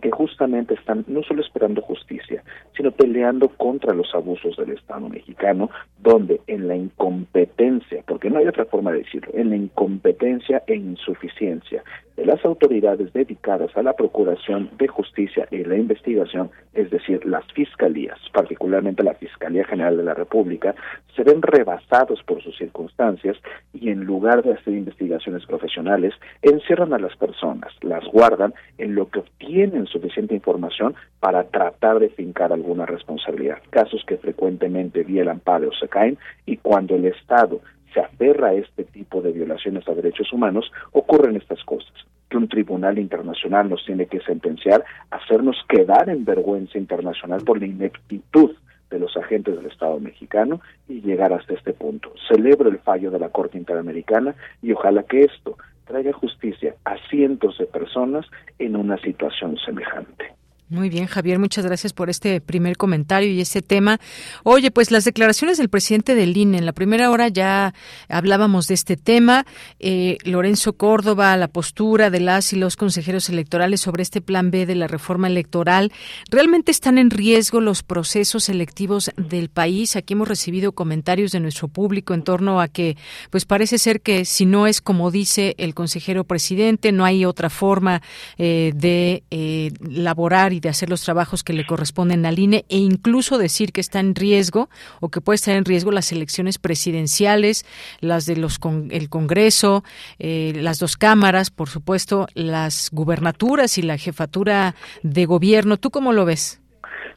[0.00, 2.42] que justamente están no solo esperando justicia,
[2.76, 8.46] sino peleando contra los abusos del Estado mexicano, donde en la incompetencia, porque no hay
[8.46, 11.82] otra forma de decirlo, en la incompetencia e insuficiencia
[12.16, 17.44] de las autoridades dedicadas a la procuración de justicia y la investigación, es decir, las
[17.54, 20.74] fiscalías, particularmente la Fiscalía General de la República,
[21.16, 23.38] se ven rebasados por sus circunstancias
[23.72, 26.12] y en lugar de hacer investigaciones profesionales,
[26.42, 32.08] encierran a las personas, las guardan en lo que obtienen suficiente información para tratar de
[32.08, 33.58] fincar alguna responsabilidad.
[33.70, 37.60] Casos que frecuentemente violan padres se caen y cuando el Estado
[37.92, 41.92] se aferra a este tipo de violaciones a derechos humanos, ocurren estas cosas
[42.28, 47.66] que un tribunal internacional nos tiene que sentenciar, hacernos quedar en vergüenza internacional por la
[47.66, 48.52] ineptitud
[48.88, 52.12] de los agentes del Estado mexicano y llegar hasta este punto.
[52.28, 55.56] Celebro el fallo de la Corte Interamericana y ojalá que esto
[55.90, 58.24] traiga justicia a cientos de personas
[58.60, 60.39] en una situación semejante.
[60.70, 63.98] Muy bien, Javier, muchas gracias por este primer comentario y este tema.
[64.44, 67.74] Oye, pues las declaraciones del presidente del INE, en la primera hora ya
[68.08, 69.46] hablábamos de este tema.
[69.80, 74.64] Eh, Lorenzo Córdoba, la postura de las y los consejeros electorales sobre este plan B
[74.64, 75.90] de la reforma electoral.
[76.30, 79.96] ¿Realmente están en riesgo los procesos electivos del país?
[79.96, 82.96] Aquí hemos recibido comentarios de nuestro público en torno a que,
[83.30, 87.50] pues parece ser que si no es como dice el consejero presidente, no hay otra
[87.50, 88.02] forma
[88.38, 92.78] eh, de eh, laborar y de hacer los trabajos que le corresponden al INE e
[92.78, 94.68] incluso decir que está en riesgo
[95.00, 97.64] o que puede estar en riesgo las elecciones presidenciales,
[98.00, 98.58] las de los
[98.90, 99.84] el Congreso,
[100.18, 105.76] eh, las dos cámaras, por supuesto, las gubernaturas y la jefatura de gobierno.
[105.78, 106.60] ¿Tú cómo lo ves?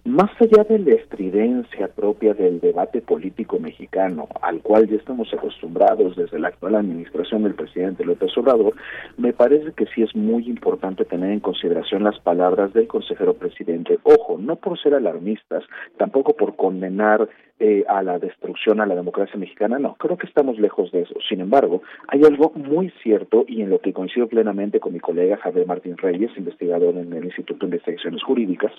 [0.06, 6.16] Más allá de la estridencia propia del debate político mexicano, al cual ya estamos acostumbrados
[6.16, 8.74] desde la actual administración del presidente López Obrador,
[9.18, 14.00] me parece que sí es muy importante tener en consideración las palabras del consejero presidente.
[14.04, 15.64] Ojo, no por ser alarmistas,
[15.98, 17.30] tampoco por condenar
[17.60, 21.16] eh, a la destrucción a la democracia mexicana, no, creo que estamos lejos de eso.
[21.30, 25.38] Sin embargo, hay algo muy cierto y en lo que coincido plenamente con mi colega
[25.38, 28.74] Javier Martín Reyes, investigador en el Instituto de Investigaciones Jurídicas,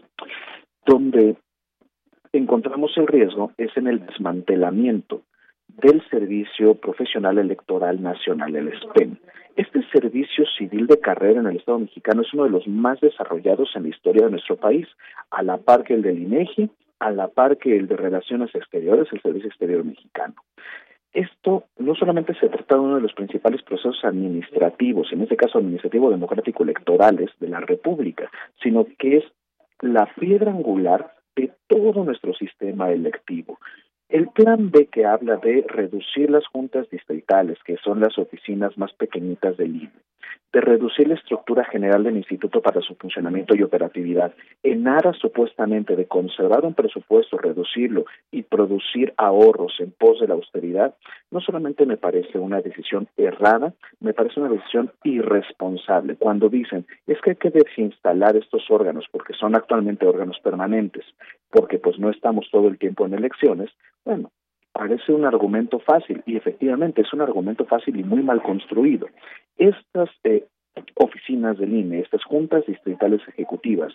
[0.86, 1.36] donde
[2.32, 5.23] encontramos el riesgo es en el desmantelamiento
[5.69, 9.19] del Servicio Profesional Electoral Nacional, el SPEN.
[9.56, 13.70] Este servicio civil de carrera en el Estado mexicano es uno de los más desarrollados
[13.74, 14.86] en la historia de nuestro país,
[15.31, 19.09] a la par que el del INEGI, a la par que el de Relaciones Exteriores,
[19.12, 20.35] el Servicio Exterior Mexicano.
[21.12, 25.59] Esto no solamente se trata de uno de los principales procesos administrativos, en este caso
[25.59, 28.28] administrativo democrático electorales de la República,
[28.61, 29.24] sino que es
[29.85, 33.59] la piedra angular de todo nuestro sistema electivo.
[34.09, 38.93] El plan B que habla de reducir las juntas distritales, que son las oficinas más
[38.93, 39.90] pequeñitas del INE,
[40.52, 45.97] de reducir la estructura general del instituto para su funcionamiento y operatividad, en aras supuestamente
[45.97, 50.94] de conservar un presupuesto, reducirlo y producir ahorros en pos de la austeridad,
[51.31, 56.16] no solamente me parece una decisión errada, me parece una decisión irresponsable.
[56.16, 61.05] Cuando dicen es que hay que desinstalar estos órganos porque son actualmente órganos permanentes,
[61.51, 63.70] porque pues no estamos todo el tiempo en elecciones,
[64.05, 64.31] bueno,
[64.72, 69.09] parece un argumento fácil y efectivamente es un argumento fácil y muy mal construido.
[69.56, 70.47] Estas eh,
[70.94, 73.94] oficinas del INE, estas juntas distritales ejecutivas,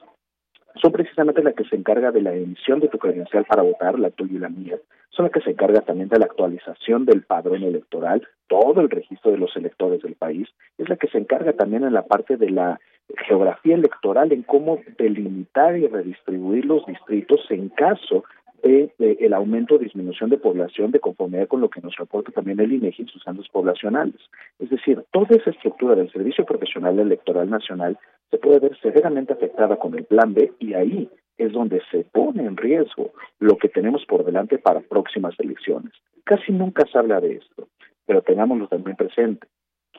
[0.76, 4.12] son precisamente las que se encarga de la emisión de tu credencial para votar, la
[4.12, 4.78] tuya y la mía,
[5.10, 9.32] son las que se encarga también de la actualización del padrón electoral, todo el registro
[9.32, 12.50] de los electores del país, es la que se encarga también en la parte de
[12.50, 12.80] la
[13.28, 18.24] geografía electoral, en cómo delimitar y redistribuir los distritos en caso
[18.64, 22.74] el aumento o disminución de población de conformidad con lo que nos reporta también el
[22.74, 24.20] INEGI en sus ándalos poblacionales.
[24.60, 27.98] Es decir, toda esa estructura del Servicio Profesional Electoral Nacional
[28.30, 32.44] se puede ver severamente afectada con el Plan B y ahí es donde se pone
[32.44, 35.94] en riesgo lo que tenemos por delante para próximas elecciones.
[36.26, 37.68] Casi nunca se habla de esto,
[38.06, 39.48] pero tengámoslo también presente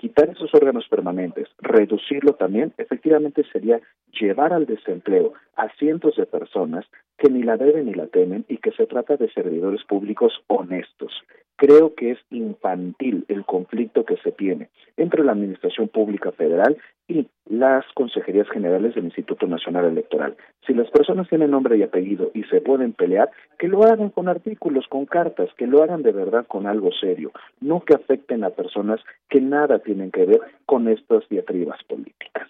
[0.00, 3.80] quitar esos órganos permanentes, reducirlo también, efectivamente sería
[4.18, 6.86] llevar al desempleo a cientos de personas
[7.18, 11.12] que ni la deben ni la temen y que se trata de servidores públicos honestos.
[11.56, 16.78] Creo que es infantil el conflicto que se tiene entre la Administración Pública Federal
[17.10, 20.36] y las consejerías generales del Instituto Nacional Electoral.
[20.64, 24.28] Si las personas tienen nombre y apellido y se pueden pelear, que lo hagan con
[24.28, 28.50] artículos, con cartas, que lo hagan de verdad con algo serio, no que afecten a
[28.50, 32.48] personas que nada tienen que ver con estas diatribas políticas.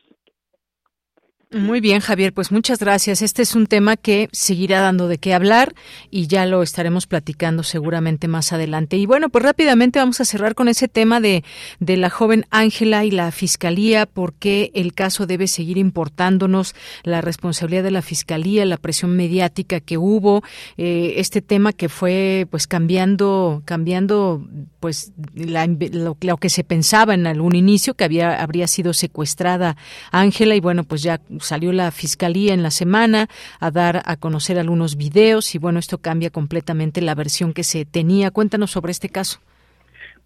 [1.52, 3.22] Muy bien, Javier, pues muchas gracias.
[3.22, 5.74] Este es un tema que seguirá dando de qué hablar
[6.09, 8.97] y ya lo estaremos platicando seguramente más adelante.
[8.98, 11.43] Y bueno, pues rápidamente vamos a cerrar con ese tema de,
[11.81, 17.82] de la joven Ángela y la Fiscalía, porque el caso debe seguir importándonos, la responsabilidad
[17.82, 20.44] de la Fiscalía, la presión mediática que hubo,
[20.77, 24.47] eh, este tema que fue pues cambiando, cambiando
[24.78, 29.77] pues lo, lo, que se pensaba en algún inicio, que había, habría sido secuestrada
[30.12, 34.58] Ángela y bueno, pues ya salió la fiscalía en la semana a dar a conocer
[34.58, 38.30] algunos videos y bueno, esto cambia completamente la versión que se tenía.
[38.30, 39.40] Cuéntanos sobre este caso.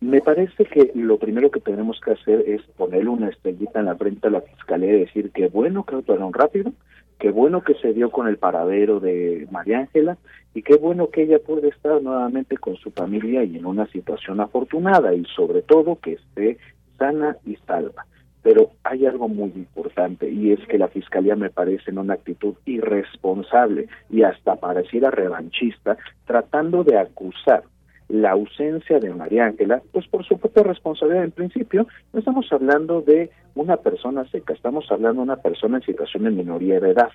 [0.01, 3.97] Me parece que lo primero que tenemos que hacer es ponerle una estrellita en la
[3.97, 6.73] frente a la fiscalía y decir que bueno que actuaron rápido,
[7.19, 10.19] qué bueno que se dio con el paradero de María Ángela
[10.53, 14.41] y qué bueno que ella puede estar nuevamente con su familia y en una situación
[14.41, 16.59] afortunada y sobre todo que esté
[16.99, 18.07] sana y salva.
[18.45, 22.55] Pero hay algo muy importante y es que la Fiscalía me parece en una actitud
[22.67, 25.97] irresponsable y hasta pareciera revanchista,
[26.27, 27.65] tratando de acusar
[28.09, 33.01] la ausencia de María Ángela, pues por su propia responsabilidad en principio, no estamos hablando
[33.01, 37.09] de una persona seca, estamos hablando de una persona en situación de minoría de edad.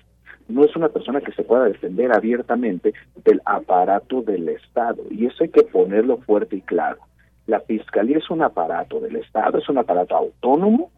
[0.48, 2.92] No es una persona que se pueda defender abiertamente
[3.24, 6.98] del aparato del Estado y eso hay que ponerlo fuerte y claro.
[7.46, 10.90] La Fiscalía es un aparato del Estado, es un aparato autónomo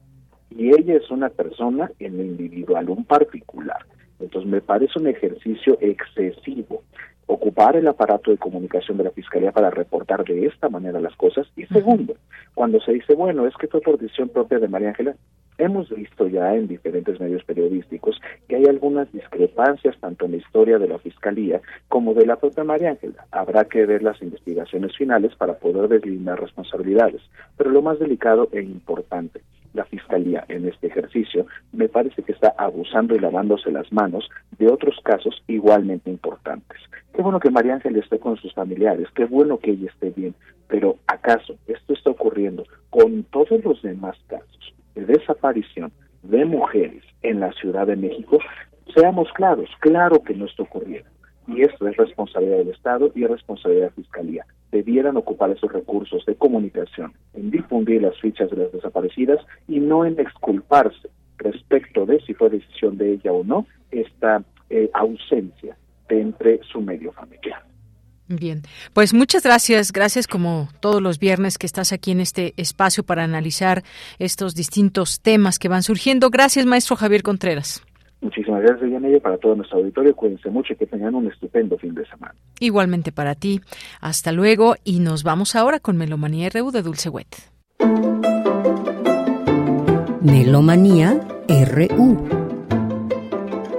[0.56, 3.84] y ella es una persona en lo individual, un particular.
[4.20, 6.82] Entonces me parece un ejercicio excesivo
[7.26, 11.46] ocupar el aparato de comunicación de la Fiscalía para reportar de esta manera las cosas.
[11.56, 12.14] Y segundo,
[12.54, 15.14] cuando se dice, bueno, es que fue por decisión propia de María Ángela,
[15.58, 20.78] hemos visto ya en diferentes medios periodísticos que hay algunas discrepancias tanto en la historia
[20.78, 23.26] de la Fiscalía como de la propia María Ángela.
[23.30, 27.22] Habrá que ver las investigaciones finales para poder deslindar responsabilidades.
[27.56, 29.42] Pero lo más delicado e importante,
[29.74, 34.28] la Fiscalía en este ejercicio me parece que está abusando y lavándose las manos
[34.58, 36.78] de otros casos igualmente importantes.
[37.14, 40.34] Qué bueno que María Ángel esté con sus familiares, qué bueno que ella esté bien,
[40.68, 45.92] pero ¿acaso esto está ocurriendo con todos los demás casos de desaparición
[46.22, 48.38] de mujeres en la Ciudad de México?
[48.94, 51.08] Seamos claros, claro que no está ocurriendo.
[51.48, 55.70] Y esto es responsabilidad del Estado y es responsabilidad de la Fiscalía debieran ocupar esos
[55.70, 59.38] recursos de comunicación en difundir las fichas de las desaparecidas
[59.68, 64.90] y no en exculparse respecto de si fue decisión de ella o no esta eh,
[64.94, 65.76] ausencia
[66.08, 67.62] de entre su medio familiar.
[68.28, 68.62] Bien,
[68.94, 73.24] pues muchas gracias, gracias como todos los viernes que estás aquí en este espacio para
[73.24, 73.82] analizar
[74.18, 76.30] estos distintos temas que van surgiendo.
[76.30, 77.82] Gracias, maestro Javier Contreras.
[78.22, 80.14] Muchísimas gracias, Yanella, para todo nuestro auditorio.
[80.14, 82.34] Cuídense mucho y que tengan un estupendo fin de semana.
[82.60, 83.60] Igualmente para ti.
[84.00, 87.26] Hasta luego y nos vamos ahora con Melomanía RU de Dulce Wet.
[90.20, 92.28] Melomanía RU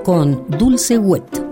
[0.03, 1.42] con Dulce Wet.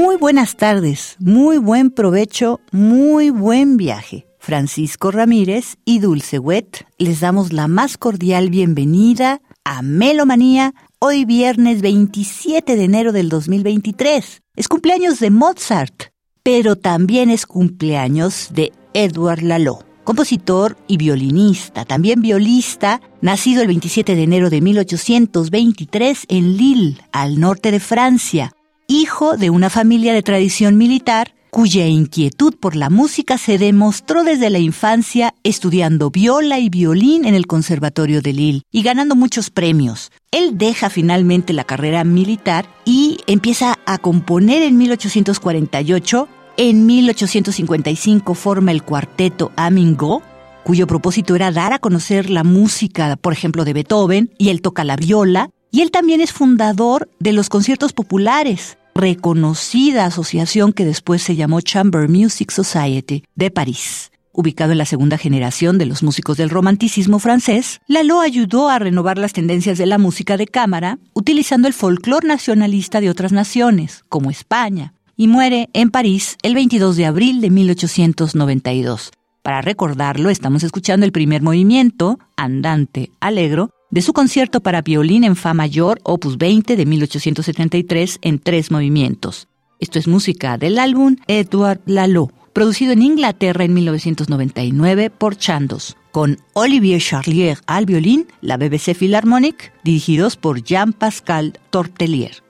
[0.00, 4.26] Muy buenas tardes, muy buen provecho, muy buen viaje.
[4.38, 11.82] Francisco Ramírez y Dulce Wet les damos la más cordial bienvenida a Melomanía hoy viernes
[11.82, 14.40] 27 de enero del 2023.
[14.56, 16.04] Es cumpleaños de Mozart,
[16.42, 24.14] pero también es cumpleaños de Edward Lalo, compositor y violinista, también violista, nacido el 27
[24.14, 28.54] de enero de 1823 en Lille, al norte de Francia
[28.90, 34.50] hijo de una familia de tradición militar cuya inquietud por la música se demostró desde
[34.50, 40.10] la infancia estudiando viola y violín en el Conservatorio de Lille y ganando muchos premios.
[40.32, 46.28] Él deja finalmente la carrera militar y empieza a componer en 1848.
[46.56, 50.20] En 1855 forma el cuarteto Amingo,
[50.64, 54.82] cuyo propósito era dar a conocer la música, por ejemplo, de Beethoven, y él toca
[54.82, 55.48] la viola.
[55.72, 61.60] Y él también es fundador de los conciertos populares, reconocida asociación que después se llamó
[61.60, 64.10] Chamber Music Society de París.
[64.32, 69.18] Ubicado en la segunda generación de los músicos del romanticismo francés, Lalo ayudó a renovar
[69.18, 74.30] las tendencias de la música de cámara utilizando el folclore nacionalista de otras naciones, como
[74.30, 79.10] España, y muere en París el 22 de abril de 1892.
[79.42, 85.36] Para recordarlo, estamos escuchando el primer movimiento, Andante Alegro, de su concierto para violín en
[85.36, 89.48] Fa mayor, opus 20 de 1873 en tres movimientos.
[89.78, 96.38] Esto es música del álbum Edward Lalo, producido en Inglaterra en 1999 por Chandos, con
[96.52, 102.42] Olivier Charlier al violín, la BBC Philharmonic, dirigidos por Jean-Pascal Tortelier.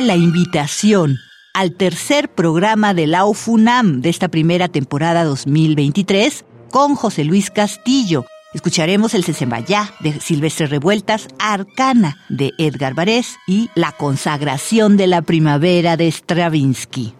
[0.00, 1.18] La invitación
[1.54, 8.24] al tercer programa de la UFUNAM de esta primera temporada 2023 con José Luis Castillo.
[8.54, 15.22] Escucharemos el Sesembayá de Silvestre Revueltas, Arcana de Edgar Varés y La consagración de la
[15.22, 17.12] primavera de Stravinsky.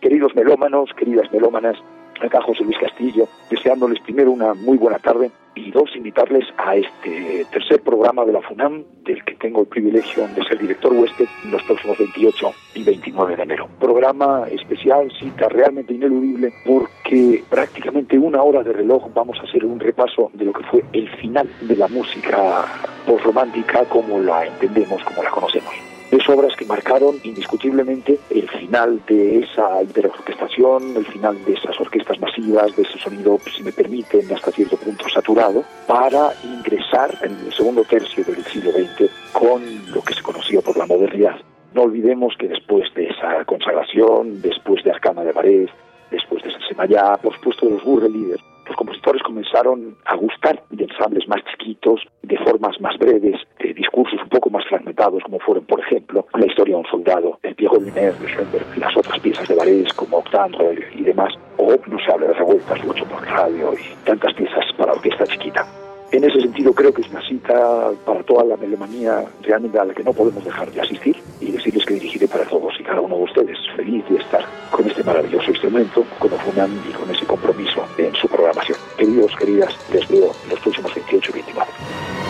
[0.00, 1.76] Queridos melómanos, queridas melómanas,
[2.24, 7.46] acá José Luis Castillo, deseándoles primero una muy buena tarde y dos, invitarles a este
[7.50, 11.62] tercer programa de la FUNAM, del que tengo el privilegio de ser director huésped los
[11.62, 13.68] próximos 28 y 29 de enero.
[13.80, 19.80] Programa especial, cita realmente ineludible, porque prácticamente una hora de reloj vamos a hacer un
[19.80, 22.66] repaso de lo que fue el final de la música
[23.06, 25.85] postromántica como la entendemos, como la conocemos.
[26.10, 32.20] Es obras que marcaron indiscutiblemente el final de esa interorquestación, el final de esas orquestas
[32.20, 37.52] masivas, de ese sonido, si me permiten, hasta cierto punto saturado, para ingresar en el
[37.52, 39.62] segundo tercio del siglo XX con
[39.92, 41.40] lo que se conocía por la modernidad.
[41.74, 45.72] No olvidemos que después de esa consagración, después de Arcana de Varese,
[46.10, 50.84] después de Semayá, por supuesto de los Burre Líderes, los compositores comenzaron a gustar de
[50.84, 53.40] ensambles más chiquitos, de formas más breves,
[53.76, 57.54] discursos un poco más fragmentados, como fueron, por ejemplo, La historia de un soldado, El
[57.54, 61.98] viejo Lumière de Schoenberg, las otras piezas de Varese como Octandre y demás, o No
[61.98, 65.64] se habla de revueltas, Lucho por radio y tantas piezas para orquesta chiquita.
[66.12, 69.92] En ese sentido creo que es una cita para toda la melomanía realmente a la
[69.92, 73.16] que no podemos dejar de asistir y decirles que dirigiré para todos y cada uno
[73.16, 77.84] de ustedes feliz de estar con este maravilloso instrumento, como FUNAM y con ese compromiso
[77.98, 78.78] en su programación.
[78.96, 82.25] Queridos, queridas, les veo en los próximos 28 y 29.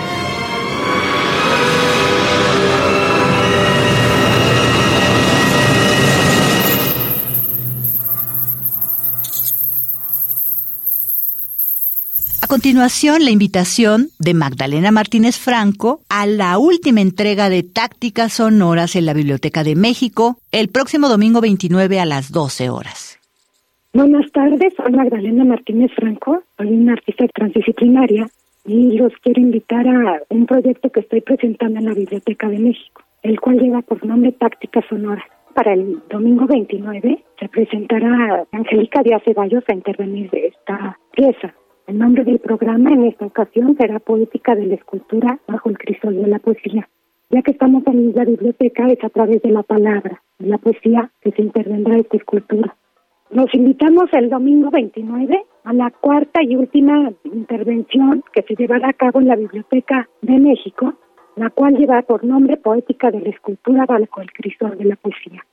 [12.47, 18.95] A continuación, la invitación de Magdalena Martínez Franco a la última entrega de Tácticas Sonoras
[18.95, 23.19] en la Biblioteca de México el próximo domingo 29 a las 12 horas.
[23.93, 28.29] Buenas tardes, soy Magdalena Martínez Franco, soy una artista transdisciplinaria
[28.65, 33.03] y los quiero invitar a un proyecto que estoy presentando en la Biblioteca de México,
[33.25, 35.25] el cual lleva por nombre Táctica Sonora.
[35.53, 41.53] Para el domingo 29 se presentará Angélica Díaz Ceballos a intervenir de esta pieza.
[41.87, 46.17] El nombre del programa en esta ocasión será Poética de la Escultura bajo el crisol
[46.17, 46.89] de la poesía.
[47.31, 51.11] Ya que estamos en la biblioteca es a través de la palabra, de la poesía,
[51.21, 52.75] que se intervendrá esta escultura.
[53.31, 58.93] Nos invitamos el domingo 29 a la cuarta y última intervención que se llevará a
[58.93, 60.95] cabo en la Biblioteca de México,
[61.37, 65.45] la cual lleva por nombre Poética de la Escultura bajo el crisol de la poesía.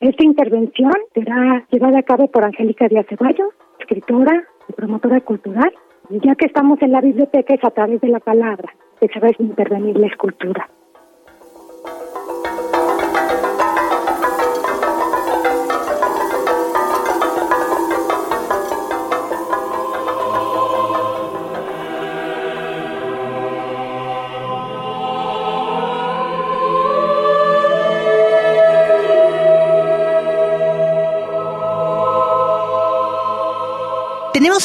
[0.00, 5.72] Esta intervención será llevada a cabo por Angélica Díaz Ceballos, escritora y promotora cultural,
[6.10, 9.28] ya que estamos en la biblioteca es a través de la palabra que se va
[9.28, 10.68] a intervenir la escultura.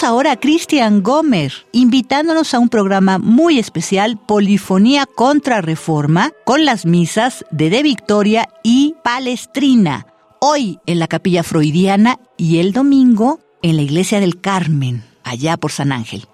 [0.04, 6.86] Ahora a Cristian Gómez invitándonos a un programa muy especial, Polifonía contra Reforma, con las
[6.86, 10.06] misas de De Victoria y Palestrina,
[10.42, 15.72] hoy en la Capilla Freudiana y el domingo en la Iglesia del Carmen, allá por
[15.72, 16.26] San Ángel.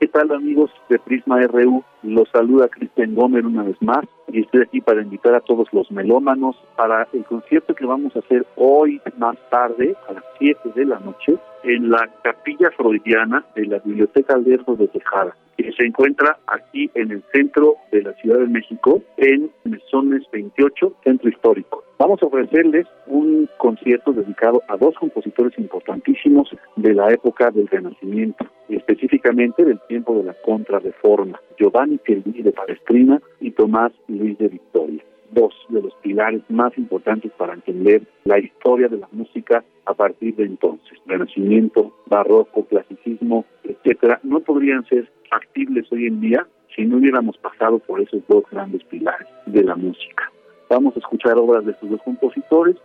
[0.00, 1.84] ¿Qué tal amigos de Prisma RU?
[2.02, 5.90] Los saluda Cristian Gómez una vez más y estoy aquí para invitar a todos los
[5.90, 10.84] melómanos para el concierto que vamos a hacer hoy más tarde a las 7 de
[10.84, 16.38] la noche en la capilla freudiana de la Biblioteca Alberto de Tejada, que se encuentra
[16.46, 21.87] aquí en el centro de la Ciudad de México, en Mesones 28, Centro Histórico.
[21.98, 28.46] Vamos a ofrecerles un concierto dedicado a dos compositores importantísimos de la época del Renacimiento,
[28.68, 35.02] específicamente del tiempo de la Contrarreforma, Giovanni Celli de Palestrina y Tomás Luis de Victoria
[35.30, 40.36] dos de los pilares más importantes para entender la historia de la música a partir
[40.36, 40.98] de entonces.
[41.06, 47.78] Renacimiento, barroco, clasicismo, etcétera, no podrían ser factibles hoy en día si no hubiéramos pasado
[47.78, 50.30] por esos dos grandes pilares de la música.
[50.68, 52.76] Vamos a escuchar obras de estos dos compositores,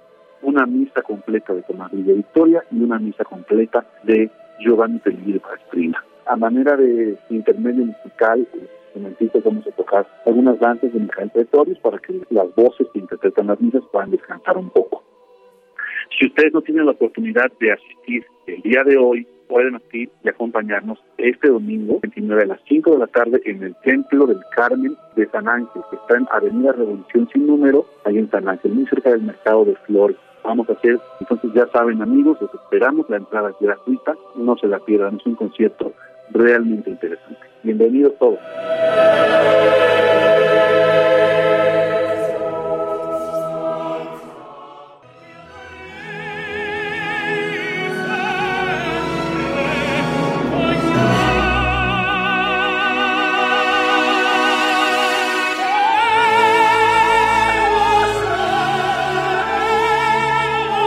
[0.41, 4.29] una misa completa de Tomás de Victoria y una misa completa de
[4.59, 6.03] Giovanni Pellegrini Palestrina.
[6.25, 8.47] A manera de intermedio musical,
[8.95, 13.47] momentito vamos a tocar algunas danzas de Mijael Pretorius para que las voces que interpretan
[13.47, 15.03] las misas puedan descansar un poco.
[16.17, 20.29] Si ustedes no tienen la oportunidad de asistir el día de hoy, pueden asistir y
[20.29, 24.97] acompañarnos este domingo, 29 a las 5 de la tarde, en el Templo del Carmen
[25.15, 28.87] de San Ángel, que está en Avenida Revolución sin número, ahí en San Ángel, muy
[28.87, 30.17] cerca del mercado de flores.
[30.43, 34.65] Vamos a hacer, entonces ya saben amigos, los esperamos, la entrada es gratuita, no se
[34.65, 35.93] la pierdan, es un concierto
[36.31, 37.39] realmente interesante.
[37.61, 38.39] Bienvenidos todos.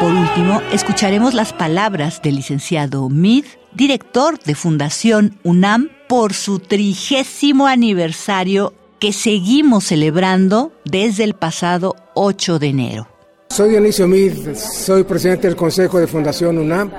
[0.07, 7.66] Por último, escucharemos las palabras del licenciado Mid, director de Fundación UNAM, por su trigésimo
[7.66, 13.09] aniversario que seguimos celebrando desde el pasado 8 de enero.
[13.51, 16.93] Soy Dionisio Mid, soy presidente del Consejo de Fundación UNAM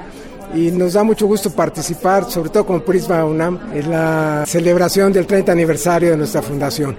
[0.54, 5.26] y nos da mucho gusto participar, sobre todo con Prisma UNAM, en la celebración del
[5.26, 6.98] 30 aniversario de nuestra fundación.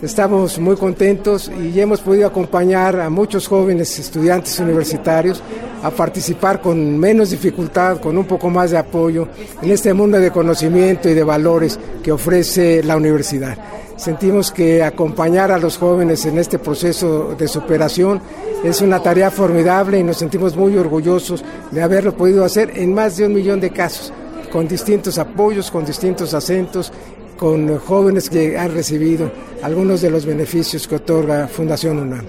[0.00, 5.42] Estamos muy contentos y hemos podido acompañar a muchos jóvenes estudiantes universitarios
[5.82, 9.26] a participar con menos dificultad, con un poco más de apoyo
[9.60, 13.58] en este mundo de conocimiento y de valores que ofrece la universidad.
[13.96, 18.20] Sentimos que acompañar a los jóvenes en este proceso de superación
[18.62, 23.16] es una tarea formidable y nos sentimos muy orgullosos de haberlo podido hacer en más
[23.16, 24.12] de un millón de casos,
[24.52, 26.92] con distintos apoyos, con distintos acentos
[27.38, 29.30] con jóvenes que han recibido
[29.62, 32.26] algunos de los beneficios que otorga Fundación UNAM.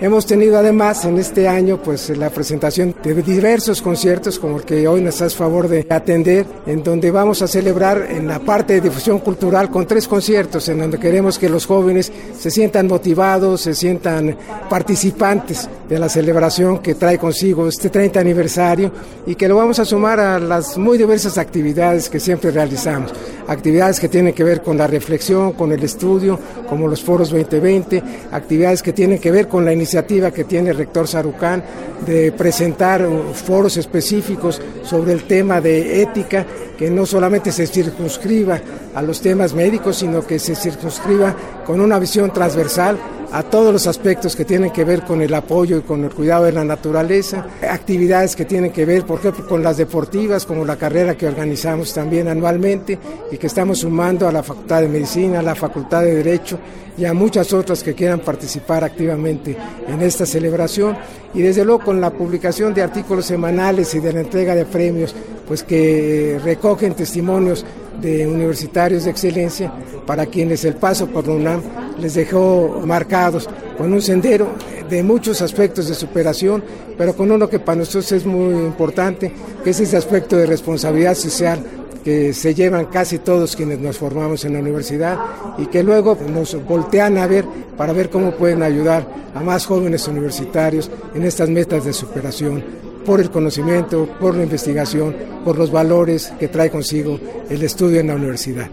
[0.00, 4.86] Hemos tenido además en este año pues la presentación de diversos conciertos como el que
[4.86, 8.82] hoy nos hace favor de atender, en donde vamos a celebrar en la parte de
[8.82, 13.74] difusión cultural con tres conciertos en donde queremos que los jóvenes se sientan motivados, se
[13.74, 14.36] sientan
[14.70, 18.92] participantes de la celebración que trae consigo este 30 aniversario
[19.26, 23.12] y que lo vamos a sumar a las muy diversas actividades que siempre realizamos.
[23.48, 26.38] Actividades que tienen que ver con la reflexión, con el estudio,
[26.68, 30.68] como los foros 2020, actividades que tienen que ver con la iniciativa iniciativa que tiene
[30.68, 31.64] el rector Sarucán
[32.04, 36.44] de presentar foros específicos sobre el tema de ética,
[36.76, 38.60] que no solamente se circunscriba
[38.98, 41.32] a los temas médicos, sino que se circunscriba
[41.64, 42.98] con una visión transversal
[43.30, 46.46] a todos los aspectos que tienen que ver con el apoyo y con el cuidado
[46.46, 50.74] de la naturaleza, actividades que tienen que ver, por ejemplo, con las deportivas, como la
[50.74, 52.98] carrera que organizamos también anualmente
[53.30, 56.58] y que estamos sumando a la Facultad de Medicina, a la Facultad de Derecho
[56.96, 59.56] y a muchas otras que quieran participar activamente
[59.86, 60.96] en esta celebración.
[61.34, 65.14] Y desde luego con la publicación de artículos semanales y de la entrega de premios,
[65.46, 67.64] pues que recogen testimonios
[68.00, 69.72] de universitarios de excelencia
[70.06, 71.62] para quienes el paso por la UNAM
[72.00, 74.48] les dejó marcados con un sendero
[74.88, 76.62] de muchos aspectos de superación,
[76.96, 79.32] pero con uno que para nosotros es muy importante,
[79.62, 81.62] que es ese aspecto de responsabilidad social
[82.04, 85.18] que se llevan casi todos quienes nos formamos en la universidad
[85.58, 87.44] y que luego nos voltean a ver
[87.76, 93.22] para ver cómo pueden ayudar a más jóvenes universitarios en estas metas de superación por
[93.22, 97.18] el conocimiento, por la investigación, por los valores que trae consigo
[97.48, 98.70] el estudio en la universidad.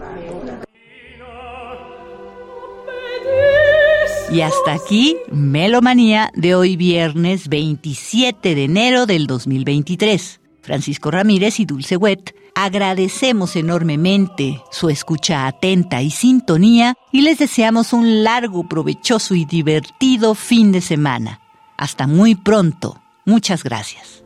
[4.30, 10.40] Y hasta aquí, Melomanía de hoy viernes 27 de enero del 2023.
[10.60, 17.94] Francisco Ramírez y Dulce Wet, agradecemos enormemente su escucha atenta y sintonía y les deseamos
[17.94, 21.40] un largo, provechoso y divertido fin de semana.
[21.78, 23.00] Hasta muy pronto.
[23.24, 24.25] Muchas gracias.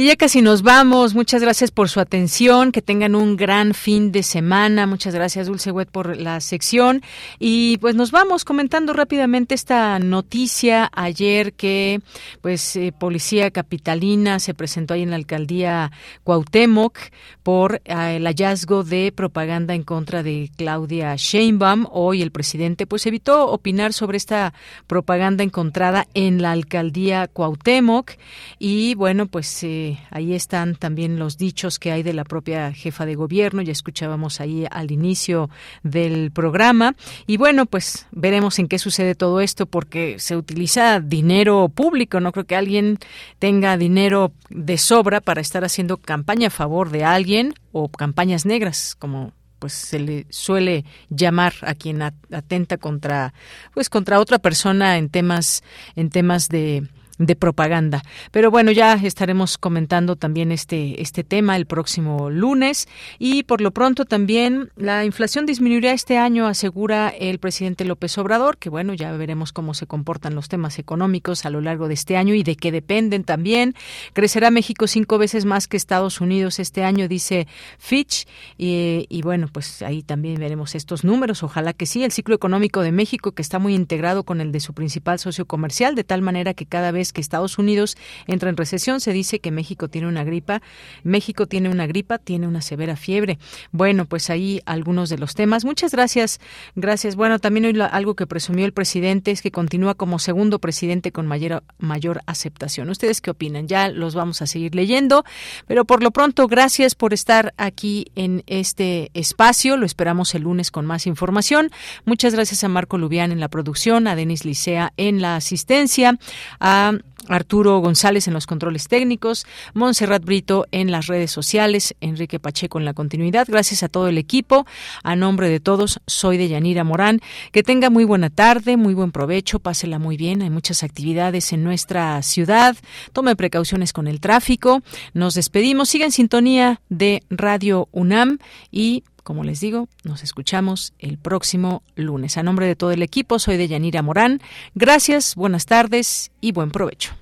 [0.00, 1.14] Y ya casi nos vamos.
[1.14, 2.72] Muchas gracias por su atención.
[2.72, 4.86] Que tengan un gran fin de semana.
[4.86, 7.02] Muchas gracias, Dulce Wet, por la sección.
[7.38, 12.00] Y pues nos vamos comentando rápidamente esta noticia ayer que
[12.40, 15.92] pues eh, Policía Capitalina se presentó ahí en la alcaldía
[16.24, 16.98] Cuauhtémoc
[17.42, 21.86] por eh, el hallazgo de propaganda en contra de Claudia Sheinbaum.
[21.90, 24.54] Hoy el presidente pues evitó opinar sobre esta
[24.86, 28.12] propaganda encontrada en la alcaldía Cuauhtémoc.
[28.58, 33.06] Y bueno, pues eh, ahí están también los dichos que hay de la propia jefa
[33.06, 35.50] de gobierno, ya escuchábamos ahí al inicio
[35.82, 36.94] del programa.
[37.26, 42.32] Y bueno, pues veremos en qué sucede todo esto, porque se utiliza dinero público, no
[42.32, 42.98] creo que alguien
[43.38, 48.96] tenga dinero de sobra para estar haciendo campaña a favor de alguien o campañas negras,
[48.98, 53.34] como pues se le suele llamar a quien atenta contra
[53.74, 55.62] pues contra otra persona en temas
[55.96, 56.88] en temas de
[57.20, 58.02] de propaganda.
[58.30, 62.88] Pero bueno, ya estaremos comentando también este, este tema el próximo lunes
[63.18, 68.56] y por lo pronto también la inflación disminuirá este año, asegura el presidente López Obrador,
[68.56, 72.16] que bueno, ya veremos cómo se comportan los temas económicos a lo largo de este
[72.16, 73.74] año y de qué dependen también.
[74.14, 77.46] Crecerá México cinco veces más que Estados Unidos este año, dice
[77.78, 78.26] Fitch,
[78.56, 82.80] y, y bueno, pues ahí también veremos estos números, ojalá que sí, el ciclo económico
[82.80, 86.22] de México que está muy integrado con el de su principal socio comercial, de tal
[86.22, 87.96] manera que cada vez que Estados Unidos
[88.26, 90.62] entra en recesión, se dice que México tiene una gripa,
[91.02, 93.38] México tiene una gripa, tiene una severa fiebre.
[93.72, 95.64] Bueno, pues ahí algunos de los temas.
[95.64, 96.40] Muchas gracias,
[96.74, 97.16] gracias.
[97.16, 101.26] Bueno, también hoy algo que presumió el presidente es que continúa como segundo presidente con
[101.26, 102.90] mayor, mayor aceptación.
[102.90, 103.68] ¿Ustedes qué opinan?
[103.68, 105.24] Ya los vamos a seguir leyendo,
[105.66, 109.76] pero por lo pronto, gracias por estar aquí en este espacio.
[109.76, 111.70] Lo esperamos el lunes con más información.
[112.04, 116.18] Muchas gracias a Marco Lubián en la producción, a Denis Licea en la asistencia,
[116.58, 116.92] a
[117.28, 122.84] Arturo González en los controles técnicos, Montserrat Brito en las redes sociales, Enrique Pacheco en
[122.84, 123.46] la continuidad.
[123.48, 124.66] Gracias a todo el equipo.
[125.02, 127.20] A nombre de todos, soy de Yanira Morán.
[127.52, 130.42] Que tenga muy buena tarde, muy buen provecho, pásela muy bien.
[130.42, 132.76] Hay muchas actividades en nuestra ciudad.
[133.12, 134.82] Tome precauciones con el tráfico.
[135.14, 135.88] Nos despedimos.
[135.88, 138.38] Siga en sintonía de Radio UNAM
[138.70, 142.36] y como les digo, nos escuchamos el próximo lunes.
[142.36, 144.40] A nombre de todo el equipo, soy de Yanira Morán.
[144.74, 147.12] Gracias, buenas tardes y buen provecho.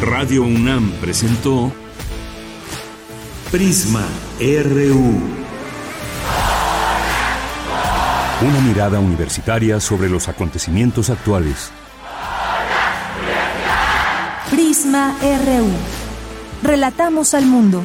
[0.00, 1.72] Radio UNAM presentó
[3.50, 4.06] Prisma
[4.38, 5.46] RU.
[8.42, 11.70] Una mirada universitaria sobre los acontecimientos actuales.
[14.50, 15.70] Prisma RU.
[16.62, 17.82] Relatamos al mundo.